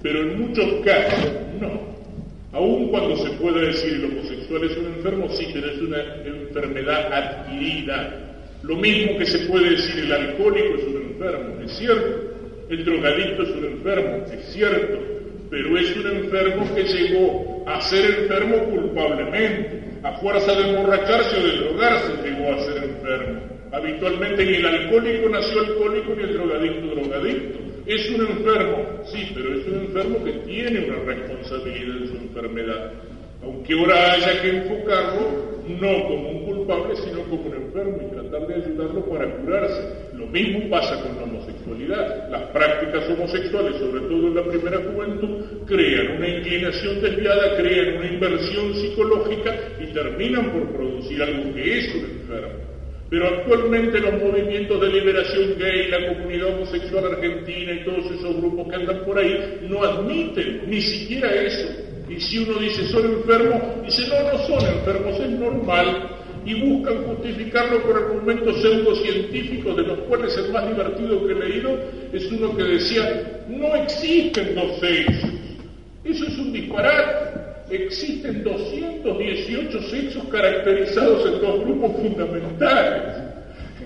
[0.00, 1.95] pero en muchos casos no.
[2.56, 7.12] Aun cuando se puede decir el homosexual es un enfermo, sí, pero es una enfermedad
[7.12, 8.22] adquirida,
[8.62, 12.34] Lo mismo que se puede decir el alcohólico es un enfermo, es cierto.
[12.70, 14.98] El drogadicto es un enfermo, es cierto.
[15.50, 19.82] Pero es un enfermo que llegó a ser enfermo culpablemente.
[20.02, 23.40] A fuerza de emborracharse o de drogarse llegó a ser enfermo.
[23.70, 27.65] Habitualmente ni el alcohólico nació alcohólico ni el drogadicto drogadicto.
[27.86, 32.90] Es un enfermo, sí, pero es un enfermo que tiene una responsabilidad en su enfermedad.
[33.44, 38.46] Aunque ahora haya que enfocarlo no como un culpable, sino como un enfermo y tratar
[38.48, 39.82] de ayudarlo para curarse.
[40.14, 42.28] Lo mismo pasa con la homosexualidad.
[42.28, 48.06] Las prácticas homosexuales, sobre todo en la primera juventud, crean una inclinación desviada, crean una
[48.06, 52.75] inversión psicológica y terminan por producir algo que es un enfermo.
[53.08, 58.68] Pero actualmente los movimientos de liberación gay, la comunidad homosexual argentina y todos esos grupos
[58.68, 61.68] que andan por ahí no admiten ni siquiera eso.
[62.08, 66.10] Y si uno dice son enfermos, dice no, no son enfermos, es normal.
[66.44, 71.76] Y buscan justificarlo por argumentos pseudocientíficos, de los cuales el más divertido que he leído
[72.12, 75.30] es uno que decía, no existen dos sexos.
[76.04, 83.26] Eso es un disparate existen 218 sexos caracterizados en dos grupos fundamentales.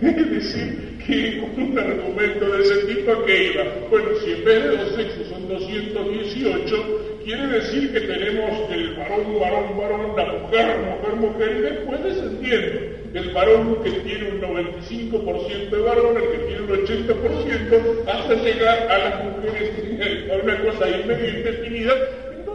[0.01, 4.77] Es decir, que un argumento de ese tipo que iba, bueno, si en vez de
[4.77, 11.17] dos sexos son 218, quiere decir que tenemos el varón, varón, varón, la mujer, mujer,
[11.17, 12.81] mujer, y después descendiendo.
[13.13, 18.91] El varón que tiene un 95% de varón, el que tiene un 80%, hasta llegar
[18.91, 21.95] a las mujeres, a una cosa indefinida,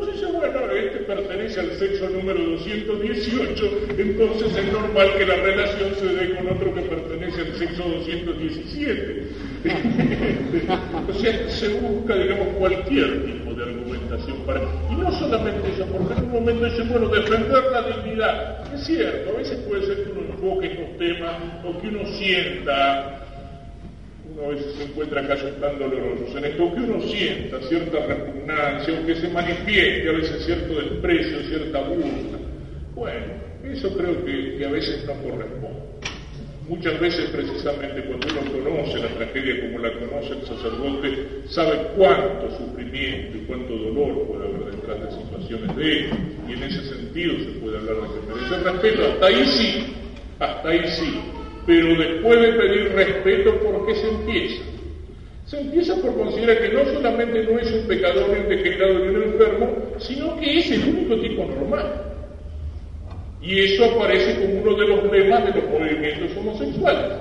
[0.02, 6.06] entonces bueno, este pertenece al sexo número 218, entonces es normal que la relación se
[6.08, 9.28] dé con otro que pertenece al sexo 217.
[11.10, 14.62] o sea, se busca, digamos, cualquier tipo de argumentación para...
[14.92, 18.74] Y no solamente eso, porque en un momento dice, bueno, defender la dignidad.
[18.74, 23.25] Es cierto, a veces puede ser que uno enfoque estos temas o que uno sienta
[24.36, 29.16] veces se encuentra casi tan dolorosos en esto, que uno sienta cierta repugnancia, o que
[29.16, 32.40] se manifieste a veces cierto desprecio, cierta burla.
[32.94, 33.26] Bueno,
[33.64, 35.86] eso creo que, a veces no corresponde.
[36.68, 42.50] Muchas veces precisamente cuando uno conoce la tragedia como la conoce el sacerdote, sabe cuánto
[42.58, 46.10] sufrimiento y cuánto dolor puede haber detrás de situaciones de él,
[46.50, 49.94] y en ese sentido se puede hablar de que merece respeto, hasta ahí sí,
[50.40, 51.22] hasta ahí sí,
[51.66, 54.64] pero después de pedir respeto, ¿por qué se empieza?
[55.46, 59.24] Se empieza por considerar que no solamente no es un pecador, un degenerado ni un
[59.24, 62.02] enfermo, sino que es el único tipo normal.
[63.42, 67.14] Y eso aparece como uno de los lemas de los movimientos homosexuales.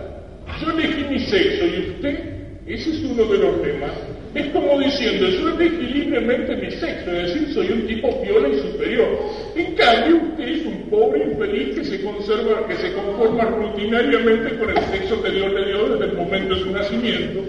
[0.60, 2.33] Yo elegí mi sexo y usted,
[2.66, 3.92] ese es uno de los lemas.
[4.34, 8.58] Es como diciendo, yo elegí libremente mi sexo, es decir, soy un tipo piola y
[8.58, 9.06] superior.
[9.54, 14.70] En cambio, usted es un pobre infeliz que se conserva, que se conforma rutinariamente con
[14.70, 17.40] el sexo que Dios le dio desde el momento de su nacimiento.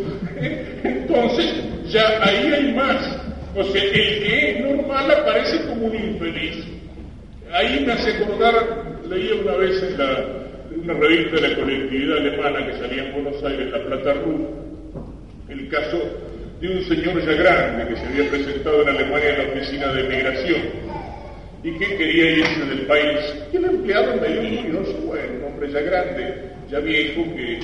[0.83, 1.55] Entonces,
[1.87, 3.17] ya ahí hay más.
[3.55, 6.65] O sea, el que es normal aparece como un infeliz.
[7.51, 10.25] Ahí me hace acordar, leía una vez en la,
[10.83, 14.64] una revista de la colectividad alemana que salía en Buenos Aires, La Plata Rú,
[15.49, 16.01] el caso
[16.59, 20.03] de un señor ya grande que se había presentado en Alemania en la oficina de
[20.03, 20.61] migración
[21.63, 23.19] y que quería irse del país.
[23.51, 26.33] Y el empleado medio curioso, bueno, un hombre ya grande,
[26.69, 27.59] ya viejo, que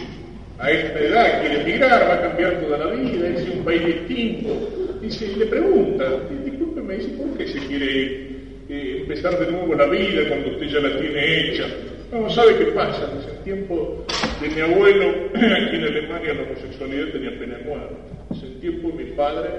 [0.57, 4.97] a esta edad quiere emigrar, va a cambiar toda la vida, es un país distinto.
[5.01, 6.05] Dice, y le pregunta,
[6.43, 8.27] discúlpeme, dice, ¿por qué se quiere
[8.69, 11.65] eh, empezar de nuevo la vida cuando usted ya la tiene hecha?
[12.11, 13.07] No, ¿sabe qué pasa?
[13.15, 14.05] Dice, el tiempo
[14.41, 17.95] de mi abuelo, aquí en Alemania la homosexualidad tenía pena de muerte.
[18.29, 19.49] Dice, el tiempo de mi padre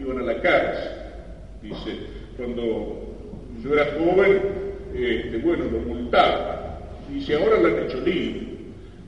[0.00, 0.90] iban a la cárcel.
[1.60, 1.98] Dice,
[2.38, 3.14] cuando
[3.62, 4.40] yo era joven,
[4.94, 6.56] este, bueno, lo multaban.
[7.12, 8.48] Dice, ahora lo han hecho libre.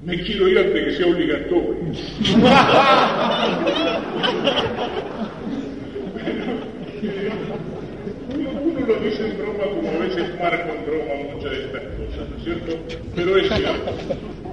[0.05, 1.77] Me quiero ir antes que sea obligatorio.
[8.86, 12.36] lo dice en broma como a veces marco en broma muchas de estas cosas, ¿no
[12.36, 12.77] es cierto?
[13.15, 13.93] Pero es cierto,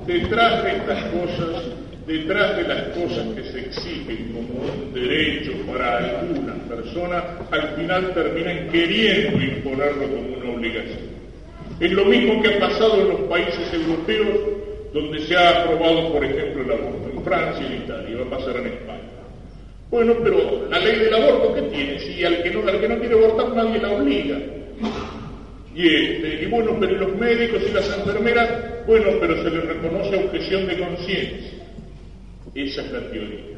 [0.06, 1.64] detrás de estas cosas,
[2.06, 8.14] detrás de las cosas que se exigen como un derecho para alguna persona, al final
[8.14, 11.18] terminan queriendo imponerlo como una obligación.
[11.80, 14.40] Es lo mismo que ha pasado en los países europeos
[14.94, 18.40] donde se ha aprobado, por ejemplo, el aborto, en Francia y en Italia, va a
[18.40, 18.97] pasar en España.
[19.90, 22.00] Bueno, pero la ley del aborto, ¿qué tiene?
[22.00, 24.38] Si al que no, al que no quiere abortar nadie la obliga.
[25.74, 30.18] Y, este, y bueno, pero los médicos y las enfermeras, bueno, pero se les reconoce
[30.18, 31.52] objeción de conciencia.
[32.56, 33.58] Esa es la teoría.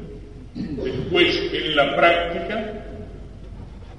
[0.54, 2.84] Después, en la práctica,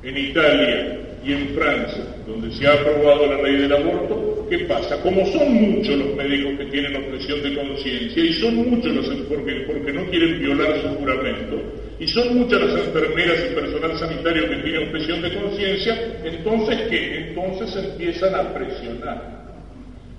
[0.04, 5.02] en Italia y en Francia, donde se ha aprobado la ley del aborto, ¿qué pasa?
[5.02, 9.64] Como son muchos los médicos que tienen objeción de conciencia y son muchos los porque,
[9.68, 11.62] porque no quieren violar su juramento,
[12.02, 17.28] y son muchas las enfermeras y personal sanitario que tienen objeción de conciencia, entonces ¿qué?
[17.28, 19.22] Entonces empiezan a presionar.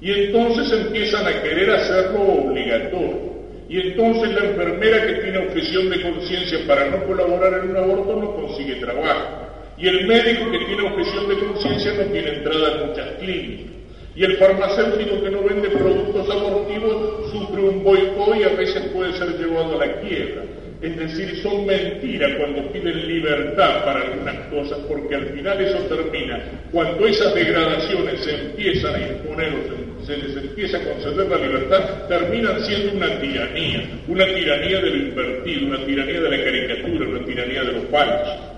[0.00, 3.32] Y entonces empiezan a querer hacerlo obligatorio.
[3.68, 8.14] Y entonces la enfermera que tiene objeción de conciencia para no colaborar en un aborto
[8.14, 9.48] no consigue trabajo.
[9.76, 13.72] Y el médico que tiene objeción de conciencia no tiene entrada en muchas clínicas.
[14.14, 19.14] Y el farmacéutico que no vende productos abortivos sufre un boicot y a veces puede
[19.14, 20.42] ser llevado a la quiebra.
[20.82, 26.42] Es decir, son mentiras cuando piden libertad para algunas cosas, porque al final eso termina
[26.72, 32.08] cuando esas degradaciones se empiezan a imponer o se, les empieza a conceder la libertad,
[32.08, 37.24] terminan siendo una tiranía, una tiranía de lo invertido, una tiranía de la caricatura, una
[37.26, 38.52] tiranía de lo falso.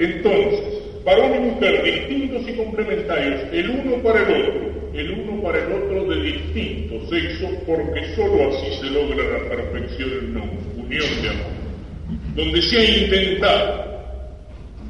[0.00, 0.60] Entonces,
[1.04, 5.72] varón y mujer distintos y complementarios, el uno para el otro, el uno para el
[5.72, 10.44] otro de distinto sexo, porque sólo así se logra la perfección en una
[10.76, 11.64] unión de amor.
[12.36, 13.84] Donde se ha intentado,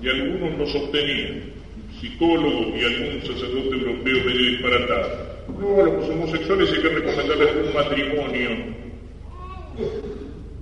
[0.03, 1.55] y algunos lo sostenían,
[2.01, 8.51] psicólogos y algún sacerdote europeo medio disparatado, no, los homosexuales hay que recomendarles un matrimonio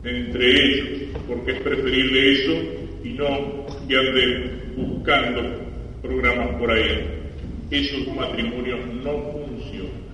[0.05, 2.53] entre ellos, porque es preferible eso
[3.05, 5.43] y no que anden buscando
[6.03, 7.22] programas por ahí.
[7.73, 10.13] Esos matrimonios no funcionan.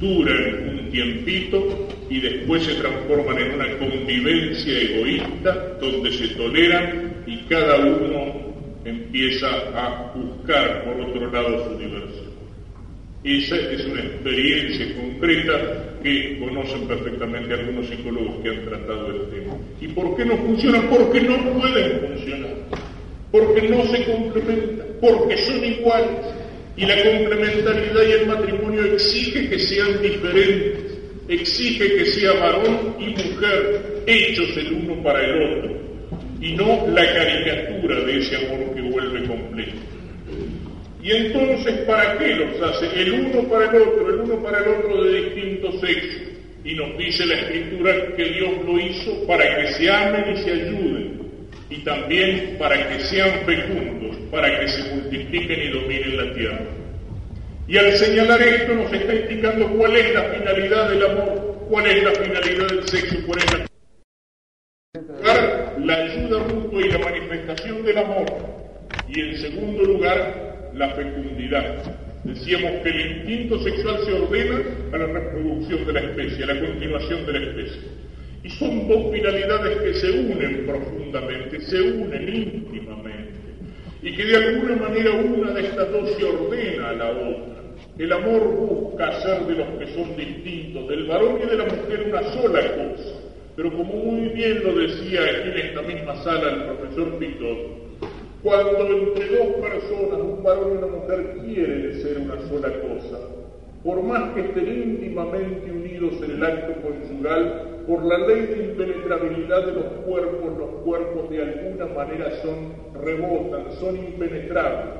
[0.00, 7.36] Duran un tiempito y después se transforman en una convivencia egoísta donde se toleran y
[7.50, 12.28] cada uno empieza a buscar por otro lado su diversión.
[13.24, 19.54] Esa es una experiencia concreta que conocen perfectamente algunos psicólogos que han tratado el tema.
[19.82, 20.88] ¿Y por qué no funcionan?
[20.88, 22.58] Porque no pueden funcionar
[23.30, 26.16] porque no se complementan, porque son iguales.
[26.78, 30.96] Y la complementariedad y el matrimonio exige que sean diferentes,
[31.26, 35.76] exige que sea varón y mujer, hechos el uno para el otro,
[36.40, 39.72] y no la caricatura de ese amor que vuelve completo.
[41.02, 43.02] Y entonces, ¿para qué los hace?
[43.02, 46.18] El uno para el otro, el uno para el otro de distinto sexo.
[46.64, 50.52] Y nos dice la Escritura que Dios lo hizo para que se amen y se
[50.52, 51.27] ayuden
[51.70, 56.60] y también para que sean fecundos, para que se multipliquen y dominen la tierra.
[57.66, 62.02] Y al señalar esto nos está indicando cuál es la finalidad del amor, cuál es
[62.02, 63.68] la finalidad del sexo, cuál es la
[65.84, 68.26] la ayuda mutua y la manifestación del amor.
[69.08, 71.82] Y en segundo lugar, la fecundidad.
[72.24, 74.60] Decíamos que el instinto sexual se ordena
[74.92, 77.80] a la reproducción de la especie, a la continuación de la especie.
[78.42, 83.32] Y son dos finalidades que se unen profundamente, se unen íntimamente,
[84.02, 87.58] y que de alguna manera una de estas dos se ordena a la otra.
[87.98, 92.06] El amor busca hacer de los que son distintos, del varón y de la mujer,
[92.08, 93.14] una sola cosa.
[93.56, 97.58] Pero como muy bien lo decía aquí en esta misma sala el profesor Pitot,
[98.40, 103.18] cuando entre dos personas, un varón y una mujer, quieren ser una sola cosa,
[103.88, 109.64] por más que estén íntimamente unidos en el acto conyugal, por la ley de impenetrabilidad
[109.64, 114.92] de los cuerpos, los cuerpos de alguna manera son, rebotan, son impenetrables.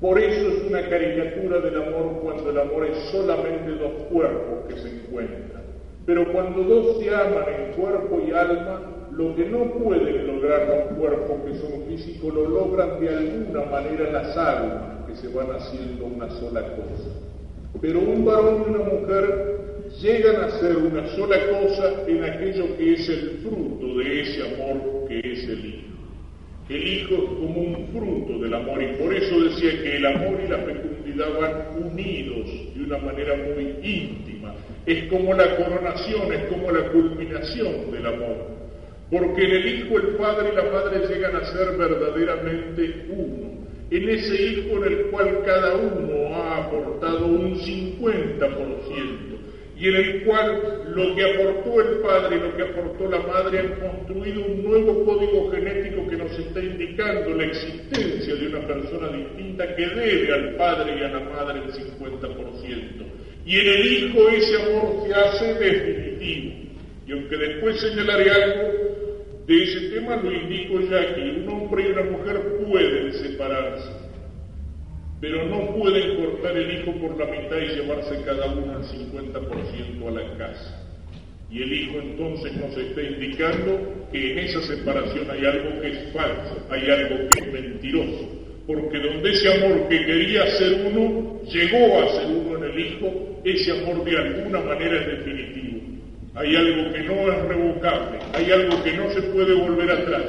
[0.00, 4.80] Por eso es una caricatura del amor cuando el amor es solamente dos cuerpos que
[4.80, 5.62] se encuentran.
[6.06, 8.80] Pero cuando dos se aman en cuerpo y alma,
[9.10, 14.10] lo que no pueden lograr los cuerpos que son físicos, lo logran de alguna manera
[14.12, 17.25] las almas que se van haciendo una sola cosa.
[17.80, 19.56] Pero un varón y una mujer
[20.00, 25.06] llegan a ser una sola cosa en aquello que es el fruto de ese amor
[25.08, 25.86] que es el Hijo.
[26.68, 30.40] El Hijo es como un fruto del amor y por eso decía que el amor
[30.44, 34.54] y la fecundidad van unidos de una manera muy íntima.
[34.84, 38.56] Es como la coronación, es como la culminación del amor.
[39.10, 43.55] Porque en el Hijo el Padre y la Madre llegan a ser verdaderamente uno
[43.90, 49.26] en ese hijo en el cual cada uno ha aportado un 50%
[49.78, 53.58] y en el cual lo que aportó el padre y lo que aportó la madre
[53.58, 59.08] han construido un nuevo código genético que nos está indicando la existencia de una persona
[59.08, 63.06] distinta que debe al padre y a la madre el 50%.
[63.44, 66.54] Y en el hijo ese amor se hace definitivo.
[67.06, 69.15] Y aunque después señalaré algo,
[69.46, 73.90] de ese tema lo indico ya que un hombre y una mujer pueden separarse,
[75.20, 80.08] pero no pueden cortar el hijo por la mitad y llevarse cada uno al 50%
[80.08, 80.82] a la casa.
[81.48, 86.12] Y el hijo entonces nos está indicando que en esa separación hay algo que es
[86.12, 88.28] falso, hay algo que es mentiroso,
[88.66, 93.40] porque donde ese amor que quería ser uno, llegó a ser uno en el Hijo,
[93.44, 95.75] ese amor de alguna manera es definitivo.
[96.36, 100.24] Hay algo que no es revocable, hay algo que no se puede volver atrás,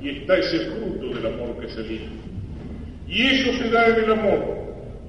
[0.00, 2.12] y está ese fruto del amor que es el Hijo.
[3.06, 4.60] Y eso se da en el amor,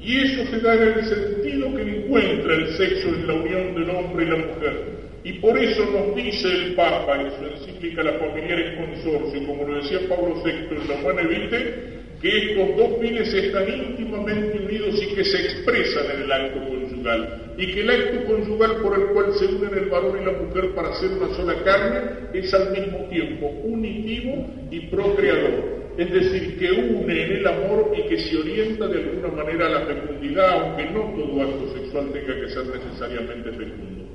[0.01, 3.89] y eso se da en el sentido que encuentra el sexo en la unión del
[3.91, 5.01] hombre y la mujer.
[5.23, 9.63] Y por eso nos dice el Papa en su encíclica La familiar en consorcio, como
[9.65, 15.01] lo decía Pablo VI en la Humana Vitae, que estos dos fines están íntimamente unidos
[15.01, 19.05] y que se expresan en el acto conyugal, y que el acto conyugal por el
[19.07, 22.01] cual se unen el varón y la mujer para hacer una sola carne
[22.33, 28.07] es al mismo tiempo unitivo y procreador, es decir, que une en el amor y
[28.07, 32.39] que se orienta de alguna manera a la fecundidad, aunque no todo acto sexual tenga
[32.39, 34.05] que ser necesariamente fecundo.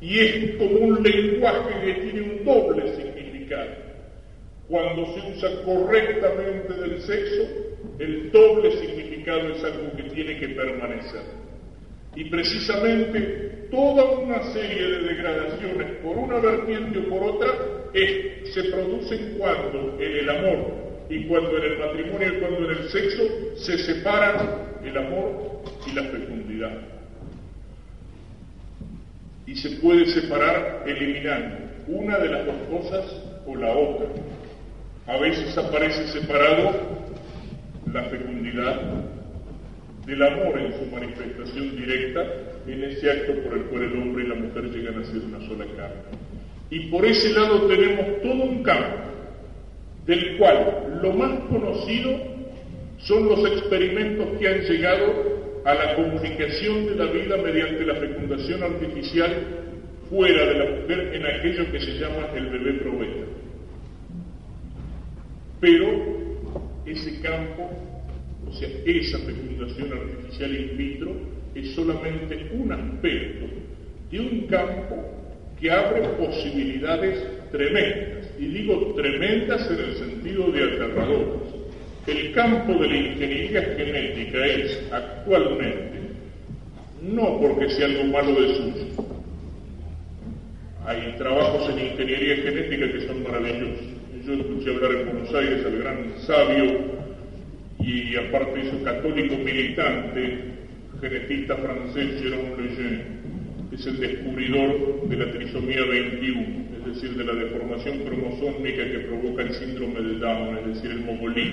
[0.00, 3.91] Y es como un lenguaje que tiene un doble significado.
[4.72, 7.42] Cuando se usa correctamente del sexo,
[7.98, 11.20] el doble significado es algo que tiene que permanecer.
[12.16, 17.50] Y precisamente toda una serie de degradaciones por una vertiente o por otra
[17.92, 22.88] se producen cuando en el amor y cuando en el matrimonio y cuando en el
[22.88, 23.22] sexo
[23.56, 26.78] se separan el amor y la fecundidad.
[29.46, 31.56] Y se puede separar eliminando
[31.88, 34.06] una de las dos cosas o la otra.
[35.06, 36.72] A veces aparece separado
[37.92, 38.80] la fecundidad
[40.06, 42.24] del amor en su manifestación directa
[42.66, 45.40] en ese acto por el cual el hombre y la mujer llegan a ser una
[45.48, 46.02] sola carne.
[46.70, 48.98] Y por ese lado tenemos todo un campo
[50.06, 52.10] del cual lo más conocido
[52.98, 58.62] son los experimentos que han llegado a la comunicación de la vida mediante la fecundación
[58.62, 59.32] artificial
[60.08, 63.41] fuera de la mujer en aquello que se llama el bebé probeta.
[65.62, 65.86] Pero
[66.84, 67.70] ese campo,
[68.48, 71.12] o sea, esa fecundación artificial in vitro,
[71.54, 73.46] es solamente un aspecto
[74.10, 74.96] de un campo
[75.60, 81.54] que abre posibilidades tremendas y digo tremendas en el sentido de aterradoras.
[82.08, 86.00] El campo de la ingeniería genética es actualmente,
[87.02, 89.04] no porque sea algo malo de suyo,
[90.84, 94.01] hay trabajos en ingeniería genética que son maravillosos.
[94.26, 96.64] Yo escuché hablar en Buenos Aires al gran sabio
[97.80, 100.38] y aparte eso católico militante,
[101.00, 103.02] genetista francés Jérôme Lejeune,
[103.72, 109.42] es el descubridor de la trisomía 21 es decir, de la deformación cromosómica que provoca
[109.42, 111.52] el síndrome de Down, es decir, el mogolí.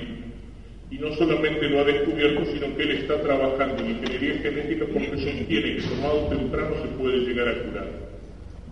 [0.91, 5.17] Y no solamente lo ha descubierto, sino que él está trabajando en ingeniería genética porque
[5.17, 7.87] sostiene que tomado temprano se puede llegar a curar.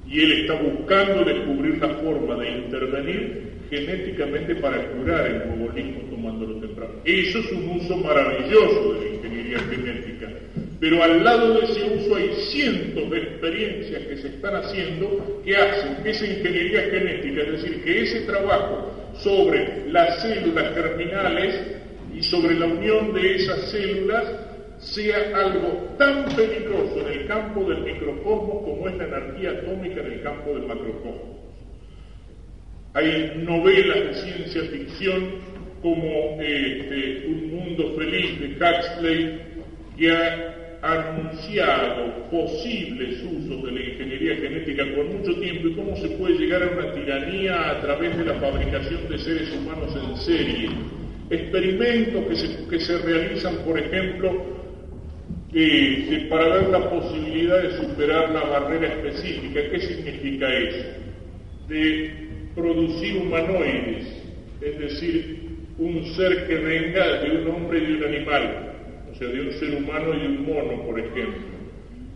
[0.09, 6.55] Y él está buscando descubrir la forma de intervenir genéticamente para curar el mogolismo tomándolo
[6.59, 6.93] temprano.
[7.05, 10.29] Eso es un uso maravilloso de la ingeniería genética
[10.79, 15.55] pero al lado de ese uso hay cientos de experiencias que se están haciendo que
[15.55, 21.61] hacen que esa ingeniería genética, es decir, que ese trabajo sobre las células germinales
[22.13, 24.25] y sobre la unión de esas células
[24.77, 30.11] sea algo tan peligroso en el campo del microcosmos como es la energía atómica en
[30.11, 31.36] el campo del macrocosmos.
[32.97, 35.29] Hay novelas de ciencia ficción
[35.83, 39.39] como este, Un mundo feliz de Huxley
[39.99, 46.07] que ha anunciado posibles usos de la ingeniería genética por mucho tiempo y cómo se
[46.09, 50.69] puede llegar a una tiranía a través de la fabricación de seres humanos en serie.
[51.29, 54.43] Experimentos que se, que se realizan, por ejemplo,
[55.53, 59.59] eh, para ver la posibilidad de superar la barrera específica.
[59.69, 60.85] ¿Qué significa eso?
[61.67, 62.26] De
[62.57, 64.07] producir humanoides,
[64.59, 65.37] es decir,
[65.77, 68.67] un ser que venga de un hombre y de un animal
[69.17, 71.57] sea, de un ser humano y un mono, por ejemplo.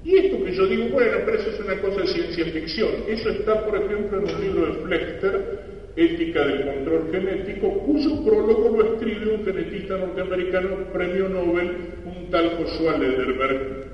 [0.04, 2.90] Y esto que yo digo, bueno, pero eso es una cosa de ciencia ficción.
[3.08, 5.60] Eso está, por ejemplo, en un libro de Flechter,
[5.96, 11.72] Ética del Control Genético, cuyo prólogo lo escribe un genetista norteamericano, premio Nobel,
[12.06, 13.91] un tal Joshua Lederberg.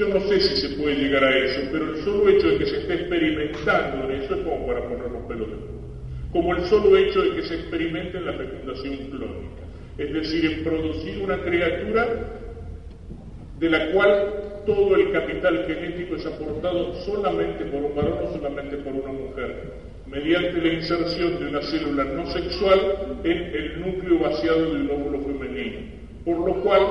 [0.00, 2.64] Yo no sé si se puede llegar a eso, pero el solo hecho de que
[2.64, 6.32] se esté experimentando en eso es como para poner los pelos de punta.
[6.32, 9.60] Como el solo hecho de que se experimente en la fecundación clónica.
[9.98, 12.08] Es decir, en producir una criatura
[13.58, 14.24] de la cual
[14.64, 19.54] todo el capital genético es aportado solamente por un varón o solamente por una mujer,
[20.06, 22.80] mediante la inserción de una célula no sexual
[23.22, 26.82] en el núcleo vaciado de un óvulo femenino, por lo cual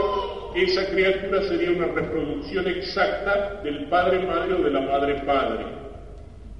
[0.55, 5.79] esa criatura sería una reproducción exacta del padre-madre o de la madre-padre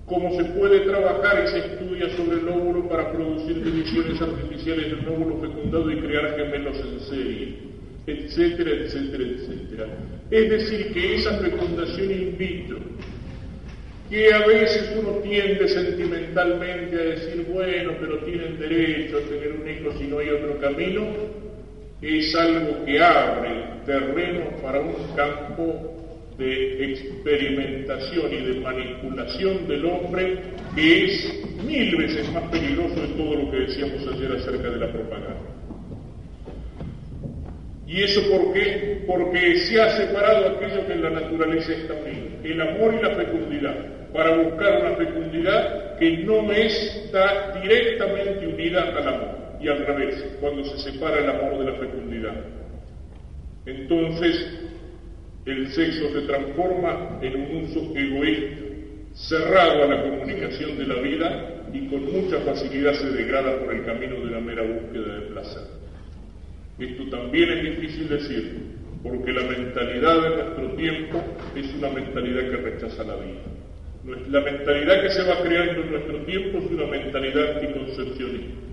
[0.09, 5.37] como se puede trabajar se estudia sobre el óvulo para producir divisiones artificiales del óvulo
[5.39, 7.57] fecundado y crear gemelos en serie,
[8.07, 9.85] etcétera, etcétera, etcétera.
[10.31, 12.79] Es decir, que esa fecundación in vitro,
[14.09, 19.69] que a veces uno tiende sentimentalmente a decir, bueno, pero tienen derecho a tener un
[19.69, 21.05] hijo si no hay otro camino,
[22.01, 23.49] es algo que abre
[23.85, 25.95] terreno para un campo
[26.37, 30.37] de experimentación y de manipulación del hombre
[30.73, 34.91] que es mil veces más peligroso de todo lo que decíamos ayer acerca de la
[34.91, 35.59] propaganda.
[37.85, 39.03] ¿Y eso por qué?
[39.07, 43.15] Porque se ha separado aquello que en la naturaleza está unido, el amor y la
[43.15, 43.75] fecundidad,
[44.13, 50.63] para buscar una fecundidad que no está directamente unida al amor, y al revés, cuando
[50.65, 52.35] se separa el amor de la fecundidad.
[53.65, 54.59] Entonces,
[55.45, 58.65] el sexo se transforma en un uso egoísta,
[59.13, 63.83] cerrado a la comunicación de la vida y con mucha facilidad se degrada por el
[63.85, 65.63] camino de la mera búsqueda de placer.
[66.79, 68.53] Esto también es difícil decir,
[69.03, 71.21] porque la mentalidad de nuestro tiempo
[71.55, 73.41] es una mentalidad que rechaza la vida.
[74.29, 78.68] La mentalidad que se va creando en nuestro tiempo es una mentalidad anticoncepcionista.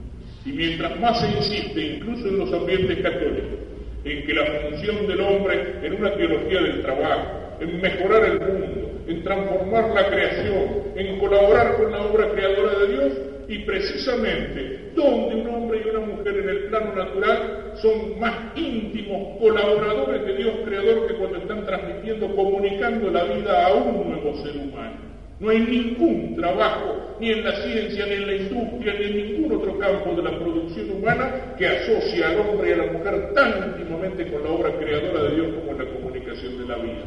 [0.46, 3.58] Y mientras más se insiste, incluso en los ambientes católicos,
[4.04, 9.00] en que la función del hombre en una teología del trabajo, en mejorar el mundo,
[9.08, 13.12] en transformar la creación, en colaborar con la obra creadora de Dios
[13.48, 19.38] y precisamente donde un hombre y una mujer en el plano natural son más íntimos
[19.40, 24.56] colaboradores de Dios creador que cuando están transmitiendo, comunicando la vida a un nuevo ser
[24.56, 25.05] humano.
[25.38, 29.58] No hay ningún trabajo, ni en la ciencia, ni en la industria, ni en ningún
[29.58, 33.70] otro campo de la producción humana que asocie al hombre y a la mujer tan
[33.70, 37.04] íntimamente con la obra creadora de Dios como en la comunicación de la vida.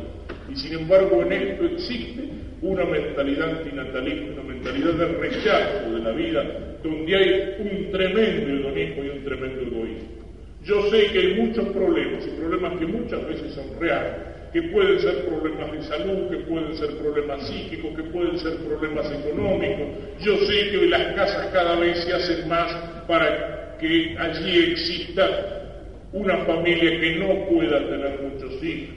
[0.48, 2.24] Y sin embargo en esto existe
[2.62, 6.46] una mentalidad antinatalista, una mentalidad de rechazo de la vida,
[6.84, 10.10] donde hay un tremendo hedonismo y un tremendo egoísmo.
[10.64, 15.00] Yo sé que hay muchos problemas, y problemas que muchas veces son reales, que pueden
[15.00, 19.88] ser problemas de salud, que pueden ser problemas psíquicos, que pueden ser problemas económicos.
[20.22, 22.74] Yo sé que las casas cada vez se hacen más
[23.08, 25.56] para que allí exista
[26.12, 28.96] una familia que no pueda tener muchos hijos.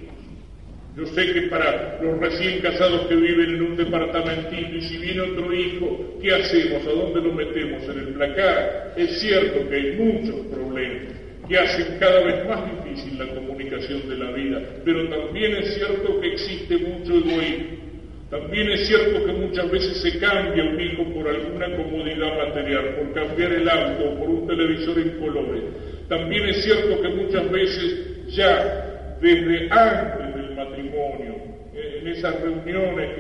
[0.96, 5.20] Yo sé que para los recién casados que viven en un departamentito y si viene
[5.22, 6.86] otro hijo, ¿qué hacemos?
[6.86, 7.82] ¿A dónde lo metemos?
[7.84, 8.92] En el placar.
[8.96, 11.21] Es cierto que hay muchos problemas
[11.52, 16.18] que hacen cada vez más difícil la comunicación de la vida, pero también es cierto
[16.18, 17.82] que existe mucho egoísmo.
[18.30, 23.12] También es cierto que muchas veces se cambia un hijo por alguna comodidad material, por
[23.12, 25.62] cambiar el auto, por un televisor en colores.
[26.08, 31.34] También es cierto que muchas veces ya desde antes del matrimonio,
[31.74, 33.10] en esas reuniones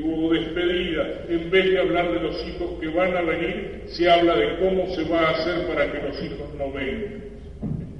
[0.00, 4.36] hubo despedida, en vez de hablar de los hijos que van a venir, se habla
[4.36, 7.31] de cómo se va a hacer para que los hijos no vengan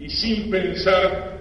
[0.03, 1.39] y sin pensar,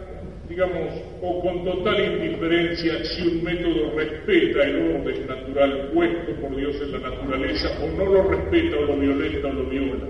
[0.48, 6.76] digamos, o con total indiferencia si un método respeta el orden natural puesto por Dios
[6.80, 10.08] en la naturaleza o no lo respeta o lo violenta o lo viola.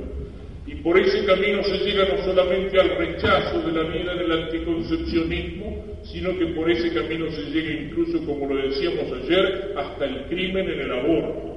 [0.68, 4.32] Y por ese camino se llega no solamente al rechazo de la vida en el
[4.32, 10.26] anticoncepcionismo, sino que por ese camino se llega incluso, como lo decíamos ayer, hasta el
[10.26, 11.51] crimen en el aborto.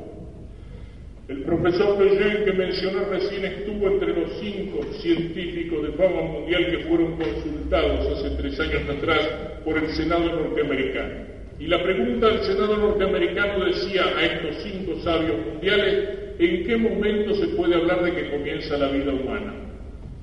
[1.27, 6.79] El profesor Lejeune que mencioné recién estuvo entre los cinco científicos de fama mundial que
[6.81, 9.27] fueron consultados hace tres años atrás
[9.65, 11.15] por el Senado norteamericano.
[11.59, 17.35] Y la pregunta del Senado norteamericano decía a estos cinco sabios mundiales, ¿en qué momento
[17.37, 19.55] se puede hablar de que comienza la vida humana?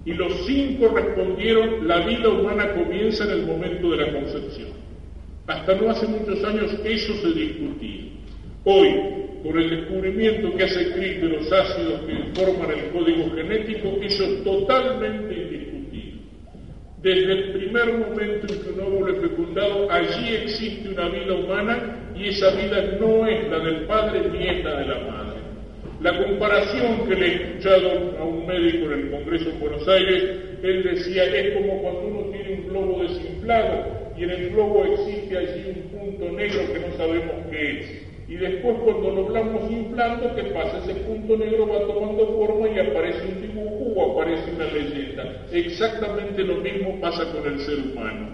[0.06, 4.70] Y los cinco respondieron, la vida humana comienza en el momento de la concepción.
[5.48, 8.02] Hasta no hace muchos años eso se discutía.
[8.66, 13.98] Hoy, por el descubrimiento que hace Cristo de los ácidos que forman el código genético,
[14.02, 16.22] eso es totalmente indiscutible.
[17.02, 21.96] Desde el primer momento en que un óvulo es fecundado, allí existe una vida humana
[22.16, 25.42] y esa vida no es la del padre ni es la de la madre.
[26.02, 30.24] La comparación que le he escuchado a un médico en el Congreso de Buenos Aires,
[30.64, 33.86] él decía, es como cuando uno tiene un globo desinflado
[34.18, 38.11] y en el globo existe allí un punto negro que no sabemos qué es.
[38.32, 40.78] Y después cuando lo vamos inflando, ¿qué pasa?
[40.78, 45.48] Ese punto negro va tomando forma y aparece un dibujo o aparece una leyenda.
[45.52, 48.30] Exactamente lo mismo pasa con el ser humano.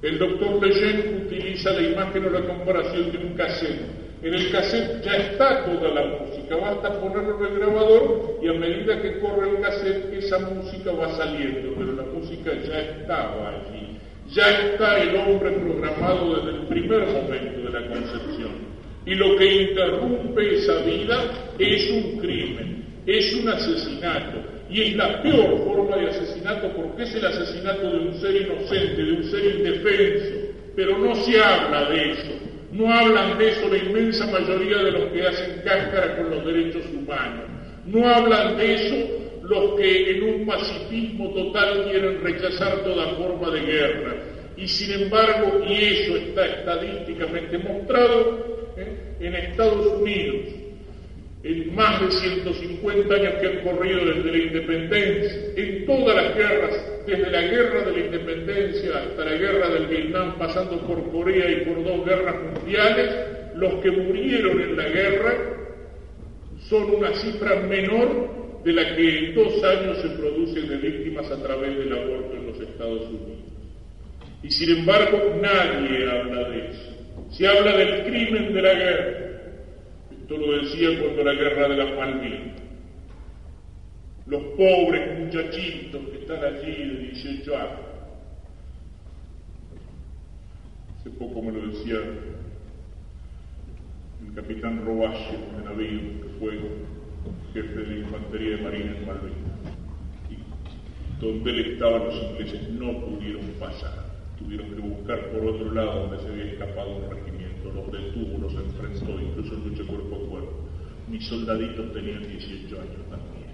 [0.00, 3.80] El doctor Lejeune utiliza la imagen o la comparación de un cassette.
[4.22, 8.52] En el cassette ya está toda la música, basta ponerlo en el grabador y a
[8.52, 13.98] medida que corre el cassette esa música va saliendo, pero la música ya estaba allí.
[14.28, 18.71] Ya está el hombre programado desde el primer momento de la concepción.
[19.04, 24.38] Y lo que interrumpe esa vida es un crimen, es un asesinato.
[24.70, 29.02] Y es la peor forma de asesinato porque es el asesinato de un ser inocente,
[29.02, 30.34] de un ser indefenso.
[30.76, 32.32] Pero no se habla de eso.
[32.72, 36.84] No hablan de eso la inmensa mayoría de los que hacen cáscara con los derechos
[36.94, 37.44] humanos.
[37.84, 43.60] No hablan de eso los que en un pacifismo total quieren rechazar toda forma de
[43.60, 44.14] guerra.
[44.56, 49.26] Y sin embargo, y eso está estadísticamente mostrado, ¿eh?
[49.26, 50.46] en Estados Unidos,
[51.44, 56.86] en más de 150 años que han corrido desde la independencia, en todas las guerras,
[57.06, 61.64] desde la guerra de la independencia hasta la guerra del Vietnam, pasando por Corea y
[61.64, 63.10] por dos guerras mundiales,
[63.56, 65.34] los que murieron en la guerra
[66.68, 71.42] son una cifra menor de la que en dos años se producen de víctimas a
[71.42, 73.52] través del aborto en los Estados Unidos.
[74.42, 76.91] Y sin embargo nadie habla de eso.
[77.32, 79.28] Se habla del crimen de la guerra.
[80.10, 82.60] Esto lo decía cuando la guerra de las Malvinas.
[84.26, 87.80] Los pobres muchachitos que están allí de 18 años.
[91.00, 91.96] Hace poco me lo decía
[94.20, 96.58] el capitán Robache de navío, que fue
[97.54, 99.58] jefe de la infantería de marina en Malvinas.
[100.30, 104.01] Y donde él estaba los ingleses no pudieron pasar
[104.52, 108.54] tuvieron que buscar por otro lado donde se había escapado un regimiento, los detuvo, los
[108.54, 110.68] enfrentó, incluso luchó cuerpo a cuerpo.
[111.08, 113.52] Mis soldaditos tenían 18 años también.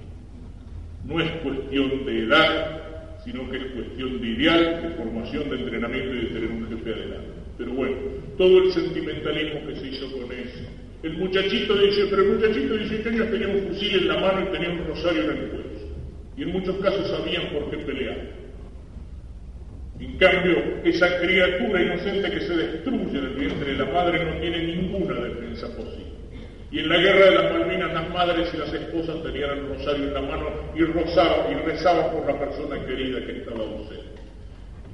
[1.04, 6.14] No es cuestión de edad, sino que es cuestión de ideal, de formación, de entrenamiento
[6.14, 7.28] y de tener un jefe adelante.
[7.56, 7.96] Pero bueno,
[8.36, 10.60] todo el sentimentalismo que se hizo con eso.
[11.02, 14.40] El muchachito dice, pero el muchachito de 18 años tenía un fusil en la mano
[14.42, 15.68] y tenía un rosario en el cuello.
[16.36, 18.47] Y en muchos casos sabían por qué pelear.
[20.00, 24.62] En cambio, esa criatura inocente que se destruye del vientre de la madre no tiene
[24.62, 26.08] ninguna defensa posible.
[26.70, 30.08] Y en la guerra de las Malvinas las madres y las esposas tenían el rosario
[30.08, 34.22] en la mano y y rezaban por la persona querida que estaba ausente.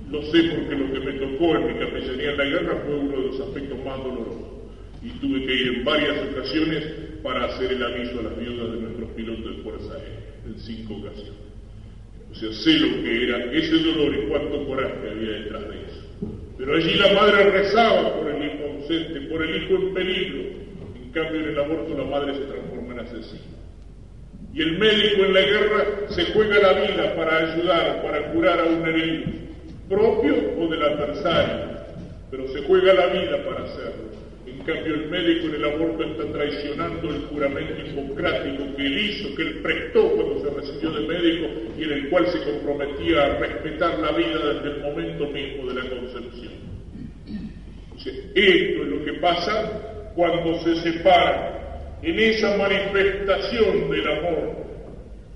[0.09, 3.20] Lo sé porque lo que me tocó en mi capellanía en la guerra fue uno
[3.20, 4.48] de los aspectos más dolorosos.
[5.02, 6.85] Y tuve que ir en varias ocasiones
[7.22, 10.94] para hacer el aviso a las viudas de nuestros pilotos de Fuerza Aérea, en cinco
[10.94, 11.53] ocasiones.
[12.35, 16.01] O sea, sé lo que era ese dolor y cuánto coraje había detrás de eso.
[16.59, 20.40] Pero allí la madre rezaba por el hijo ausente, por el hijo en peligro.
[20.97, 23.55] En cambio, en el aborto la madre se transforma en asesina.
[24.52, 28.65] Y el médico en la guerra se juega la vida para ayudar, para curar a
[28.65, 29.24] un herido,
[29.89, 31.70] propio o del adversario,
[32.31, 34.13] pero se juega la vida para hacerlo.
[34.55, 39.35] En cambio, el médico en el aborto está traicionando el juramento hipocrático que él hizo,
[39.35, 43.39] que él prestó cuando se recibió de médico y en el cual se comprometía a
[43.39, 46.52] respetar la vida desde el momento mismo de la concepción.
[47.97, 54.73] esto es lo que pasa cuando se separa en esa manifestación del amor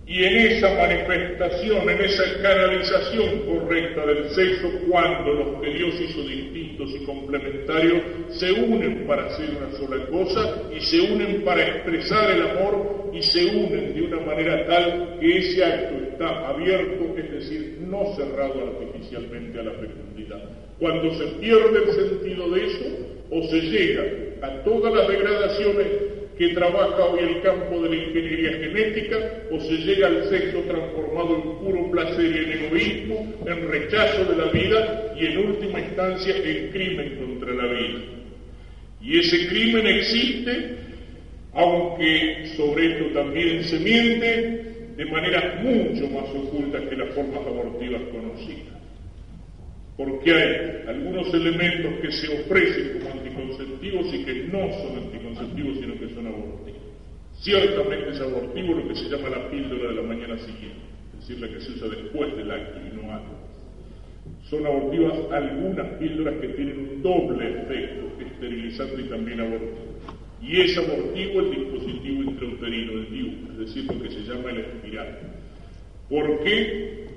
[0.08, 6.22] y en esa manifestación, en esa canalización correcta del sexo, cuando los que Dios hizo
[6.22, 12.30] distintos y complementarios se unen para hacer una sola cosa y se unen para expresar
[12.30, 17.30] el amor y se unen de una manera tal que ese acto está abierto, es
[17.30, 20.42] decir, no cerrado artificialmente a la fecundidad.
[20.78, 22.84] Cuando se pierde el sentido de eso,
[23.30, 24.04] o se llega
[24.40, 25.86] a todas las degradaciones
[26.38, 29.16] que trabaja hoy el campo de la ingeniería genética
[29.50, 34.36] o se llega al sexo transformado en puro placer y en egoísmo, en rechazo de
[34.36, 37.98] la vida y en última instancia en crimen contra la vida.
[39.02, 40.76] Y ese crimen existe,
[41.54, 44.64] aunque sobre esto también se miente,
[44.96, 48.77] de maneras mucho más ocultas que las formas abortivas conocidas
[49.98, 55.94] porque hay algunos elementos que se ofrecen como anticonceptivos y que no son anticonceptivos, sino
[55.98, 56.80] que son abortivos.
[57.40, 61.40] Ciertamente es abortivo lo que se llama la píldora de la mañana siguiente, es decir,
[61.40, 63.38] la que se usa después del acto y no antes.
[64.48, 69.98] Son abortivas algunas píldoras que tienen un doble efecto, esterilizante y también abortivo.
[70.40, 74.58] Y es abortivo el dispositivo intrauterino, el DIU, es decir, lo que se llama el
[74.58, 75.18] espiral.
[76.08, 77.07] ¿Por qué?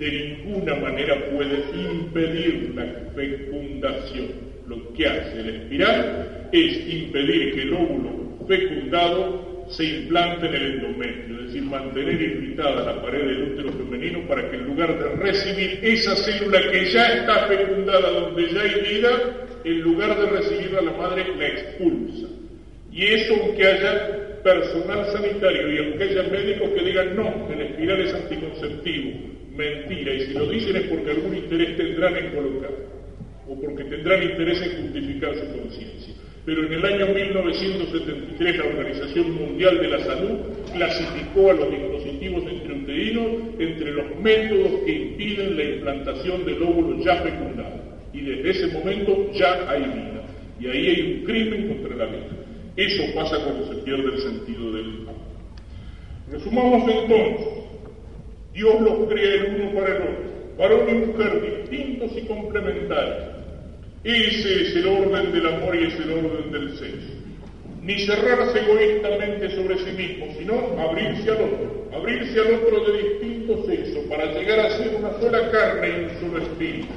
[0.00, 4.28] De ninguna manera puede impedir la fecundación.
[4.66, 10.66] Lo que hace el espiral es impedir que el óvulo fecundado se implante en el
[10.72, 15.16] endometrio, es decir, mantener irritada la pared del útero femenino para que en lugar de
[15.16, 19.10] recibir esa célula que ya está fecundada donde ya hay vida,
[19.64, 22.26] en lugar de recibirla la madre la expulsa.
[22.90, 28.00] Y eso aunque haya personal sanitario y aunque haya médicos que digan no, el espiral
[28.00, 32.70] es anticonceptivo, mentira, y si lo dicen es porque algún interés tendrán en colocar,
[33.48, 36.14] o porque tendrán interés en justificar su conciencia.
[36.46, 40.38] pero en el año 1973 la Organización Mundial de la Salud
[40.72, 43.26] clasificó a los dispositivos intrauterinos
[43.58, 47.80] entre los métodos que impiden la implantación del óvulo ya fecundado.
[48.12, 50.22] Y desde ese momento ya hay vida.
[50.58, 52.28] Y ahí hay un crimen contra la vida.
[52.76, 55.14] Eso pasa cuando se pierde el sentido del amor.
[56.30, 57.46] Resumamos entonces,
[58.52, 63.40] Dios los crea el uno para el otro, varón y mujer distintos y complementarios
[64.02, 67.12] ese es el orden del amor y es el orden del sexo.
[67.82, 73.66] Ni cerrarse egoístamente sobre sí mismo, sino abrirse al otro, abrirse al otro de distinto
[73.66, 76.88] sexo para llegar a ser una sola carne y un solo espíritu.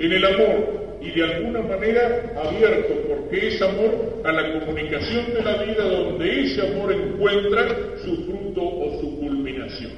[0.00, 5.42] En el amor y de alguna manera abierto, porque es amor a la comunicación de
[5.42, 7.68] la vida donde ese amor encuentra
[8.04, 9.92] su fruto o su culminación.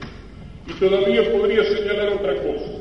[0.70, 2.80] Y todavía podría señalar otra cosa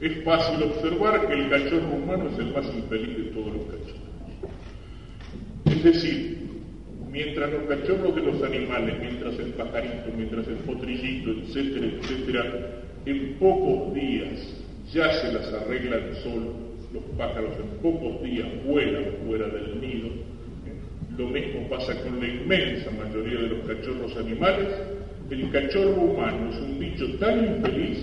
[0.00, 4.00] es fácil observar que el cachorro humano es el más infeliz de todos los cachorros.
[5.66, 6.38] Es decir,
[7.10, 13.34] mientras los cachorros de los animales, mientras el pajarito, mientras el potrillito, etcétera, etcétera, en
[13.34, 19.80] pocos días ya se las arreglan solo, los pájaros en pocos días vuelan fuera del
[19.82, 20.08] nido,
[21.18, 24.68] lo mismo pasa con la inmensa mayoría de los cachorros animales,
[25.30, 27.98] el cachorro humano es un bicho tan infeliz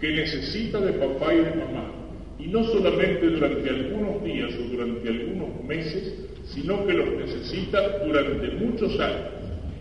[0.00, 1.92] que necesita de papá y de mamá,
[2.38, 6.14] y no solamente durante algunos días o durante algunos meses,
[6.46, 9.28] sino que los necesita durante muchos años.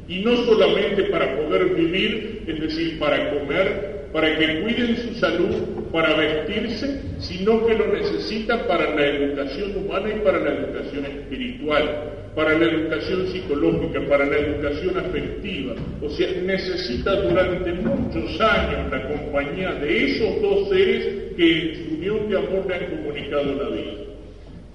[0.08, 5.56] Y no solamente para poder vivir, es decir, para comer, para que cuiden su salud,
[5.92, 12.23] para vestirse, sino que lo necesita para la educación humana y para la educación espiritual
[12.36, 15.76] para la educación psicológica, para la educación afectiva.
[16.02, 21.96] O sea, necesita durante muchos años la compañía de esos dos seres que en su
[21.96, 23.94] unión de amor le han comunicado la vida.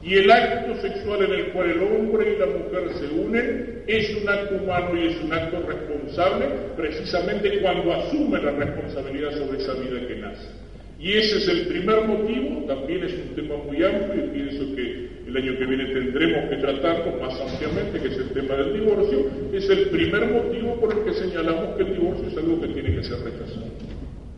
[0.02, 4.16] Y el acto sexual en el cual el hombre y la mujer se unen es
[4.22, 9.74] un acto humano y es un acto responsable precisamente cuando asume la responsabilidad sobre esa
[9.74, 10.68] vida que nace.
[10.98, 15.08] Y ese es el primer motivo, también es un tema muy amplio y pienso que
[15.28, 19.26] el año que viene tendremos que tratarlo más ampliamente, que es el tema del divorcio,
[19.52, 22.96] es el primer motivo por el que señalamos que el divorcio es algo que tiene
[22.96, 23.66] que ser rechazado.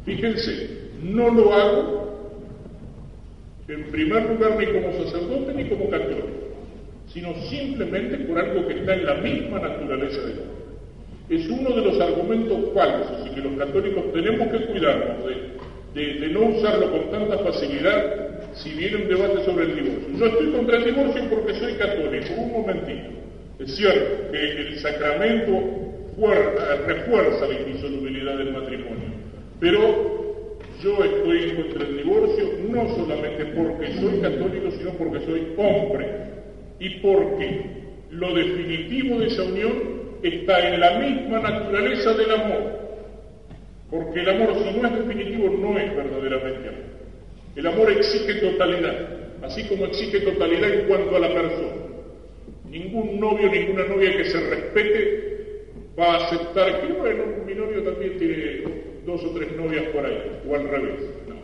[0.04, 2.00] Fíjense, no lo hago
[3.68, 6.28] en primer lugar ni como sacerdote ni como católico,
[7.08, 10.60] sino simplemente por algo que está en la misma naturaleza del hombre.
[11.30, 16.28] Es uno de los argumentos falsos y que los católicos tenemos que cuidarnos de de,
[16.28, 20.18] no usarlo con tanta facilidad si viene un debate sobre el divorcio.
[20.18, 23.10] Yo estoy contra el divorcio porque soy católico, un momentito.
[23.58, 25.52] Es cierto que el sacramento
[26.86, 29.08] refuerza la indisolubilidad del matrimonio,
[29.58, 36.08] pero yo estoy contra el divorcio no solamente porque soy católico, sino porque soy hombre
[36.78, 39.72] y porque lo definitivo de esa unión
[40.22, 42.89] está en la misma naturaleza del amor
[43.90, 47.00] porque el amor, si no es definitivo, no es verdaderamente amor.
[47.56, 51.90] El amor exige totalidad, así como exige totalidad en cuanto a la persona.
[52.70, 55.30] Ningún novio, ninguna novia que se respete
[55.98, 58.62] va a aceptar que, bueno, mi novio también tiene
[59.04, 61.00] dos o tres novias por ahí, o al revés.
[61.26, 61.34] No.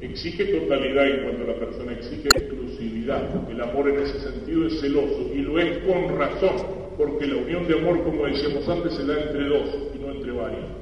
[0.00, 3.48] Exige totalidad en cuanto a la persona, exige exclusividad.
[3.48, 6.56] El amor en ese sentido es celoso y lo es con razón,
[6.98, 10.32] porque la unión de amor, como decíamos antes, se da entre dos y no entre
[10.32, 10.79] varios.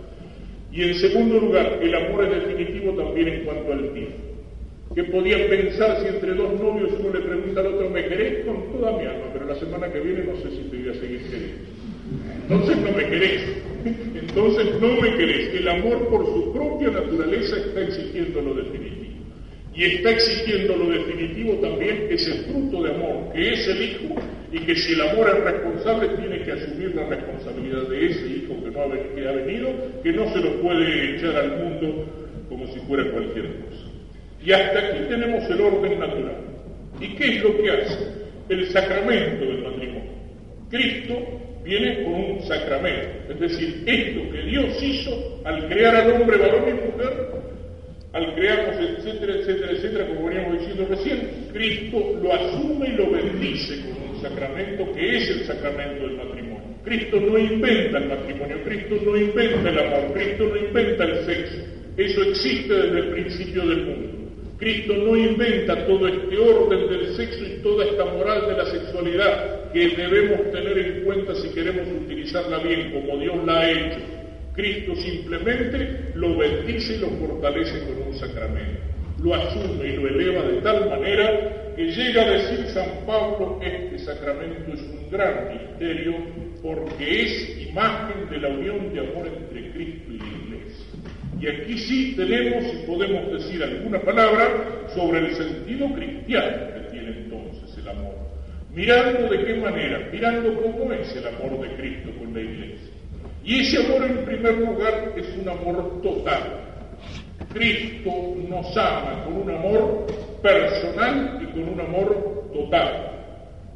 [0.70, 4.16] Y en segundo lugar, el amor es definitivo también en cuanto al tiempo.
[4.94, 8.44] Que podían pensar si entre dos novios uno le pregunta al otro, ¿me querés?
[8.44, 10.94] Con toda mi alma, pero la semana que viene no sé si te voy a
[10.94, 11.78] seguir queriendo.
[12.42, 13.42] Entonces no me querés.
[14.14, 15.55] Entonces no me querés.
[15.55, 19.07] El amor por su propia naturaleza está exigiendo lo definitivo.
[19.74, 24.14] Y está exigiendo lo definitivo también es el fruto de amor, que es el hijo,
[24.50, 28.55] y que si el amor es responsable tiene que asumir la responsabilidad de ese hijo
[28.62, 29.68] que, ha, que ha venido,
[30.02, 32.06] que no se lo puede echar al mundo
[32.48, 33.84] como si fuera cualquier cosa.
[34.44, 36.36] Y hasta aquí tenemos el orden natural.
[37.00, 37.98] ¿Y qué es lo que hace?
[38.48, 40.10] El sacramento del matrimonio.
[40.70, 41.14] Cristo
[41.64, 46.64] viene con un sacramento, es decir, esto que Dios hizo al crear al hombre varón
[46.68, 47.30] y mujer,
[48.12, 53.80] al crearnos, etcétera, etcétera, etcétera, como veníamos diciendo recién, Cristo lo asume y lo bendice
[53.80, 56.64] con un sacramento que es el sacramento del matrimonio.
[56.84, 61.56] Cristo no inventa el matrimonio, Cristo no inventa el amor, Cristo no inventa el sexo.
[61.98, 64.08] Eso existe desde el principio del mundo.
[64.58, 69.70] Cristo no inventa todo este orden del sexo y toda esta moral de la sexualidad
[69.72, 74.17] que debemos tener en cuenta si queremos utilizarla bien como Dios la ha hecho
[74.58, 78.80] Cristo simplemente lo bendice y lo fortalece con un sacramento.
[79.22, 83.98] lo asume y lo eleva de tal manera que llega a decir San Pablo, este
[84.00, 86.14] sacramento es un gran misterio
[86.60, 90.86] porque es imagen de la unión de amor entre Cristo y la Iglesia.
[91.40, 97.10] Y aquí sí tenemos y podemos decir alguna palabra sobre el sentido cristiano que tiene
[97.10, 98.14] entonces el amor.
[98.74, 102.97] Mirando de qué manera, mirando cómo es el amor de Cristo con la Iglesia.
[103.48, 106.42] Y ese amor en primer lugar es un amor total.
[107.54, 108.10] Cristo
[108.46, 110.06] nos ama con un amor
[110.42, 113.10] personal y con un amor total.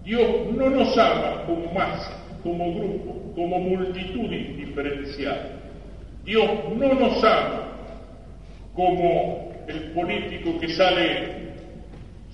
[0.05, 5.53] Dios no nos ama como masa, como grupo, como multitud indiferenciada.
[6.23, 7.69] Dios no nos ama
[8.75, 11.55] como el político que sale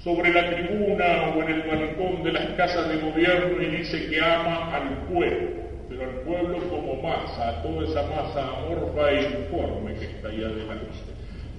[0.02, 4.20] sobre la tribuna o en el balcón de las casas de gobierno y dice que
[4.20, 9.94] ama al pueblo, pero al pueblo como masa, a toda esa masa amorfa e informe
[9.94, 10.86] que está ahí adelante.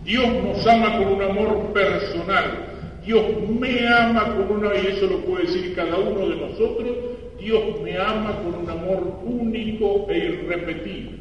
[0.04, 2.66] Dios nos ama con un amor personal.
[3.06, 6.98] Dios me ama con una, y eso lo puede decir cada uno de nosotros,
[7.40, 11.20] Dios me ama con un amor único e irrepetible.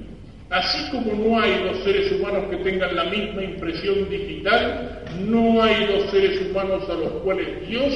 [0.51, 5.87] Así como no hay dos seres humanos que tengan la misma impresión digital, no hay
[5.87, 7.93] dos seres humanos a los cuales Dios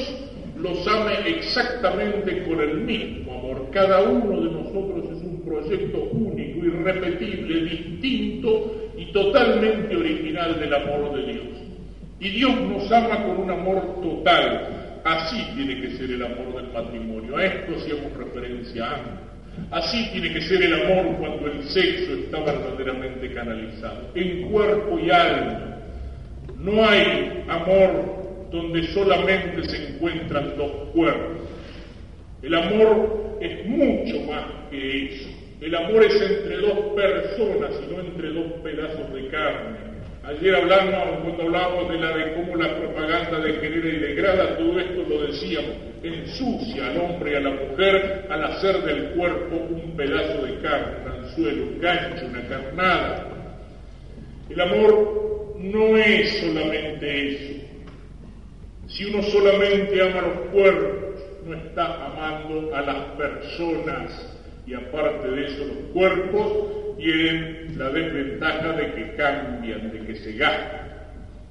[0.63, 3.69] los ame exactamente con el mismo amor.
[3.71, 11.15] Cada uno de nosotros es un proyecto único, irrepetible, distinto y totalmente original del amor
[11.15, 11.47] de Dios.
[12.21, 15.01] Y Dios nos ama con un amor total.
[15.03, 17.35] Así tiene que ser el amor del matrimonio.
[17.35, 19.23] A esto hacíamos referencia antes.
[19.69, 25.11] Así tiene que ser el amor cuando el sexo está verdaderamente canalizado, en cuerpo y
[25.11, 25.77] alma.
[26.57, 28.22] No hay amor
[28.53, 31.41] donde solamente se encuentran dos cuerpos.
[32.43, 35.29] El amor es mucho más que eso.
[35.59, 39.77] El amor es entre dos personas y no entre dos pedazos de carne.
[40.23, 45.03] Ayer hablando, cuando hablábamos de la de cómo la propaganda degenera y degrada, todo esto
[45.09, 45.71] lo decíamos,
[46.03, 50.97] ensucia al hombre y a la mujer al hacer del cuerpo un pedazo de carne,
[51.05, 53.27] un anzuelo, un gancho, una carnada.
[54.49, 57.62] El amor no es solamente eso.
[58.93, 65.45] Si uno solamente ama los cuerpos, no está amando a las personas y aparte de
[65.47, 70.91] eso los cuerpos tienen la desventaja de que cambian, de que se gastan.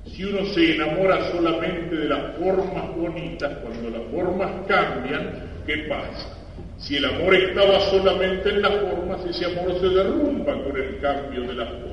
[0.07, 5.33] Si uno se enamora solamente de las formas bonitas, cuando las formas cambian,
[5.67, 6.39] ¿qué pasa?
[6.79, 11.43] Si el amor estaba solamente en las formas, ese amor se derrumba con el cambio
[11.43, 11.92] de las formas.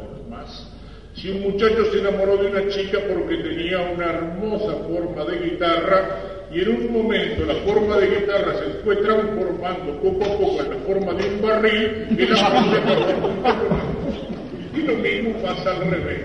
[1.21, 6.47] Si un muchacho se enamoró de una chica porque tenía una hermosa forma de guitarra,
[6.49, 10.69] y en un momento la forma de guitarra se fue transformando poco a poco en
[10.69, 12.73] la forma de un barril, transformó
[14.73, 16.21] Y lo mismo pasa al revés.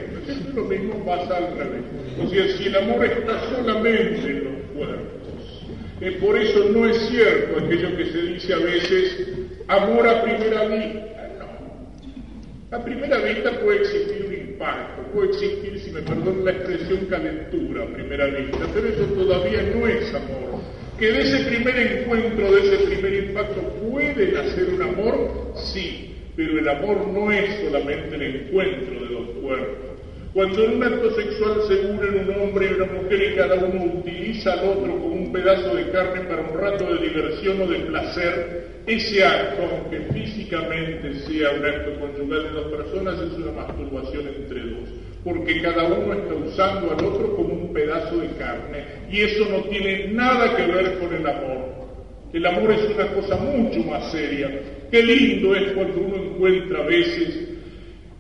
[0.54, 1.82] Lo mismo pasa al revés.
[2.22, 5.64] O sea, si el amor está solamente en los cuerpos,
[6.02, 9.28] eh, por eso no es cierto aquello que se dice a veces,
[9.66, 11.30] amor a primera vista.
[11.40, 12.76] No.
[12.76, 14.24] A primera vista puede existir
[14.54, 19.62] impacto, puede existir, si me perdonan la expresión, calentura a primera vista, pero eso todavía
[19.74, 20.60] no es amor.
[20.98, 23.60] Que de ese primer encuentro, de ese primer impacto,
[23.90, 29.28] puede nacer un amor, sí, pero el amor no es solamente el encuentro de dos
[29.42, 29.93] cuerpos.
[30.34, 33.84] Cuando en un acto sexual se unen un hombre y una mujer y cada uno
[34.00, 37.78] utiliza al otro como un pedazo de carne para un rato de diversión o de
[37.78, 44.26] placer, ese acto, aunque físicamente sea un acto conyugal de dos personas, es una masturbación
[44.26, 44.88] entre dos,
[45.22, 49.62] porque cada uno está usando al otro como un pedazo de carne y eso no
[49.68, 51.84] tiene nada que ver con el amor.
[52.32, 54.50] El amor es una cosa mucho más seria.
[54.90, 57.43] Qué lindo es cuando uno encuentra a veces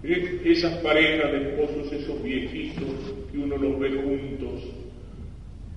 [0.04, 2.84] esas parejas de esposos, esos viejitos,
[3.32, 4.62] que uno los ve juntos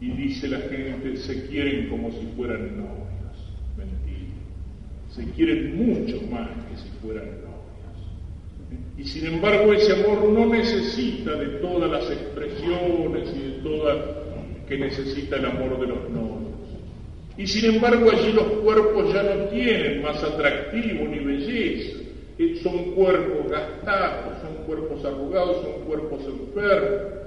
[0.02, 3.08] y dice la gente, se quieren como si fueran novios.
[3.78, 4.34] Mentira.
[5.10, 7.48] Se quieren mucho más que si fueran novios.
[8.98, 13.98] Y sin embargo ese amor no necesita de todas las expresiones y de todas
[14.68, 16.52] que necesita el amor de los novios.
[17.38, 22.07] Y sin embargo allí los cuerpos ya no tienen más atractivo ni belleza
[22.62, 27.18] son cuerpos gastados, son cuerpos arrugados, son cuerpos enfermos.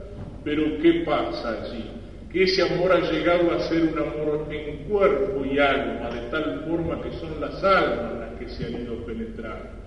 [0.45, 1.85] Pero ¿qué pasa allí?
[2.33, 6.65] Que ese amor ha llegado a ser un amor en cuerpo y alma, de tal
[6.69, 9.81] forma que son las almas las que se han ido penetrando.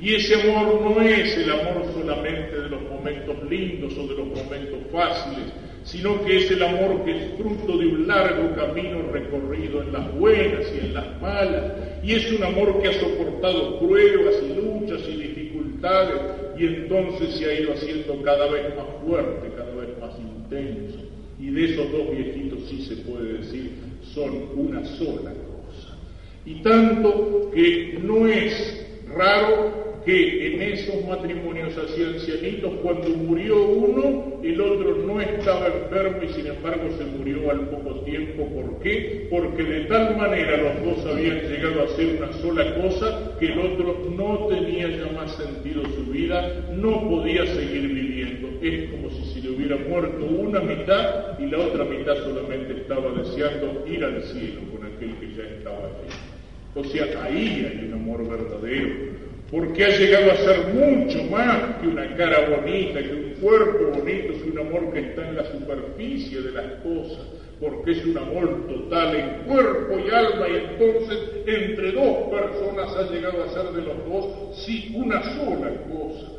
[0.00, 4.26] Y ese amor no es el amor solamente de los momentos lindos o de los
[4.26, 5.52] momentos fáciles,
[5.84, 10.14] sino que es el amor que es fruto de un largo camino recorrido en las
[10.14, 11.72] buenas y en las malas,
[12.02, 16.20] y es un amor que ha soportado pruebas y luchas y dificultades,
[16.58, 20.98] y entonces se ha ido haciendo cada vez más fuerte, cada vez más intenso.
[21.38, 23.70] Y de esos dos viejitos sí se puede decir
[24.14, 25.96] son una sola cosa.
[26.46, 28.86] Y tanto que no es
[29.16, 36.18] raro que en esos matrimonios así ancianitos, cuando murió uno, el otro no estaba enfermo
[36.22, 38.46] y sin embargo se murió al poco tiempo.
[38.48, 39.26] ¿Por qué?
[39.30, 43.58] Porque de tal manera los dos habían llegado a ser una sola cosa que el
[43.58, 48.48] otro no tenía ya más sentido su vida, no podía seguir viviendo.
[48.60, 53.10] Es como si se le hubiera muerto una mitad y la otra mitad solamente estaba
[53.12, 56.23] deseando ir al cielo con aquel que ya estaba allí.
[56.74, 59.14] O sea, ahí hay un amor verdadero
[59.54, 64.32] porque ha llegado a ser mucho más que una cara bonita, que un cuerpo bonito,
[64.32, 67.24] es un amor que está en la superficie de las cosas,
[67.60, 73.12] porque es un amor total en cuerpo y alma, y entonces entre dos personas ha
[73.12, 76.32] llegado a ser de los dos, sí, una sola cosa.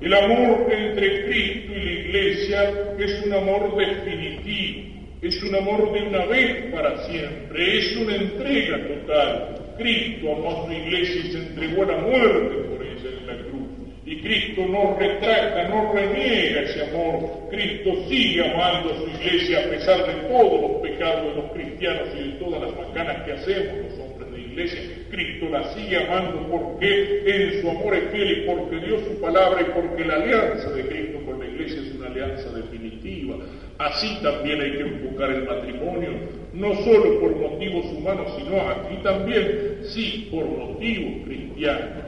[0.00, 6.02] El amor entre Cristo y la Iglesia es un amor definitivo, es un amor de
[6.02, 9.56] una vez para siempre, es una entrega total.
[9.78, 13.42] Cristo amó a su iglesia y se entregó a la muerte por ella en la
[13.44, 13.66] cruz.
[14.04, 17.48] Y Cristo no retracta, no reniega ese amor.
[17.50, 22.08] Cristo sigue amando a su iglesia a pesar de todos los pecados de los cristianos
[22.14, 24.80] y de todas las macanas que hacemos los hombres de iglesia.
[25.10, 29.60] Cristo la sigue amando porque en su amor es fiel y porque dio su palabra
[29.62, 33.36] y porque la alianza de Cristo con la iglesia es una alianza definitiva.
[33.78, 36.10] Así también hay que enfocar el matrimonio,
[36.54, 42.04] no solo por motivos humanos, sino aquí también, sí, por motivos cristianos.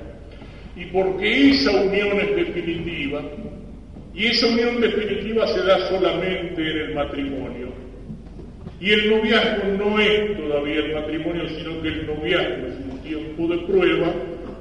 [0.76, 3.22] Y porque esa unión es definitiva,
[4.14, 7.68] y esa unión definitiva se da solamente en el matrimonio.
[8.80, 13.48] Y el noviazgo no es todavía el matrimonio, sino que el noviazgo es un tiempo
[13.48, 14.12] de prueba.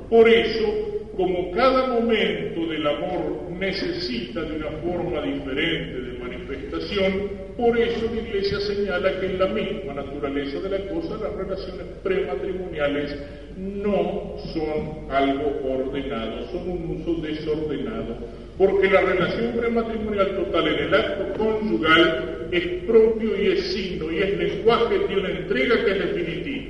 [0.09, 7.75] Por eso como cada momento del amor necesita de una forma diferente de manifestación, por
[7.75, 13.15] eso la Iglesia señala que en la misma naturaleza de la cosa las relaciones prematrimoniales
[13.57, 18.17] no son algo ordenado, son un uso desordenado,
[18.55, 24.19] porque la relación prematrimonial total en el acto conyugal es propio y es signo y
[24.19, 26.65] es lenguaje de una entrega que es definitiva.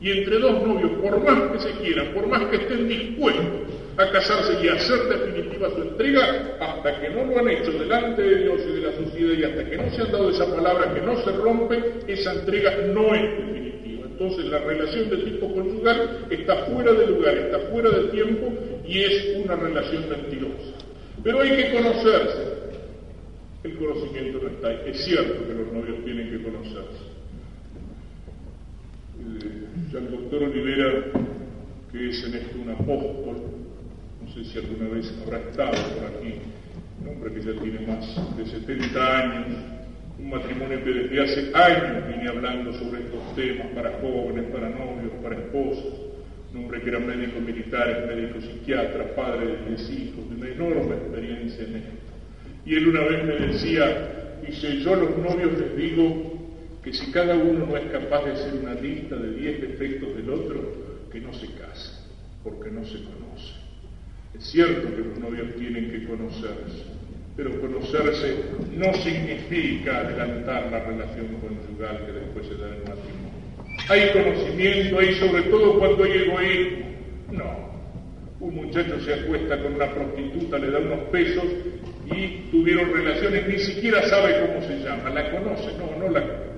[0.00, 4.10] Y entre dos novios, por más que se quieran, por más que estén dispuestos a
[4.12, 8.60] casarse y hacer definitiva su entrega, hasta que no lo han hecho delante de Dios
[8.68, 11.16] y de la sociedad y hasta que no se han dado esa palabra que no
[11.22, 14.06] se rompe, esa entrega no es definitiva.
[14.10, 18.52] Entonces la relación de tipo conyugal está fuera de lugar, está fuera de tiempo
[18.86, 20.72] y es una relación mentirosa.
[21.22, 22.60] Pero hay que conocerse.
[23.62, 24.80] El conocimiento no está ahí.
[24.86, 27.10] Es cierto que los novios tienen que conocerse.
[29.20, 31.04] Eh, ya el doctor Olivera,
[31.92, 33.59] que es en esto un apóstol,
[34.30, 36.34] no sé si alguna vez habrá estado por aquí,
[37.00, 39.46] un hombre que ya tiene más de 70 años,
[40.20, 45.12] un matrimonio que desde hace años viene hablando sobre estos temas para jóvenes, para novios,
[45.20, 45.94] para esposos,
[46.52, 50.94] un hombre que era médico militar, médico psiquiatra, padre de tres hijos, de una enorme
[50.94, 51.90] experiencia en esto.
[52.66, 56.38] Y él una vez me decía, dice, yo a los novios les digo
[56.84, 60.30] que si cada uno no es capaz de hacer una lista de 10 defectos del
[60.30, 61.90] otro, que no se case,
[62.44, 63.69] porque no se conoce.
[64.34, 66.84] Es cierto que los novios tienen que conocerse,
[67.36, 68.36] pero conocerse
[68.76, 73.30] no significa adelantar la relación conyugal que después se da en el matrimonio.
[73.88, 76.86] Hay conocimiento, hay sobre todo cuando hay egoísmo.
[77.32, 77.70] No.
[78.40, 81.44] Un muchacho se acuesta con una prostituta, le da unos pesos
[82.06, 85.10] y tuvieron relaciones, ni siquiera sabe cómo se llama.
[85.10, 85.72] ¿La conoce?
[85.76, 86.50] No, no la conoce.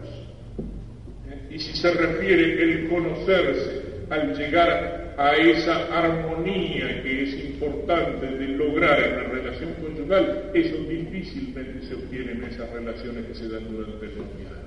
[1.50, 8.48] Y si se refiere el conocerse al llegar a esa armonía que es importante de
[8.48, 13.70] lograr en la relación conyugal, eso difícilmente se obtiene en esas relaciones que se dan
[13.70, 14.62] durante el noviazgo.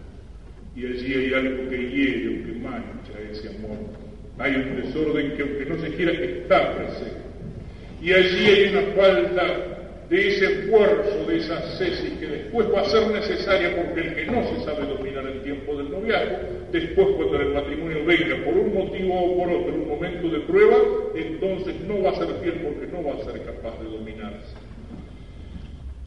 [0.76, 3.78] Y allí hay algo que hiere o que mancha ese amor.
[4.38, 7.26] Hay un desorden que aunque no se quiera está presente.
[8.02, 9.76] Y allí hay una falta
[10.10, 14.26] de ese esfuerzo, de esa cesis que después va a ser necesaria porque el que
[14.26, 16.38] no se sabe dominar el tiempo del noviazgo,
[16.72, 20.78] después cuando el matrimonio venga por un motivo o por otro, un momento de prueba,
[21.16, 24.56] entonces no va a ser fiel porque no va a ser capaz de dominarse.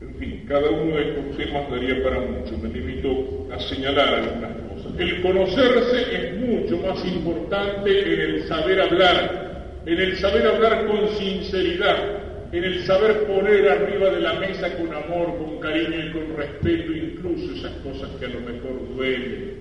[0.00, 4.52] En fin, cada uno de estos temas daría para mucho, me limito a señalar algunas
[4.70, 4.92] cosas.
[4.98, 11.08] El conocerse es mucho más importante en el saber hablar, en el saber hablar con
[11.16, 12.18] sinceridad,
[12.52, 16.92] en el saber poner arriba de la mesa con amor, con cariño y con respeto
[16.92, 19.57] incluso esas cosas que a lo mejor duelen.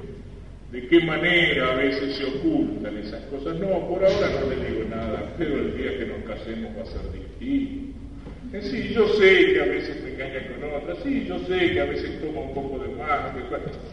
[0.71, 3.57] De qué manera a veces se ocultan esas cosas.
[3.59, 6.85] No, por ahora no le digo nada, pero el día que nos casemos va a
[6.85, 7.97] ser distinto.
[8.61, 11.85] Sí, yo sé que a veces me engaña con otra, sí, yo sé que a
[11.85, 13.33] veces toma un poco de más,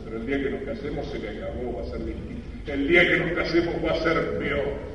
[0.04, 2.72] pero el día que nos casemos se le acabó, va a ser distinto.
[2.72, 4.94] El día que nos casemos va a ser peor.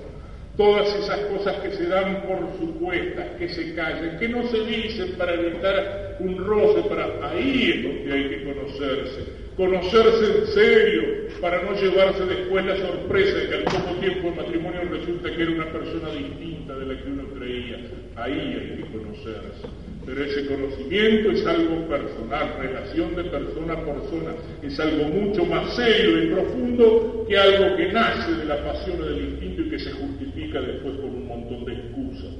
[0.56, 5.11] Todas esas cosas que se dan por supuestas, que se callan, que no se dicen
[5.17, 9.39] para evitar un roce, para ahí es donde hay que conocerse.
[9.60, 11.04] Conocerse en serio
[11.42, 15.42] para no llevarse después la sorpresa de que al poco tiempo el matrimonio resulta que
[15.42, 17.78] era una persona distinta de la que uno creía.
[18.16, 19.68] Ahí hay que conocerse.
[20.06, 24.32] Pero ese conocimiento es algo personal, relación de persona a persona,
[24.64, 29.06] es algo mucho más serio y profundo que algo que nace de la pasión o
[29.08, 32.32] del instinto y que se justifica después con un montón de excusas.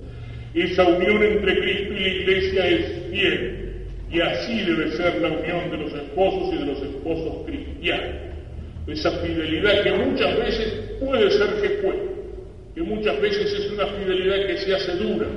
[0.54, 3.69] Esa unión entre Cristo y la Iglesia es fiel
[4.12, 8.16] y así debe ser la unión de los esposos y de los esposos cristianos.
[8.88, 11.48] Esa fidelidad que muchas veces puede ser
[11.82, 11.96] fue,
[12.74, 15.28] que muchas veces es una fidelidad que se hace dura,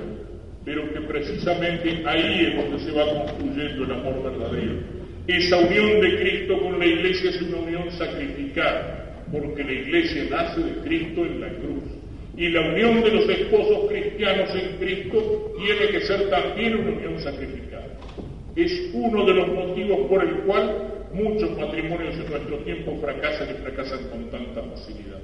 [0.65, 4.75] pero que precisamente ahí es donde se va construyendo el amor verdadero.
[5.27, 10.61] Esa unión de Cristo con la iglesia es una unión sacrificada, porque la iglesia nace
[10.63, 11.85] de Cristo en la cruz.
[12.37, 17.21] Y la unión de los esposos cristianos en Cristo tiene que ser también una unión
[17.21, 17.99] sacrificada.
[18.57, 23.63] Es uno de los motivos por el cual muchos matrimonios en nuestro tiempo fracasan y
[23.63, 25.21] fracasan con tanta facilidad.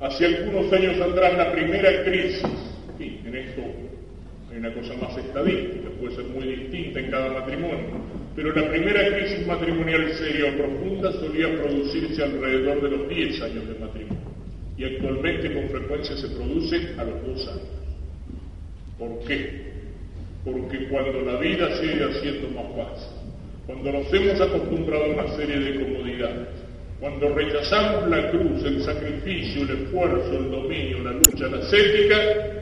[0.00, 2.68] Hace algunos años atrás, la primera crisis
[3.00, 3.62] en esto
[4.50, 7.86] hay una cosa más estadística, puede ser muy distinta en cada matrimonio,
[8.34, 13.68] pero la primera crisis matrimonial seria o profunda solía producirse alrededor de los 10 años
[13.68, 14.28] de matrimonio
[14.76, 17.68] y actualmente con frecuencia se produce a los dos años.
[18.98, 19.77] ¿Por qué?
[20.44, 23.18] Porque cuando la vida sigue haciendo más fácil,
[23.66, 26.48] cuando nos hemos acostumbrado a una serie de comodidades,
[27.00, 32.16] cuando rechazamos la cruz, el sacrificio, el esfuerzo, el dominio, la lucha, la ascética,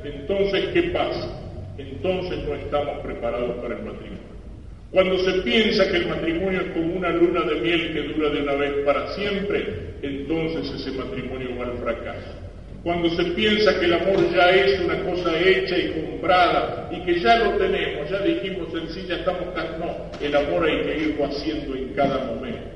[0.05, 1.43] entonces ¿qué pasa?
[1.79, 4.27] Entonces no estamos preparados para el matrimonio.
[4.91, 8.43] Cuando se piensa que el matrimonio es como una luna de miel que dura de
[8.43, 12.46] una vez para siempre, entonces ese matrimonio va al fracaso.
[12.87, 17.19] Cuando se piensa que el amor ya es una cosa hecha y comprada y que
[17.19, 19.43] ya lo tenemos, ya dijimos en sí, ya estamos...
[19.81, 22.71] No, el amor hay que irlo haciendo en cada momento.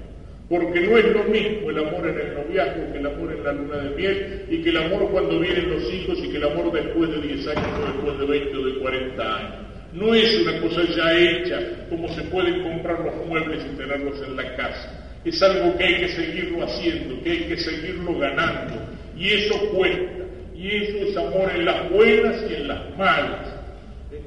[0.48, 3.52] Porque no es lo mismo el amor en el noviazgo que el amor en la
[3.52, 6.72] luna de miel y que el amor cuando vienen los hijos y que el amor
[6.72, 9.54] después de 10 años o después de 20 o de 40 años.
[9.92, 14.36] No es una cosa ya hecha como se pueden comprar los muebles y tenerlos en
[14.36, 15.06] la casa.
[15.24, 18.74] Es algo que hay que seguirlo haciendo, que hay que seguirlo ganando.
[19.20, 20.24] Y eso cuenta.
[20.56, 23.54] Y eso es amor en las buenas y en las malas.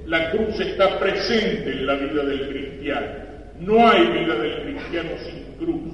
[0.06, 3.08] La cruz está presente en la vida del cristiano.
[3.60, 5.94] No hay vida del cristiano sin cruz.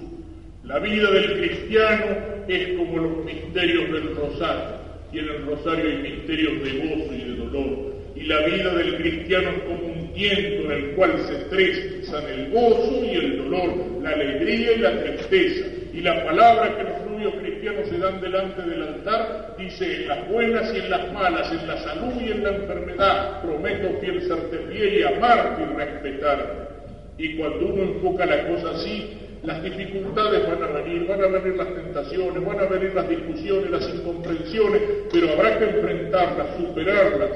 [0.64, 4.78] La vida del cristiano es como los misterios del rosario,
[5.12, 7.96] y en el rosario hay misterios de gozo y de dolor.
[8.16, 12.52] Y la vida del cristiano es como un tiempo en el cual se tresan el
[12.52, 15.66] gozo y el dolor, la alegría y la tristeza.
[15.94, 20.30] Y la palabra que los rubios cristianos se dan delante del altar dice, en las
[20.30, 24.58] buenas y en las malas, en la salud y en la enfermedad, prometo fiel serte
[24.72, 26.70] fiel y amarte y respetarte.
[27.18, 31.58] Y cuando uno enfoca la cosa así, las dificultades van a venir, van a venir
[31.58, 37.32] las tentaciones, van a venir las discusiones, las incomprensiones, pero habrá que enfrentarlas, superarlas.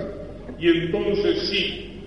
[0.59, 2.03] Y entonces sí,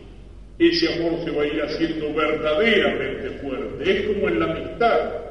[0.58, 3.90] ese amor se va a ir haciendo verdaderamente fuerte.
[3.90, 5.25] Es como en la amistad.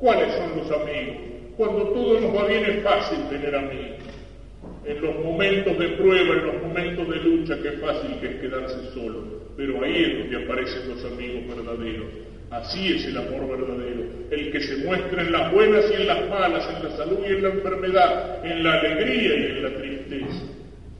[0.00, 1.16] ¿Cuáles son los amigos?
[1.56, 3.98] Cuando todo nos va bien es fácil tener amigos.
[4.84, 8.92] En los momentos de prueba, en los momentos de lucha, qué fácil que es quedarse
[8.94, 9.24] solo.
[9.56, 12.06] Pero ahí es donde aparecen los amigos verdaderos
[12.50, 16.28] Así es el amor verdadero, el que se muestra en las buenas y en las
[16.28, 20.42] malas, en la salud y en la enfermedad, en la alegría y en la tristeza.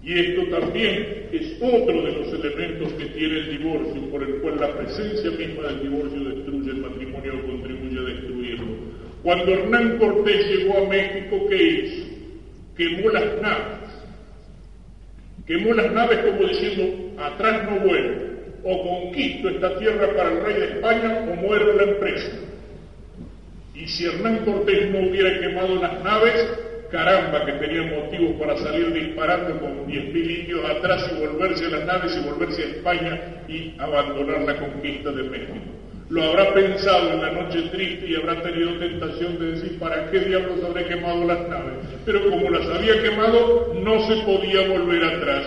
[0.01, 4.61] Y esto también es otro de los elementos que tiene el divorcio, por el cual
[4.61, 8.30] la presencia misma del divorcio destruye el matrimonio o contribuye a destruirlo.
[9.23, 12.07] Cuando Hernán Cortés llegó a México, ¿qué hizo?
[12.77, 13.91] Quemó las naves.
[15.47, 18.31] Quemó las naves como diciendo, atrás no vuelvo
[18.63, 22.33] o conquisto esta tierra para el rey de España o muero la empresa.
[23.75, 26.59] Y si Hernán Cortés no hubiera quemado las naves,
[26.91, 31.87] caramba que tenía motivos para salir disparando con 10.000 indios atrás y volverse a las
[31.87, 35.70] naves y volverse a España y abandonar la conquista de México.
[36.11, 40.19] Lo habrá pensado en la noche triste y habrá tenido tentación de decir, ¿para qué
[40.19, 41.75] diablos habré quemado las naves?
[42.05, 45.47] Pero como las había quemado, no se podía volver atrás.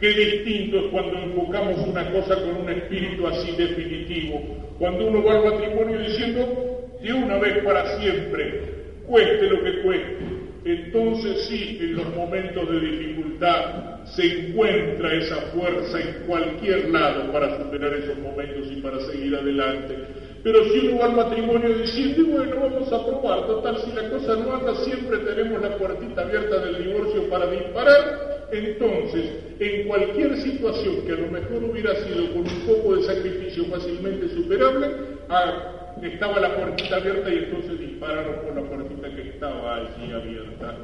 [0.00, 4.40] Qué distinto es cuando enfocamos una cosa con un espíritu así definitivo,
[4.80, 8.62] cuando uno va al matrimonio diciendo, de una vez para siempre,
[9.06, 10.18] cueste lo que cueste.
[10.64, 17.58] Entonces sí, en los momentos de dificultad se encuentra esa fuerza en cualquier lado para
[17.58, 19.96] superar esos momentos y para seguir adelante.
[20.42, 24.36] Pero si uno va al matrimonio diciendo, bueno, vamos a probar, total, si la cosa
[24.36, 29.30] no anda, siempre tenemos la puertita abierta del divorcio para disparar, entonces,
[29.60, 34.28] en cualquier situación que a lo mejor hubiera sido con un poco de sacrificio fácilmente
[34.30, 34.88] superable,
[35.28, 40.74] ah, estaba la puertita abierta y entonces dispararon por la puertita que estaba allí abierta.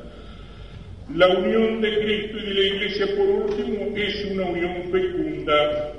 [1.15, 5.93] La unión de Cristo y de la Iglesia, por último, es una unión fecunda,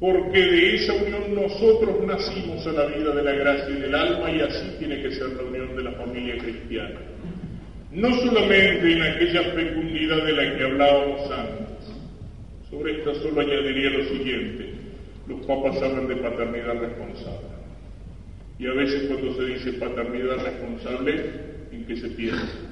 [0.00, 4.30] porque de esa unión nosotros nacimos a la vida de la gracia y del alma
[4.30, 6.98] y así tiene que ser la unión de la familia cristiana.
[7.92, 11.68] No solamente en aquella fecundidad de la que hablábamos antes.
[12.70, 14.74] Sobre esta solo añadiría lo siguiente.
[15.26, 17.48] Los papas hablan de paternidad responsable.
[18.58, 21.24] Y a veces cuando se dice paternidad responsable,
[21.70, 22.67] ¿en qué se piensa?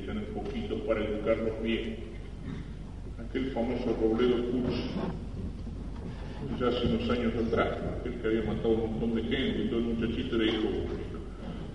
[0.00, 1.96] Que tener poquitos para educarlos bien.
[3.18, 4.76] Aquel famoso Robledo Kurz,
[6.60, 9.80] ya hace unos años atrás, aquel que había matado un montón de gente y todo
[9.80, 10.68] el muchachito le dijo,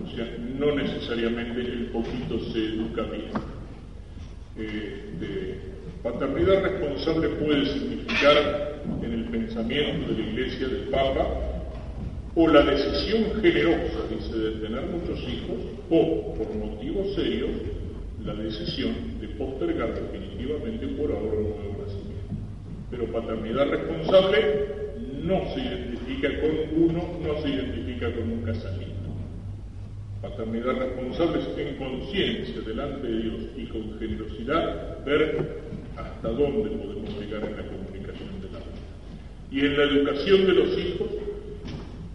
[0.03, 3.31] o sea, no necesariamente el poquito se educa bien.
[4.57, 5.59] Eh,
[6.01, 11.27] paternidad responsable puede significar en el pensamiento de la Iglesia del Papa
[12.35, 15.57] o la decisión generosa, dice, de tener muchos hijos,
[15.89, 17.51] o por motivos serios,
[18.25, 22.33] la decisión de postergar definitivamente por ahora un nuevo nacimiento.
[22.89, 24.83] Pero paternidad responsable
[25.23, 28.93] no se identifica con uno, no se identifica con un casamiento.
[30.21, 35.61] Paternidad responsable es en conciencia delante de Dios y con generosidad ver
[35.97, 38.79] hasta dónde podemos llegar en la comunicación del alma.
[39.51, 41.07] Y en la educación de los hijos,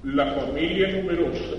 [0.05, 1.57] la familia numerosa,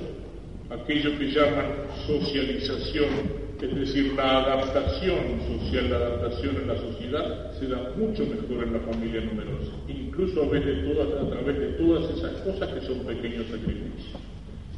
[0.71, 1.65] aquello que llaman
[2.07, 8.63] socialización es decir, la adaptación social, la adaptación en la sociedad se da mucho mejor
[8.63, 14.21] en la familia numerosa, incluso a, través de todas esas cosas que son pequeños sacrificios,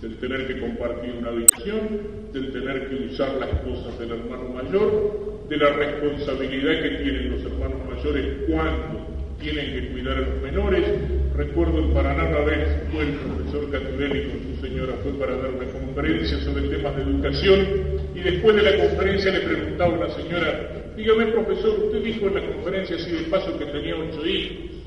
[0.02, 5.46] del tener que compartir una habitación, del tener que usar las cosas del hermano mayor,
[5.48, 9.06] de la responsabilidad que tienen los hermanos mayores cuando
[9.40, 10.86] tienen que cuidar a los menores.
[11.36, 15.52] Recuerdo en Paraná una vez fue el profesor Caturelli con su señora, fue para dar
[15.52, 20.10] una conferencia sobre temas de educación y después de la conferencia le preguntaba a una
[20.10, 24.78] señora, dígame profesor, usted dijo en la conferencia así de paso que tenía ocho hijos.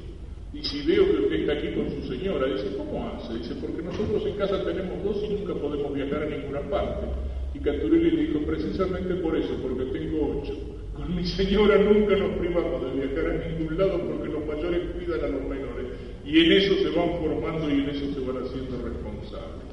[0.53, 3.35] Y si veo que usted está aquí con su señora, dice, ¿cómo hace?
[3.39, 7.07] Dice, porque nosotros en casa tenemos dos y nunca podemos viajar a ninguna parte.
[7.55, 10.55] Y Caturelli le dijo, precisamente por eso, porque tengo ocho.
[10.95, 15.25] Con mi señora nunca nos privamos de viajar a ningún lado porque los mayores cuidan
[15.25, 15.87] a los menores.
[16.25, 19.64] Y en eso se van formando y en eso se van haciendo responsables.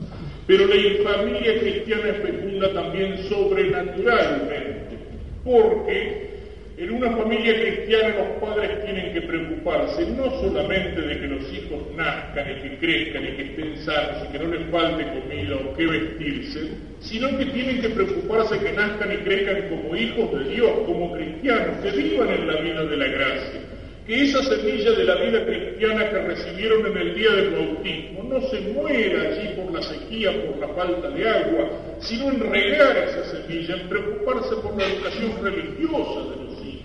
[0.48, 4.98] Pero la familia cristiana es fecunda también sobrenaturalmente,
[5.44, 6.32] porque
[6.78, 11.80] en una familia cristiana los padres tienen que preocuparse no solamente de que los hijos
[11.96, 15.76] nazcan y que crezcan y que estén sanos y que no les falte comida o
[15.76, 16.70] qué vestirse,
[17.02, 21.78] sino que tienen que preocuparse que nazcan y crezcan como hijos de Dios, como cristianos,
[21.84, 23.71] que vivan en la vida de la gracia
[24.06, 28.42] que esa semilla de la vida cristiana que recibieron en el día del bautismo no
[28.50, 33.24] se muera allí por la sequía, por la falta de agua, sino en regar esa
[33.26, 36.82] semilla, en preocuparse por la educación religiosa de los hijos.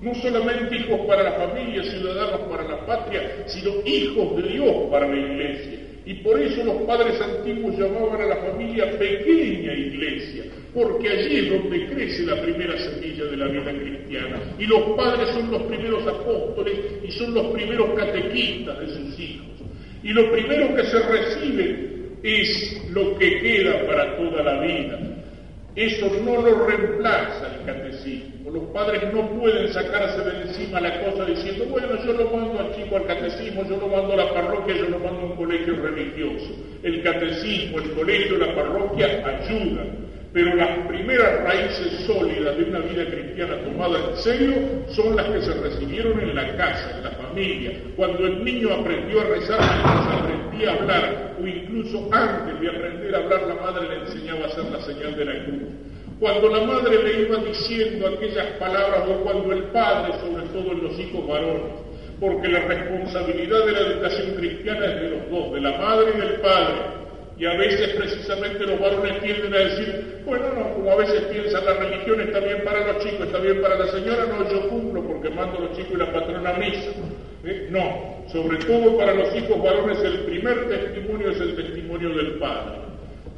[0.00, 5.08] No solamente hijos para la familia, ciudadanos para la patria, sino hijos de Dios para
[5.08, 5.87] la iglesia.
[6.08, 11.50] Y por eso los padres antiguos llamaban a la familia pequeña iglesia, porque allí es
[11.50, 14.40] donde crece la primera semilla de la vida cristiana.
[14.58, 19.48] Y los padres son los primeros apóstoles y son los primeros catequistas de sus hijos.
[20.02, 21.88] Y lo primero que se recibe
[22.22, 24.98] es lo que queda para toda la vida.
[25.76, 28.37] Eso no lo reemplaza el catecismo.
[28.52, 32.74] Los padres no pueden sacarse de encima la cosa diciendo, bueno, yo lo mando al
[32.74, 35.76] chico al catecismo, yo lo mando a la parroquia, yo lo mando a un colegio
[35.76, 36.50] religioso.
[36.82, 43.06] El catecismo, el colegio, la parroquia ayudan pero las primeras raíces sólidas de una vida
[43.06, 44.54] cristiana tomada en serio
[44.88, 49.20] son las que se recibieron en la casa, en la familia, cuando el niño aprendió
[49.20, 53.88] a rezar mientras aprendía a hablar, o incluso antes de aprender a hablar la madre
[53.88, 55.62] le enseñaba a hacer la señal de la cruz.
[56.20, 60.82] Cuando la madre le iba diciendo aquellas palabras, o cuando el padre, sobre todo en
[60.82, 61.72] los hijos varones,
[62.18, 66.20] porque la responsabilidad de la educación cristiana es de los dos, de la madre y
[66.20, 66.74] del padre,
[67.38, 71.64] y a veces precisamente los varones tienden a decir, bueno, no, como a veces piensan
[71.64, 75.04] la religión está bien para los chicos, está bien para la señora, no, yo cumplo
[75.04, 76.90] porque mando a los chicos y la patrona misa.
[77.44, 77.68] ¿Eh?
[77.70, 82.87] No, sobre todo para los hijos varones el primer testimonio es el testimonio del padre.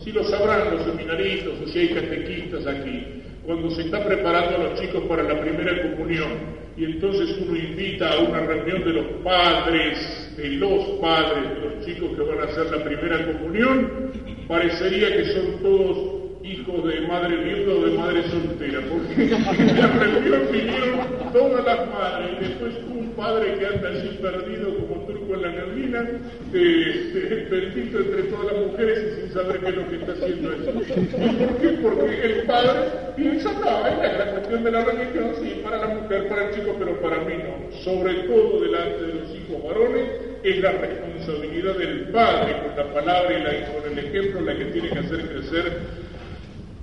[0.02, 4.70] Si lo sabrán los seminaristas o si hay catequistas aquí, cuando se está preparando a
[4.70, 6.60] los chicos para la primera comunión.
[6.76, 11.86] Y entonces uno invita a una reunión de los padres, de los padres de los
[11.86, 14.12] chicos que van a hacer la primera comunión,
[14.48, 19.86] parecería que son todos hijos de madre viuda o de madre soltera, porque en la
[19.88, 25.34] reunión vinieron todas las madres y después un padre que anda así perdido como turco
[25.34, 26.08] en la neblina,
[26.54, 30.52] eh, bendito entre todas las mujeres y sin saber qué es lo que está haciendo
[30.52, 30.72] eso.
[30.72, 31.68] ¿Por qué?
[31.82, 32.80] Porque el padre
[33.16, 36.74] piensa, no, es la cuestión de la religión, sí, para la mujer, para el chico,
[36.78, 37.76] pero para mí no.
[37.82, 40.08] Sobre todo delante de los hijos varones,
[40.42, 44.64] es la responsabilidad del padre con la palabra y la, con el ejemplo la que
[44.66, 46.09] tiene que hacer crecer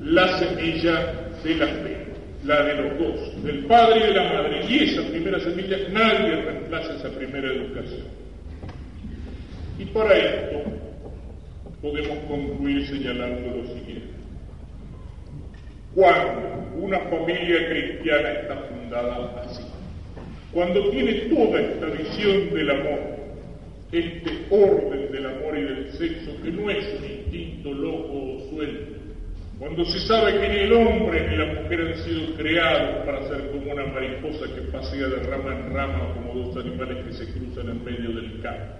[0.01, 1.97] la semilla de la fe,
[2.43, 4.65] la de los dos, del padre y de la madre.
[4.67, 8.07] Y esa primera semilla, nadie reemplaza esa primera educación.
[9.79, 10.63] Y para esto
[11.81, 14.17] podemos concluir señalando lo siguiente.
[15.93, 19.63] Cuando una familia cristiana está fundada así,
[20.51, 22.99] cuando tiene toda esta visión del amor,
[23.91, 28.96] este orden del amor y del sexo, que no es un instinto loco o suelto,
[29.59, 33.49] cuando se sabe que ni el hombre ni la mujer han sido creados para ser
[33.49, 37.69] como una mariposa que pasea de rama en rama como dos animales que se cruzan
[37.69, 38.75] en medio del campo.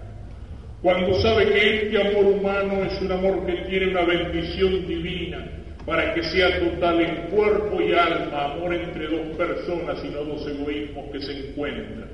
[0.83, 5.47] Cuando sabe que este amor humano es un amor que tiene una bendición divina
[5.83, 10.47] para que sea total en cuerpo y alma, amor entre dos personas y no dos
[10.47, 12.07] egoísmos que se encuentran.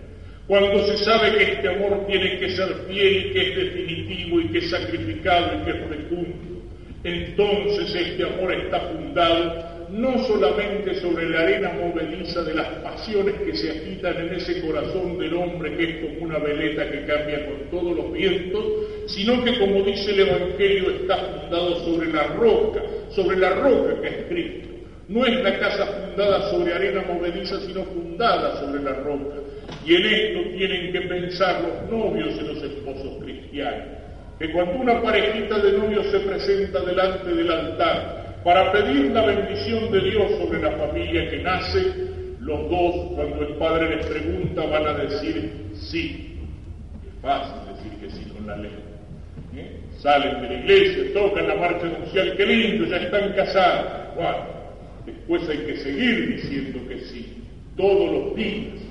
[0.47, 4.47] Cuando se sabe que este amor tiene que ser fiel y que es definitivo y
[4.49, 6.52] que es sacrificado y que es fecundo
[7.03, 13.55] entonces este amor está fundado no solamente sobre la arena movediza de las pasiones que
[13.55, 17.69] se agitan en ese corazón del hombre que es como una veleta que cambia con
[17.69, 18.63] todos los vientos,
[19.07, 24.07] sino que como dice el Evangelio está fundado sobre la roca, sobre la roca que
[24.07, 24.69] es Cristo.
[25.09, 29.35] No es la casa fundada sobre arena movediza, sino fundada sobre la roca.
[29.85, 34.02] Y en esto tienen que pensar los novios y los esposos cristianos
[34.43, 39.89] que cuando una parejita de novios se presenta delante del altar para pedir la bendición
[39.89, 41.81] de Dios sobre la familia que nace,
[42.41, 46.39] los dos, cuando el padre les pregunta, van a decir sí.
[47.07, 48.75] Es fácil decir que sí con la ley.
[49.55, 49.79] ¿Eh?
[49.99, 54.13] Salen de la iglesia, tocan la marcha nupcial, qué lindo, ya están casados.
[54.15, 54.45] Bueno,
[55.05, 57.43] después hay que seguir diciendo que sí,
[57.77, 58.81] todos los días,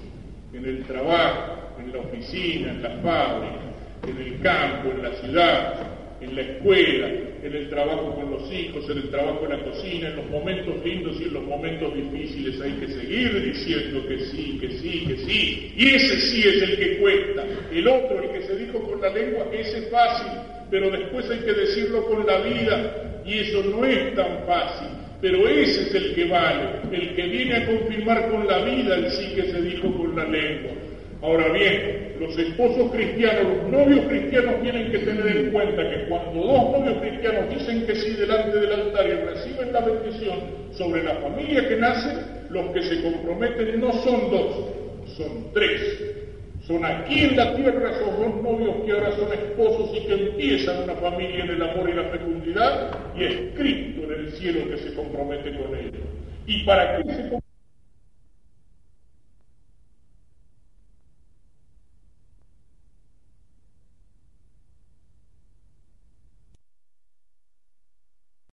[0.54, 3.71] en el trabajo, en la oficina, en la fábrica,
[4.06, 7.08] en el campo, en la ciudad, en la escuela,
[7.42, 10.84] en el trabajo con los hijos, en el trabajo en la cocina, en los momentos
[10.84, 15.16] lindos y en los momentos difíciles hay que seguir diciendo que sí, que sí, que
[15.16, 15.72] sí.
[15.76, 17.44] Y ese sí es el que cuesta.
[17.72, 20.32] El otro, el que se dijo con la lengua, ese es fácil,
[20.70, 24.88] pero después hay que decirlo con la vida y eso no es tan fácil.
[25.20, 29.10] Pero ese es el que vale, el que viene a confirmar con la vida el
[29.10, 30.72] sí que se dijo con la lengua.
[31.22, 36.40] Ahora bien, los esposos cristianos, los novios cristianos tienen que tener en cuenta que cuando
[36.40, 40.40] dos novios cristianos dicen que sí delante del altar y reciben la bendición
[40.72, 42.12] sobre la familia que nace,
[42.50, 46.12] los que se comprometen no son dos, son tres.
[46.66, 50.84] Son aquí en la tierra esos dos novios que ahora son esposos y que empiezan
[50.84, 54.76] una familia en el amor y la fecundidad, y es Cristo en el cielo que
[54.78, 56.02] se compromete con ellos.
[56.46, 57.28] Y para que se